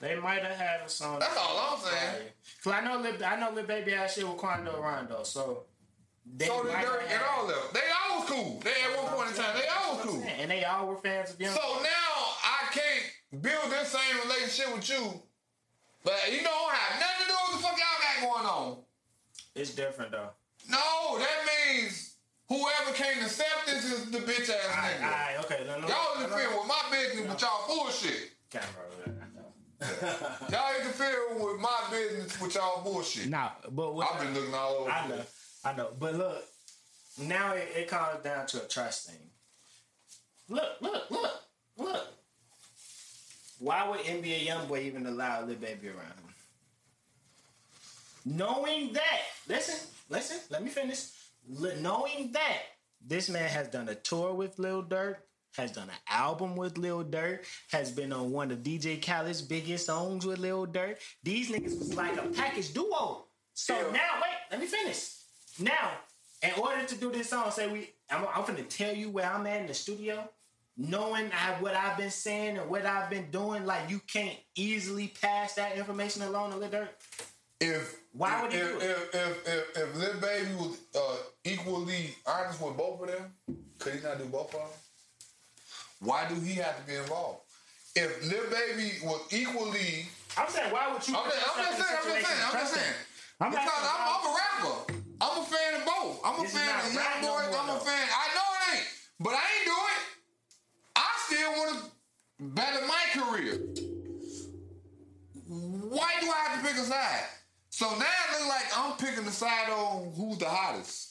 [0.00, 1.18] They might have had a song.
[1.18, 2.30] That's all I'm saying.
[2.62, 5.64] Cause I know, Lil, I know, Lil Baby had shit with Quando Rondo, so.
[6.36, 7.64] They So did might Durk have and all of them.
[7.74, 7.80] They
[8.10, 8.60] all was cool.
[8.64, 10.22] They at one point in time, they all was cool.
[10.38, 11.52] And they all were fans of Young.
[11.54, 12.14] So now
[12.44, 15.22] I can't build this same relationship with you,
[16.04, 18.76] but you know I have nothing to do with the fuck y'all got going on.
[19.54, 20.30] it's different though.
[20.70, 22.14] No, that means
[22.48, 25.04] whoever can't accept this is the bitch ass Alright, nigga.
[25.04, 25.64] alright, okay.
[25.66, 28.30] No, no, Y'all no, interfere with my business with y'all bullshit.
[28.50, 29.14] Camera over there,
[30.50, 33.28] Y'all interfere with my business with y'all bullshit.
[33.28, 34.90] Nah, but what, I've been looking all over.
[34.90, 35.37] I know, place.
[35.64, 35.88] I know.
[35.98, 36.44] But look,
[37.20, 39.30] now it, it comes down to a trust thing.
[40.48, 41.42] Look, look, look,
[41.76, 42.06] look.
[43.58, 46.34] Why would NBA YoungBoy even allow Lil Baby around him?
[48.24, 51.06] Knowing that, listen, listen, let me finish.
[51.48, 52.58] Li- knowing that
[53.04, 55.16] this man has done a tour with Lil Durk,
[55.56, 57.40] has done an album with Lil Durk,
[57.72, 60.96] has been on one of DJ Khaled's biggest songs with Lil Durk.
[61.22, 63.24] These niggas was like a package duo.
[63.54, 65.17] So now, wait, let me finish.
[65.60, 65.90] Now,
[66.42, 69.46] in order to do this song, say we, I'm, I'm gonna tell you where I'm
[69.46, 70.28] at in the studio,
[70.76, 73.66] knowing I, what I've been saying and what I've been doing.
[73.66, 76.88] Like you can't easily pass that information along to Lil Durk.
[77.60, 78.82] If Why would he if, do it?
[78.84, 83.32] if, if, if, if Lil Baby was uh, equally honest with both of them,
[83.78, 84.68] could he not do both of them?
[86.00, 87.40] Why do he have to be involved?
[87.96, 90.06] If Lil Baby was equally
[90.36, 91.16] I'm saying, why would you?
[91.16, 92.94] I'm just, I'm just saying, I'm just saying, I'm just saying.
[93.40, 95.07] I'm because I'm, I'm a rapper.
[95.20, 96.20] I'm a fan of both.
[96.24, 97.26] I'm a This fan of Young no Boy.
[97.26, 98.08] more, I'm a fan.
[98.08, 98.86] I know it ain't,
[99.20, 100.02] but I ain't do it.
[100.96, 101.90] I still want to
[102.40, 103.60] better my career.
[105.48, 107.24] Why do I have to pick a side?
[107.70, 111.06] So now it looks like I'm picking the side on who's the hottest.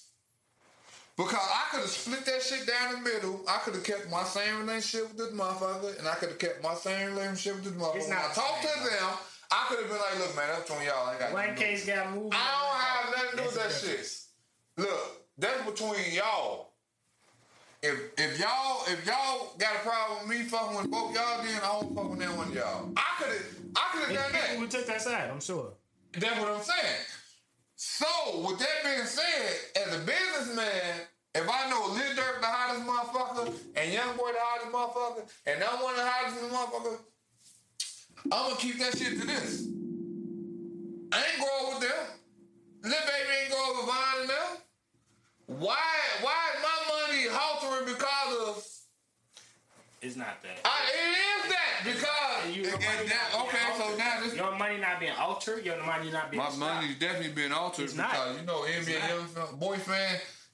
[1.17, 3.41] Because I could have split that shit down the middle.
[3.47, 6.61] I could have kept my same relationship with this motherfucker, and I could have kept
[6.63, 8.07] my same relationship with this motherfucker.
[8.09, 9.09] When I talked to them,
[9.51, 11.07] I could have been like, look, man, that's between y'all.
[11.07, 12.33] I ain't got One case got moved.
[12.35, 14.19] I don't have nothing to do with that shit.
[14.77, 16.73] Look, that's between y'all.
[17.81, 21.59] If if y'all if y'all got a problem with me fucking with both y'all, then
[21.63, 22.91] I don't fuck with that one y'all.
[22.97, 23.45] I could have
[23.75, 24.59] I could have done that.
[24.59, 25.29] would took that side.
[25.31, 25.73] I'm sure.
[26.13, 27.01] That's what I'm saying.
[27.75, 28.07] So
[28.47, 31.05] with that being said, as a businessman,
[31.35, 35.63] if I know Lil Durk the hottest motherfucker and Young Boy the hottest motherfucker, and
[35.63, 36.99] I'm one of the hottest motherfuckers,
[38.25, 39.67] I'm gonna keep that shit to this.
[41.11, 42.05] I ain't going with them.
[42.83, 44.57] Lil Baby ain't going with Vine and them.
[45.59, 45.77] Why?
[46.21, 48.67] Why is my money haltering because of?
[50.01, 50.59] It's not that.
[50.63, 52.55] I, it is that because.
[52.55, 54.35] You- that- okay, so now this.
[54.35, 55.65] Your money not being altered.
[55.65, 56.43] Your money not being.
[56.43, 56.59] My stopped.
[56.81, 58.11] money's definitely being altered It's not.
[58.11, 58.99] because you know NBA
[59.35, 59.59] not.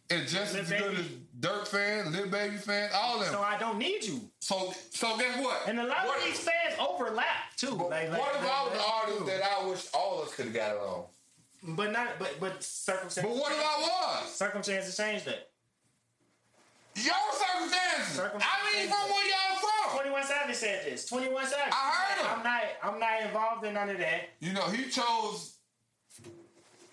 [0.10, 1.06] Fan- fan is just Lil as good as.
[1.40, 3.30] Durk fans, Lil Baby fans, all them.
[3.34, 4.22] So I don't need you.
[4.40, 5.64] So, so guess what?
[5.68, 7.26] And a lot what, of these fans overlap
[7.58, 7.72] too.
[7.72, 10.46] Like, like, what if I was the artist that I wish all of us could
[10.46, 11.06] have got along?
[11.76, 12.20] But not.
[12.20, 13.24] But but circumstances.
[13.24, 14.32] But what if I was?
[14.34, 15.50] circumstances change that?
[16.96, 18.20] Your circumstances.
[18.20, 19.98] I mean, from where y'all from?
[19.98, 21.06] Twenty One Savage said this.
[21.08, 21.74] Twenty One Savage.
[21.74, 22.38] I heard him.
[22.38, 22.62] I'm not.
[22.84, 24.30] I'm not involved in none of that.
[24.40, 25.56] You know, he chose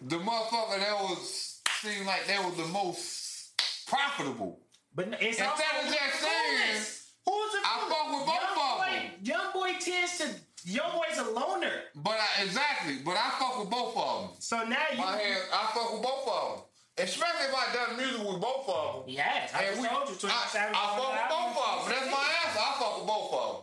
[0.00, 4.60] the motherfucker that was seemed like they was the most profitable.
[4.94, 6.76] But it's Instead also of just saying,
[7.24, 9.10] who's the I fuck with both young of them.
[9.22, 10.26] Young boy tends to.
[10.68, 11.72] Young boy's a loner.
[11.94, 14.30] But I, exactly, but I fuck with both of them.
[14.40, 14.98] So now you.
[14.98, 16.64] My hands, I fuck with both of them.
[16.98, 19.14] Especially if I done music with both of them.
[19.14, 20.16] Yes, I And we, told you.
[20.16, 21.94] 21 I, Savage I fuck with both of them.
[21.96, 22.60] That's my answer.
[22.60, 23.62] I fuck with both of them.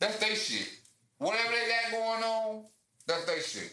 [0.00, 0.68] That's their shit.
[1.18, 2.64] Whatever they got going on,
[3.06, 3.72] that's their shit.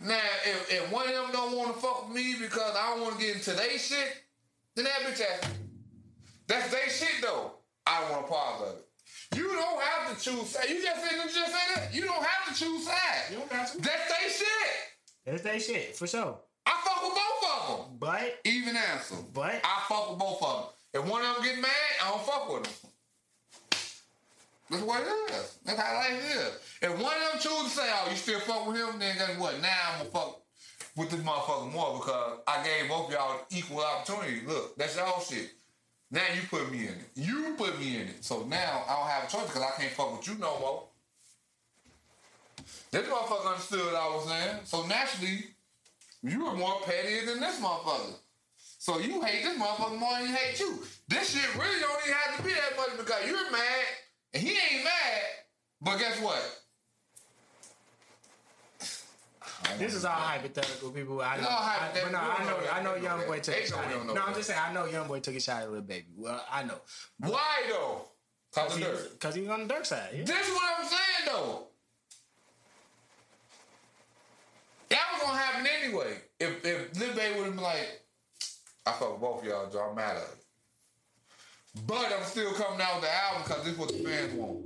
[0.00, 3.02] Now, if, if one of them don't want to fuck with me because I don't
[3.02, 4.22] want to get into their shit,
[4.74, 5.50] then that bitch ass.
[6.46, 7.52] That's their shit though.
[7.86, 8.84] I don't want a part of it.
[9.36, 10.70] You don't have to choose sides.
[10.70, 11.94] You just said you just said that.
[11.94, 13.30] You don't have to choose sides.
[13.30, 13.78] You don't got to.
[13.78, 14.70] That's their shit.
[15.24, 16.38] That's their shit for sure.
[16.66, 17.96] I fuck with both of them.
[17.98, 19.16] But Even answer.
[19.32, 20.56] But- I fuck with both of
[20.92, 21.02] them.
[21.02, 21.70] If one of them get mad,
[22.04, 22.90] I don't fuck with them.
[24.74, 25.58] That's what it is.
[25.64, 26.52] That's how life is.
[26.82, 29.38] If one of them choose to say, "Oh, you still fuck with him," then guess
[29.38, 29.60] what?
[29.60, 30.40] Now I'm gonna fuck
[30.96, 34.40] with this motherfucker more because I gave both y'all equal opportunity.
[34.44, 35.52] Look, that's y'all shit.
[36.10, 37.10] Now you put me in it.
[37.14, 38.24] You put me in it.
[38.24, 40.88] So now I don't have a choice because I can't fuck with you no more.
[42.90, 44.60] This motherfucker understood what I was saying.
[44.64, 45.44] So naturally,
[46.22, 48.14] you were more petty than this motherfucker.
[48.56, 50.82] So you hate this motherfucker more than he hate you.
[51.06, 53.84] This shit really don't even have to be that much because you're mad
[54.34, 55.22] and he ain't mad.
[55.80, 56.60] But guess what?
[59.78, 61.22] this is all hypothetical, people.
[61.22, 61.46] I know.
[61.48, 62.58] I, but no, I know.
[62.72, 62.94] I know.
[62.96, 63.84] Young boy took a shot.
[63.84, 64.60] At, no, I'm just saying.
[64.62, 64.86] I know.
[64.86, 66.08] Young boy took a shot at Lil Baby.
[66.16, 66.80] Well, I know.
[67.18, 68.02] Why though?
[68.54, 68.76] Cause.
[69.12, 70.10] Because he was on the dark side.
[70.12, 70.24] Yeah.
[70.24, 71.66] This is what I'm saying though.
[74.88, 76.18] That was gonna happen anyway.
[76.38, 78.02] If if Lil Baby would have been like,
[78.86, 80.43] I fuck both of y'all, Joe, I'm mad at it.
[81.86, 84.58] But I'm still coming out with the album because this is what the fans want.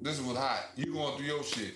[0.00, 0.66] This is what's hot.
[0.76, 1.74] You going through your shit.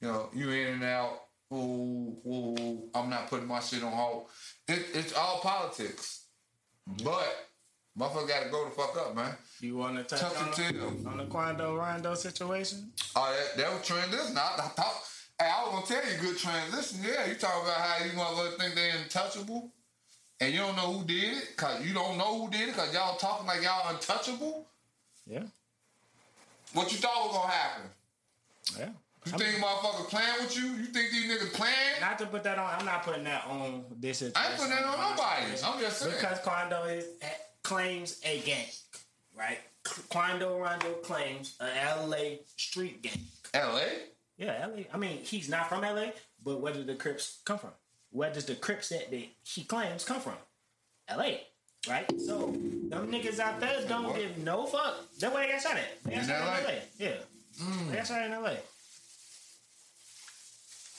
[0.00, 1.20] You know, you in and out.
[1.52, 4.28] Ooh, ooh, I'm not putting my shit on hold.
[4.66, 6.26] It, it's all politics.
[7.02, 7.48] But
[7.98, 9.34] motherfucker gotta go the fuck up, man.
[9.60, 12.92] You want to touch Tuck on, to on the Quando Rondo situation?
[13.16, 14.36] Oh, that, that was transition.
[14.36, 15.02] I, I thought,
[15.38, 17.00] hey, I was gonna tell you good transition.
[17.02, 19.72] Yeah, you talking about how you motherfuckers think they're untouchable,
[20.40, 22.92] and you don't know who did it, cause you don't know who did it, cause
[22.94, 24.66] y'all talking like y'all untouchable.
[25.26, 25.42] Yeah.
[26.72, 27.90] What you thought was gonna happen?
[28.78, 28.88] Yeah.
[29.26, 30.66] You think motherfuckers playing with you?
[30.68, 32.00] You think these niggas playing?
[32.00, 32.70] Not to put that on.
[32.78, 34.22] I'm not putting that on this.
[34.22, 35.46] I ain't putting that on nobody.
[35.64, 36.14] I'm just saying.
[36.18, 37.26] Because Quando is, eh,
[37.62, 38.66] claims a gang,
[39.36, 39.58] right?
[40.08, 43.20] Quando Rondo claims a LA street gang.
[43.54, 43.86] L.A.
[44.38, 44.82] Yeah, LA.
[44.92, 46.10] I mean, he's not from LA,
[46.42, 47.70] but where did the Crips come from?
[48.10, 50.34] Where does the Crips that they, he claims come from?
[51.10, 51.30] LA,
[51.88, 52.06] right?
[52.20, 54.16] So them niggas out there don't What?
[54.16, 54.94] give no fuck.
[55.18, 56.02] That's where they got shot at.
[56.04, 56.56] They got In shot LA?
[56.58, 56.70] in LA.
[56.98, 57.14] Yeah,
[57.90, 58.50] they got shot in LA.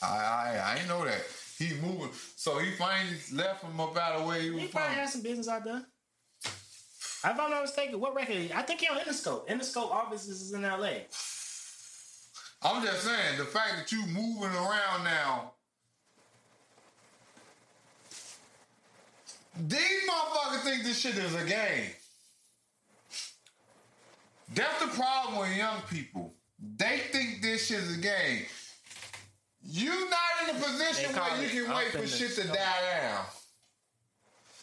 [0.02, 1.22] I, I I ain't know that.
[1.58, 4.80] He moving, so he finally left from up out of where he was He from.
[4.80, 5.82] probably has some business out there.
[6.46, 8.52] If I'm not mistaken, what record?
[8.56, 9.46] I think he on Interscope.
[9.50, 11.00] Interscope offices is in LA.
[12.62, 15.52] I'm just saying the fact that you moving around now.
[19.68, 21.92] These motherfuckers think this shit is a game.
[24.56, 26.34] That's the problem with young people.
[26.78, 28.46] They think this shit is a game.
[29.64, 33.26] You not in a position where you can wait for shit to die down.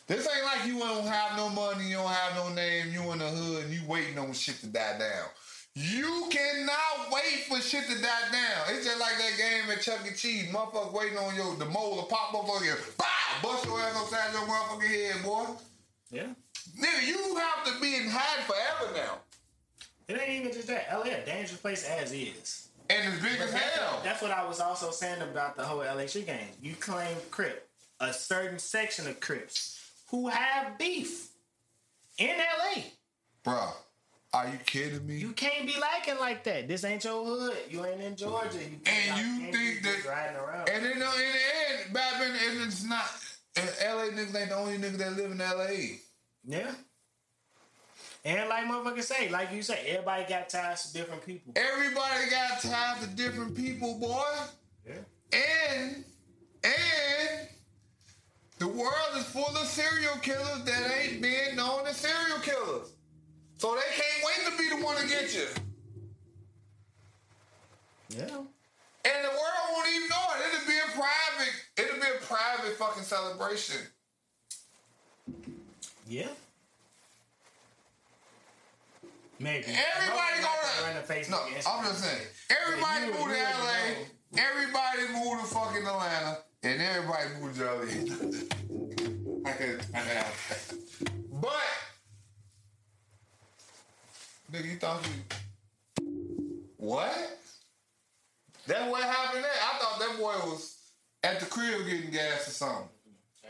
[0.06, 3.18] This ain't like you don't have no money, you don't have no name, you in
[3.18, 5.28] the hood, and you waiting on shit to die down.
[5.74, 8.64] You cannot wait for shit to die down.
[8.70, 10.14] It's just like that game at Chuck E.
[10.14, 10.48] Cheese.
[10.48, 12.74] Motherfucker waiting on your the mole to pop up on you.
[12.97, 13.15] Bow!
[13.43, 15.44] Bust your ass upside your motherfucking head, boy.
[16.11, 16.27] Yeah.
[16.81, 19.19] Nigga, you have to be in hide forever now.
[20.09, 20.89] It ain't even just that.
[20.93, 22.69] LA a dangerous place as is.
[22.89, 24.01] And it's big as That's, hell.
[24.05, 26.48] that's what I was also saying about the whole LA shit game.
[26.62, 27.69] You claim Crip,
[28.01, 31.31] a certain section of Crips who have beef
[32.19, 32.82] in LA.
[33.44, 33.73] Bruh,
[34.37, 35.17] are you kidding me?
[35.17, 36.69] You can't be liking like that.
[36.69, 37.57] This ain't your hood.
[37.71, 38.59] You ain't in Georgia.
[38.59, 40.69] You And you think that- riding around?
[40.69, 43.09] And then in the end, back then, and it's not.
[43.57, 45.99] And LA niggas ain't the only niggas that live in LA.
[46.47, 46.73] yeah.
[48.25, 51.53] And like motherfuckers say, like you say, everybody got ties to different people.
[51.55, 54.25] Everybody got ties to different people, boy.
[54.87, 54.95] Yeah.
[55.33, 56.05] And
[56.65, 57.49] and
[58.59, 62.89] the world is full of serial killers that ain't being known as serial killers.
[63.59, 65.47] So they can't wait to be the one to get you.
[68.11, 68.23] Yeah.
[68.24, 70.55] And the world won't even know it.
[70.55, 73.81] It'll be a private, it'll be a private fucking celebration.
[76.09, 76.28] Yeah.
[79.39, 79.66] Maybe.
[79.66, 81.31] Everybody gonna run the Facebook.
[81.31, 82.27] No, I'm just saying.
[82.51, 83.43] Everybody moved you to LA.
[83.43, 84.39] know.
[84.39, 86.39] Everybody moved to fucking Atlanta.
[86.62, 88.09] And everybody moved to Joliet.
[89.47, 90.78] I could, I could.
[91.41, 91.53] But,
[94.52, 96.06] nigga, you thought you.
[96.77, 97.39] What?
[98.66, 99.51] That's what happened there.
[99.52, 100.77] I thought that boy was
[101.23, 102.89] at the crib getting gas or something.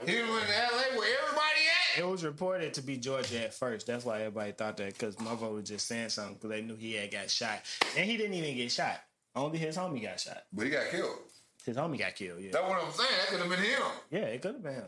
[0.05, 1.63] He was in LA where everybody
[1.95, 1.99] at.
[1.99, 3.87] It was reported to be Georgia at first.
[3.87, 6.93] That's why everybody thought that because motherfucker was just saying something because they knew he
[6.95, 7.63] had got shot.
[7.97, 9.01] And he didn't even get shot.
[9.35, 10.43] Only his homie got shot.
[10.53, 11.19] But he got killed.
[11.65, 12.51] His homie got killed, yeah.
[12.53, 13.11] That's what I'm saying.
[13.19, 13.83] That could have been him.
[14.11, 14.85] Yeah, it could have been him.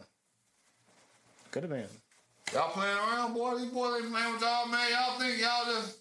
[1.50, 1.90] Could have been him.
[2.52, 3.58] Y'all playing around, boy.
[3.58, 4.90] These boys ain't playing with y'all, man.
[4.90, 5.98] Y'all think y'all just.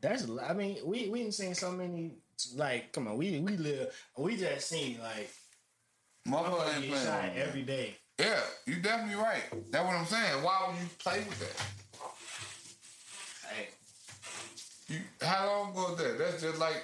[0.00, 2.12] That's, I mean, we we didn't seen so many,
[2.56, 3.88] like, come on, we we live,
[4.18, 5.30] we just seen, like,
[6.28, 7.04] Motherfucker ain't playing.
[7.06, 7.94] shot every day.
[8.18, 9.42] Yeah, you definitely right.
[9.70, 10.42] That's what I'm saying.
[10.42, 11.66] Why would you play with that?
[13.50, 13.68] Hey,
[14.88, 16.18] You, how long ago was that?
[16.18, 16.82] That's just like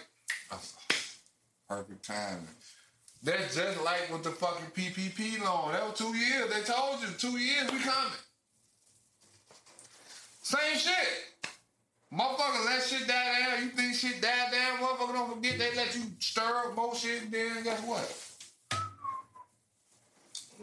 [1.69, 2.49] perfect timing.
[3.23, 5.73] That's just like with the fucking PPP loan.
[5.73, 6.49] That was two years.
[6.53, 8.13] They told you two years we coming.
[10.51, 11.53] Same shit.
[12.13, 13.63] Motherfucker, let shit die down.
[13.63, 14.79] You think shit die down?
[14.79, 17.31] Motherfucker, don't forget they let you stir up more shit.
[17.31, 18.27] Then guess what?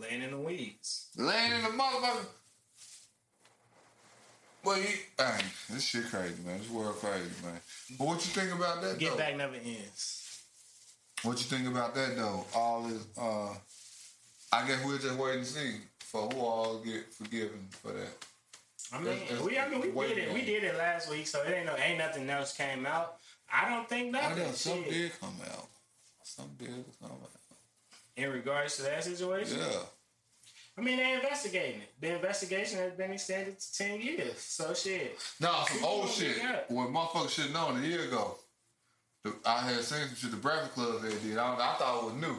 [0.01, 1.07] laying in the weeds.
[1.15, 2.25] Laying in the motherfucker.
[4.65, 4.87] Well, you,
[5.17, 5.39] hey,
[5.69, 6.57] this shit crazy, man.
[6.59, 7.61] This world crazy, man.
[7.97, 9.17] But what you think about that, Get though?
[9.17, 10.41] back never ends.
[11.23, 12.45] What you think about that, though?
[12.53, 13.53] All this, uh,
[14.51, 18.25] I guess we'll just wait and see for who all get forgiven for that.
[18.93, 20.33] I mean, That's- that's we I mean we did it.
[20.33, 23.17] We did it last week, so it ain't no ain't nothing else came out.
[23.51, 24.23] I don't think that.
[24.23, 24.43] I nothing.
[24.45, 24.91] know some shit.
[24.91, 25.67] did come out.
[26.23, 27.29] Some did come out.
[28.15, 29.59] in regards to that situation.
[29.59, 29.79] Yeah.
[30.77, 31.89] I mean, they investigating it.
[31.99, 34.39] The investigation has been extended to ten years.
[34.39, 35.17] So shit.
[35.39, 36.37] No, some old shit.
[36.67, 38.35] What motherfuckers should have known a year ago.
[39.23, 41.37] The, I had seen some shit the Breakfast Club had did.
[41.37, 42.35] I, I thought it was new.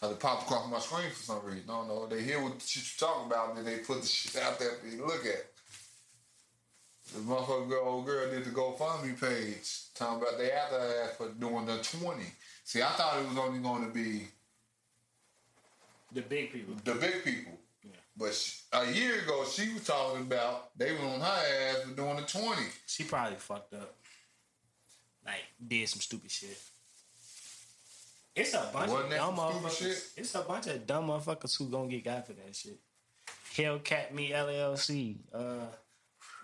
[0.00, 1.64] Cause it popped across my screen for some reason.
[1.68, 2.06] I don't know.
[2.06, 4.56] They hear what the shit you talking about, and then they put the shit out
[4.60, 5.46] there for you to look at.
[7.14, 11.16] The motherfucker girl, old girl did the GoFundMe page talking about they after her ass
[11.16, 12.22] for doing the 20.
[12.64, 14.28] See, I thought it was only going to be
[16.12, 16.74] The big people.
[16.84, 17.52] the big people.
[17.82, 17.90] Yeah.
[18.16, 21.94] But she, a year ago, she was talking about they were on her ass for
[21.94, 22.62] doing the 20.
[22.86, 23.94] She probably fucked up.
[25.24, 26.58] Like did some stupid shit.
[28.36, 29.78] It's a bunch Wasn't of dumb motherfuckers.
[29.78, 30.04] shit?
[30.16, 32.78] It's a bunch of dumb motherfuckers who gonna get got for that shit.
[33.54, 35.16] Hellcat Me LLC.
[35.34, 35.66] Uh,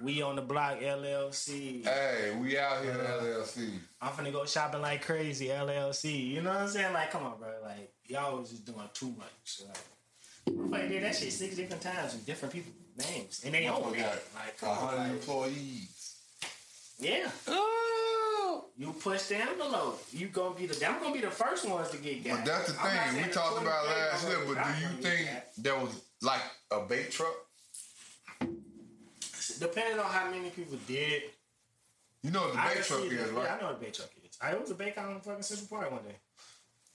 [0.01, 1.85] we on the block LLC.
[1.85, 3.71] Hey, we out here at uh, LLC.
[4.01, 6.29] I'm finna go shopping like crazy LLC.
[6.29, 6.93] You know what I'm saying?
[6.93, 7.49] Like, come on, bro.
[7.63, 9.63] Like, y'all was just doing too much.
[9.67, 13.93] Like, like did that shit six different times with different people names, and they own
[13.93, 14.25] We it.
[14.35, 16.17] Like, come 100 on, like, employees.
[16.99, 17.31] yeah.
[17.49, 18.65] Oh.
[18.77, 20.03] You push the envelope.
[20.13, 20.87] You gonna be the.
[20.87, 22.39] I'm gonna be the first ones to get got.
[22.39, 23.17] But that's the thing.
[23.17, 25.45] We the talked about last year, but do you think got.
[25.59, 26.43] there was like
[26.73, 27.35] a bait truck?
[29.59, 31.23] Depending on how many people did.
[32.23, 33.45] You know what the I bait truck is, right?
[33.45, 34.39] Yeah, I know what a bait truck is.
[34.41, 36.17] I was a bake on fucking Central Park one day.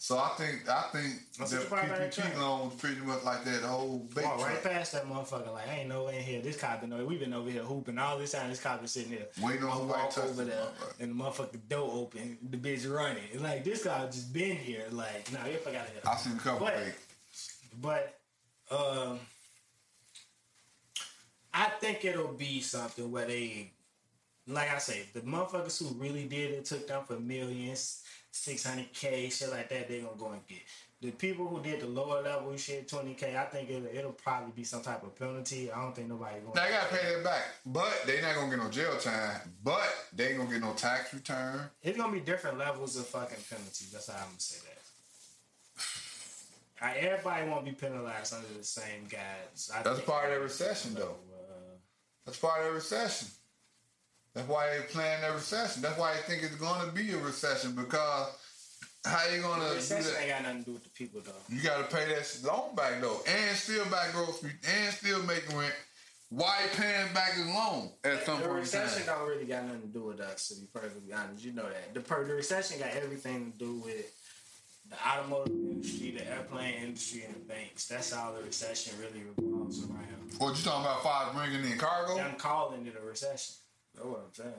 [0.02, 3.22] So I think I think the what you probably got PPP loan was pretty much
[3.26, 5.52] like that whole bait Walk right past that motherfucker.
[5.52, 6.41] Like, I ain't no way in here.
[6.41, 7.03] This cop been over.
[7.06, 8.49] We've been over here hooping all this time.
[8.49, 9.27] This cop been sitting there.
[9.41, 10.64] Waiting on I somebody walk over there,
[11.02, 12.38] and the motherfucker door open.
[12.49, 13.23] The bitch running.
[13.44, 14.86] Like this guy just been here.
[14.90, 16.02] Like, nah, you forgot it.
[16.07, 16.94] I seen a couple But-
[17.81, 18.19] But
[18.72, 19.19] um,
[21.53, 23.71] I think it'll be something where they,
[24.47, 28.93] like I say, the motherfuckers who really did it took them for millions, six hundred
[28.93, 29.88] k, shit like that.
[29.89, 30.59] they're gonna go and get.
[31.01, 34.51] The people who did the lower level shit, twenty k, I think it'll, it'll probably
[34.51, 35.71] be some type of penalty.
[35.71, 36.61] I don't think nobody going to.
[36.61, 39.39] They gotta pay that back, but they not gonna get no jail time.
[39.63, 41.61] But they ain't gonna get no tax return.
[41.81, 43.91] It's gonna be different levels of fucking penalties.
[43.93, 45.81] That's how I'm gonna say that.
[46.81, 49.69] Uh, Everybody won't be penalized under the same guides.
[49.76, 51.17] I That's part of the recession, though.
[52.30, 53.27] That's part of the recession.
[54.35, 55.81] That's why they plan that recession.
[55.81, 58.27] That's why they think it's gonna be a recession because
[59.03, 60.22] how you gonna The do recession that?
[60.22, 61.31] ain't got nothing to do with the people though.
[61.56, 65.73] You gotta pay that loan back though, and still buy groceries, and still making rent.
[66.30, 69.81] Why paying back his loan at some The point in recession don't really got nothing
[69.81, 71.43] to do with us, to be perfectly honest.
[71.43, 71.95] You know that.
[71.95, 74.06] The, per- the recession got everything to do with
[74.90, 77.88] the automotive industry, the airplane industry, and the banks.
[77.88, 80.34] That's how the recession really revolves around.
[80.40, 81.03] What you talking about?
[81.03, 82.20] Five bringing in cargo?
[82.20, 83.56] I'm calling it a recession.
[83.94, 84.53] That's what I'm saying.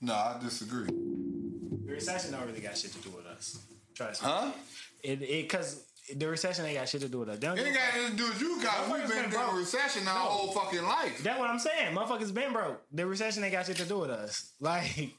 [0.00, 0.86] No, I disagree.
[0.86, 3.58] The recession don't really got shit to do with us.
[3.94, 4.28] Trust me.
[4.30, 4.50] Huh?
[5.02, 5.84] It it because
[6.16, 7.38] the recession ain't got shit to do with us.
[7.38, 8.90] They don't It ain't got nothing to do with you guys.
[8.90, 9.56] We've been been in a broke.
[9.58, 10.20] recession our No.
[10.20, 11.22] whole fucking life.
[11.22, 11.94] That's what I'm saying.
[11.94, 12.82] Motherfuckers been broke.
[12.92, 14.52] The recession ain't got shit to do with us.
[14.60, 15.10] Like,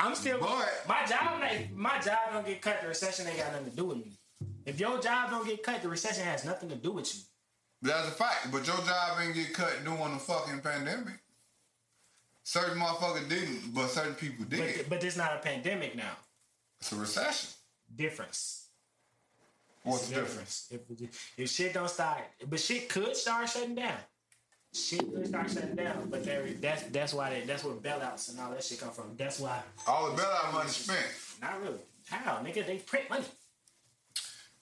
[0.00, 0.40] I'm still.
[0.40, 2.80] But- my job, ain't- my job don't get cut.
[2.80, 4.18] The recession ain't got nothing to do with me.
[4.64, 7.20] If your job don't get cut, the recession has nothing to do with you.
[7.82, 8.50] That's a fact.
[8.50, 11.14] But your job ain't get cut during the fucking pandemic.
[12.42, 14.76] Certain motherfuckers didn't, but certain people did.
[14.78, 16.16] But but this not a pandemic now.
[16.80, 17.50] it's a recession.
[17.94, 18.68] Difference.
[19.82, 20.68] What's the difference?
[20.70, 23.96] If if shit don't start, but shit could start shutting down.
[24.72, 26.08] Shit could start shutting down.
[26.10, 29.16] But there, that's that's why they, that's where bailouts and all that shit come from.
[29.16, 29.60] That's why.
[29.86, 31.04] All the bailout money spent.
[31.42, 31.80] Not really.
[32.08, 32.66] How nigga?
[32.66, 33.24] They print money.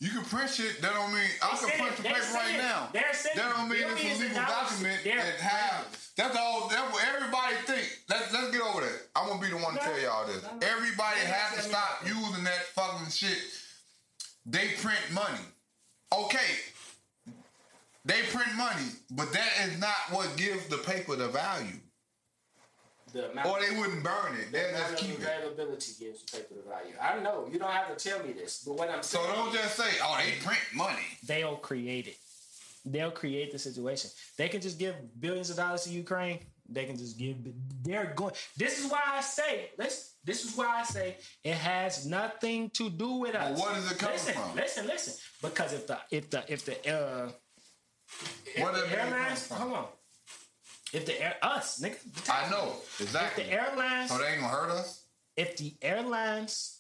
[0.01, 0.81] You can print shit.
[0.81, 2.89] That don't mean I can print the they paper right it- now.
[2.93, 3.03] they're
[3.35, 6.13] That don't mean it's a legal document and have.
[6.17, 6.69] That's all.
[6.69, 7.99] That's what everybody think.
[8.09, 9.01] Let's let's get over that.
[9.17, 10.43] I'm gonna be the one to tell y'all this.
[10.43, 10.51] no.
[10.63, 13.39] Everybody No, has to stop using that fucking shit.
[14.47, 15.45] They print money.
[16.17, 16.57] Okay.
[18.09, 21.77] They print money, but that is not what gives the paper the value.
[23.13, 24.51] The amount, Or they wouldn't burn it.
[24.53, 25.23] They'll amount just of keep it.
[25.23, 26.95] availability gives the paper the value.
[27.01, 29.27] I know you don't have to tell me this, but what I'm saying.
[29.27, 32.17] So don't just say, "Oh, they print money." they'll create it.
[32.85, 34.11] They'll create the situation.
[34.39, 36.39] They can just give billions of dollars to Ukraine.
[36.69, 37.37] They can just give.
[37.83, 38.35] They're going.
[38.57, 39.71] This is why I say.
[39.79, 40.15] Let's.
[40.25, 43.59] This is why I say it has nothing to do with Well, us.
[43.61, 44.55] what is it coming listen, from?
[44.57, 45.15] Listen, listen.
[45.43, 47.31] Because if the if the if the uh,
[48.47, 49.87] if Where the did it come airlines, hold on.
[50.93, 51.97] If the air us nigga,
[52.31, 53.45] I know If exactly.
[53.45, 55.03] the airlines, So they ain't gonna hurt us.
[55.37, 56.79] if the airlines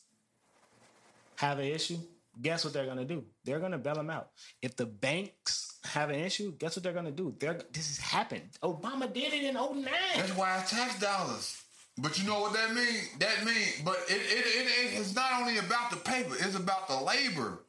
[1.36, 1.98] have an issue,
[2.40, 3.24] guess what they're gonna do?
[3.44, 4.30] They're gonna bail them out.
[4.62, 7.34] If the banks have an issue, guess what they're gonna do?
[7.38, 8.48] They're this has happened.
[8.62, 9.84] Obama did it in 09.
[10.16, 11.62] That's why it's tax dollars.
[12.00, 13.08] But you know what that means?
[13.18, 16.96] That means, but it, it, it, it's not only about the paper, it's about the
[16.96, 17.64] labor.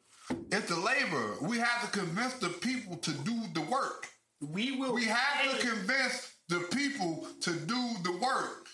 [0.52, 1.34] It's the labor.
[1.40, 4.08] We have to convince the people to do the work.
[4.40, 4.94] We will.
[4.94, 8.66] We have to convince the people to do the work.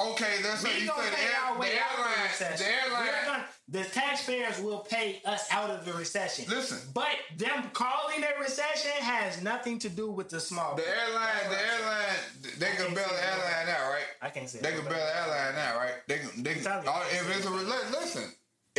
[0.00, 0.96] Okay, that's what you said.
[0.96, 3.24] The, way air, out of the the airline, the airline.
[3.26, 6.44] Gonna- the taxpayers will pay us out of the recession.
[6.48, 6.78] Listen.
[6.92, 10.74] but them calling it recession has nothing to do with the small.
[10.74, 12.16] The airline, the airline,
[12.58, 14.06] they can bail the airline out, right?
[14.20, 15.94] I can't say They can bail the airline out, right?
[16.08, 16.42] They can.
[16.42, 16.66] They can.
[16.66, 16.82] uh,
[17.12, 18.24] if it's a listen,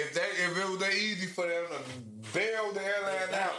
[0.02, 3.54] if they if it was that easy for them to bail the airline out,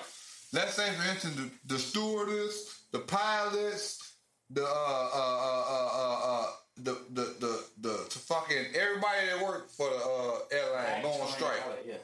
[0.53, 4.15] let's say for instance the, the stewardess, the pilots,
[4.51, 6.43] the uh uh uh uh uh.
[6.43, 6.47] uh
[6.79, 11.29] the, the the the to fucking everybody that work for the uh, airline going on
[11.29, 11.61] strike.
[11.87, 11.95] Yeah,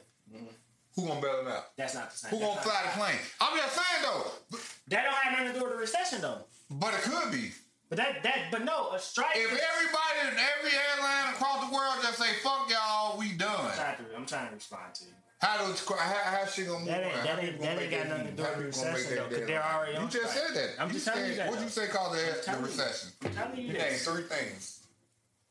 [0.95, 1.75] Who gonna bail them out?
[1.79, 2.31] that's not the same.
[2.33, 3.19] Who gonna That's fly the plane?
[3.41, 4.59] I'm just saying though,
[4.89, 6.41] That don't have nothing to do with the recession though.
[6.71, 7.51] but it could be.
[7.89, 9.35] But that that but no, a strike.
[9.37, 13.49] If is- everybody in every airline across the world just say fuck y'all, we done.
[13.59, 15.11] I'm trying to, I'm trying to respond to you.
[15.41, 16.89] How do how, how she gonna move?
[16.89, 19.47] That ain't- that ain't- that ain't got nothing to do with How recession, though, 'cause
[19.47, 20.47] they're already You on just strike.
[20.49, 20.83] said that.
[20.83, 22.67] I'm You just telling you that, What'd you say called the, the telling you.
[22.67, 23.09] recession?
[23.25, 24.81] I'm telling you You named three things.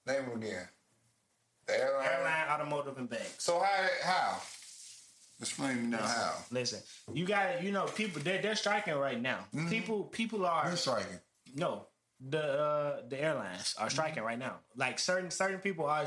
[0.05, 0.67] Name them again.
[1.67, 2.05] The airline.
[2.07, 3.43] Airline, automotive, and banks.
[3.43, 4.41] So how how?
[5.39, 6.33] Explain me now how.
[6.51, 6.81] Listen,
[7.13, 9.39] you got you know people they're, they're striking right now.
[9.55, 9.69] Mm-hmm.
[9.69, 11.19] People people are Who's striking?
[11.55, 11.85] no
[12.19, 14.55] the uh, the airlines are striking right now.
[14.75, 16.05] Like certain certain people are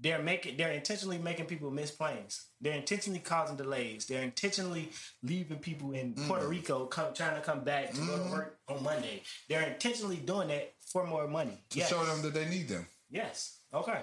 [0.00, 2.46] they're making they're intentionally making people miss planes.
[2.60, 4.06] They're intentionally causing delays.
[4.06, 4.90] They're intentionally
[5.22, 6.28] leaving people in Mm-hmm.
[6.28, 9.22] Puerto Rico come, trying to come back to go to work on Monday.
[9.48, 11.62] They're intentionally doing that for more money.
[11.70, 11.88] To yes.
[11.90, 12.86] show them that they need them.
[13.10, 13.58] Yes.
[13.74, 14.00] Okay.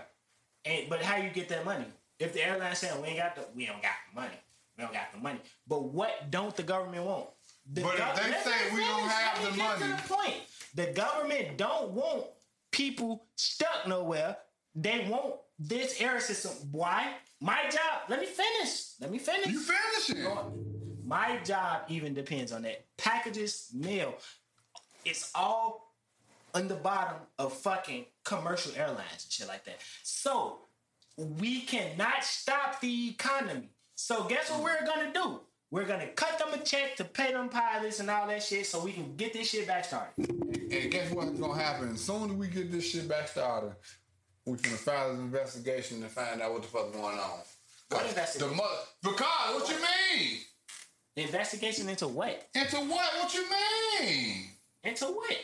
[0.65, 1.85] And but how you get that money?
[2.19, 4.37] If the airline saying we ain't got the we don't got the money.
[4.77, 5.39] We don't got the money.
[5.67, 7.27] But what don't the government want?
[7.73, 10.35] The But if they say we don't have the get to money- the point.
[10.77, 12.25] The government don't want
[12.71, 14.37] people stuck nowhere.
[14.75, 16.51] They want this air system.
[16.71, 17.15] Why?
[17.41, 18.07] My job.
[18.09, 18.91] Let me finish.
[19.01, 19.47] Let me finish.
[19.47, 20.23] You finishing?
[21.03, 22.85] My job even depends on that.
[22.95, 24.13] Packages, mail,
[25.03, 25.95] it's all
[26.53, 29.79] on the bottom of fucking commercial airlines and shit like that.
[30.03, 30.59] So
[31.17, 33.71] we cannot stop the economy.
[33.95, 35.39] So guess what we're gonna do?
[35.69, 38.81] We're gonna cut them a check to pay them pilots and all that shit so
[38.83, 40.13] we can get this shit back started.
[40.17, 41.93] And guess what's gonna happen?
[41.93, 43.75] As soon as we get this shit back started,
[44.45, 47.39] we finna file an investigation to find out what the fuck going on.
[47.89, 48.55] What The investigation?
[48.55, 50.37] mo- because what you mean?
[51.17, 52.47] Investigation into what?
[52.55, 53.11] Into what?
[53.21, 53.45] What you
[53.99, 54.45] mean?
[54.83, 55.35] Into what?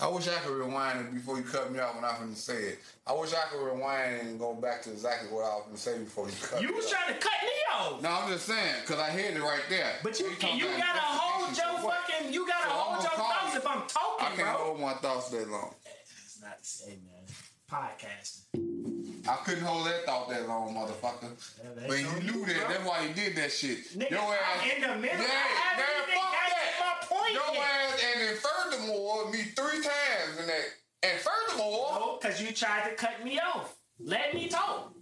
[0.00, 2.34] I wish I could rewind it before you cut me off when I was gonna
[2.34, 2.78] say it.
[3.06, 5.98] I wish I could rewind and go back to exactly what I was gonna say
[5.98, 6.62] before you cut me off.
[6.62, 6.92] You me was off.
[6.92, 8.02] trying to cut me off.
[8.02, 9.92] No, I'm just saying because I heard it right there.
[10.02, 13.12] But you He talking you gotta hold your for fucking you gotta So hold your
[13.12, 13.58] thoughts you.
[13.60, 14.18] if I'm talking.
[14.18, 14.66] I talking, can't bro.
[14.66, 15.74] hold my thoughts that long.
[15.86, 17.13] It's not the same, man.
[17.70, 19.26] Podcasting.
[19.26, 21.30] I couldn't hold that thought that long, motherfucker.
[21.62, 22.56] Yeah, But you knew that.
[22.60, 22.68] bro.
[22.68, 23.78] That's why you did that shit.
[23.98, 24.64] Nigga, Your ass.
[24.76, 25.18] in the middle.
[25.18, 27.00] Yeah, I man, fuck that.
[27.00, 27.64] my point Your yet.
[27.64, 30.64] ass, and then furthermore, me three times in that.
[31.04, 33.74] And furthermore, No, because you tried to cut me off.
[33.98, 34.92] Let me talk.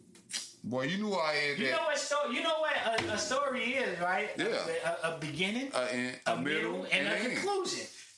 [0.62, 2.32] boy, you knew I had You know what?
[2.32, 4.30] You know what a, a story is, right?
[4.38, 4.46] Yeah.
[5.02, 7.38] A, a beginning, Uh, in, a, middle, and, a an end.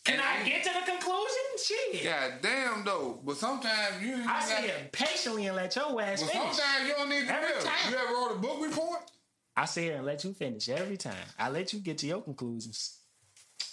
[0.04, 1.30] Can I get to the conclusion?
[1.64, 2.04] Shit.
[2.04, 3.20] God damn though.
[3.24, 4.22] But sometimes you.
[4.28, 6.56] I sit here patiently and let your ass But finish.
[6.56, 7.90] sometimes you don't need to Every time.
[7.90, 9.00] You ever wrote a book report?
[9.56, 11.14] I sit here and let you finish every time.
[11.38, 12.98] I let you get to your conclusions.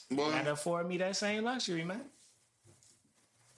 [0.09, 2.01] Boy, Gotta afford me that same luxury, man.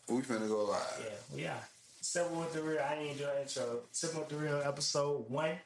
[0.08, 0.82] we finna go live.
[1.04, 1.68] Yeah, we are.
[2.02, 2.80] Sipping with the real.
[2.80, 3.82] I ain't do an intro.
[3.92, 5.58] Sipping with the real, episode one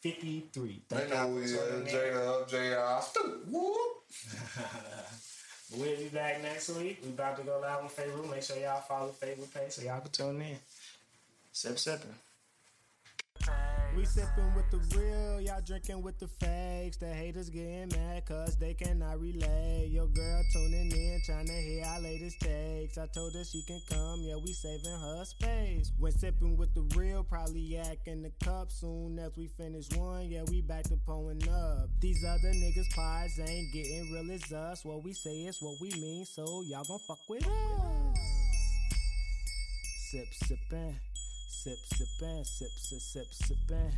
[0.00, 0.82] fifty three.
[0.88, 3.08] They know we uh, J up, J out.
[3.48, 3.78] Whoop.
[5.76, 6.98] We'll be back next week.
[7.02, 8.30] We about to go live on Facebook.
[8.30, 10.58] Make sure y'all follow Facebook page so y'all can tune in.
[11.52, 12.14] Sip sipping.
[13.94, 16.96] We sipping with the real, y'all drinking with the fakes.
[16.96, 19.88] The haters getting mad cause they cannot relate.
[19.90, 22.96] Your girl tuning in, trying to hear our latest takes.
[22.96, 25.92] I told her she can come, yeah, we saving her space.
[25.98, 28.72] When sipping with the real, probably yak in the cup.
[28.72, 31.90] Soon as we finish one, yeah, we back to pulling up.
[32.00, 34.86] These other niggas' pies ain't getting real as us.
[34.86, 38.18] What we say is what we mean, so y'all gon' fuck with us.
[40.10, 40.94] Sip, sippin'.
[41.52, 43.92] Sip, sippin', sip, sip, sip, sippin'.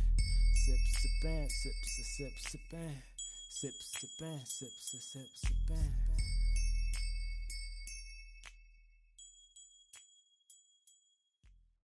[0.65, 3.01] Sip, sippin', sip, sip, sip, sippin'.
[3.49, 6.34] Sip, sippin', sip, sip, sip, sippin'.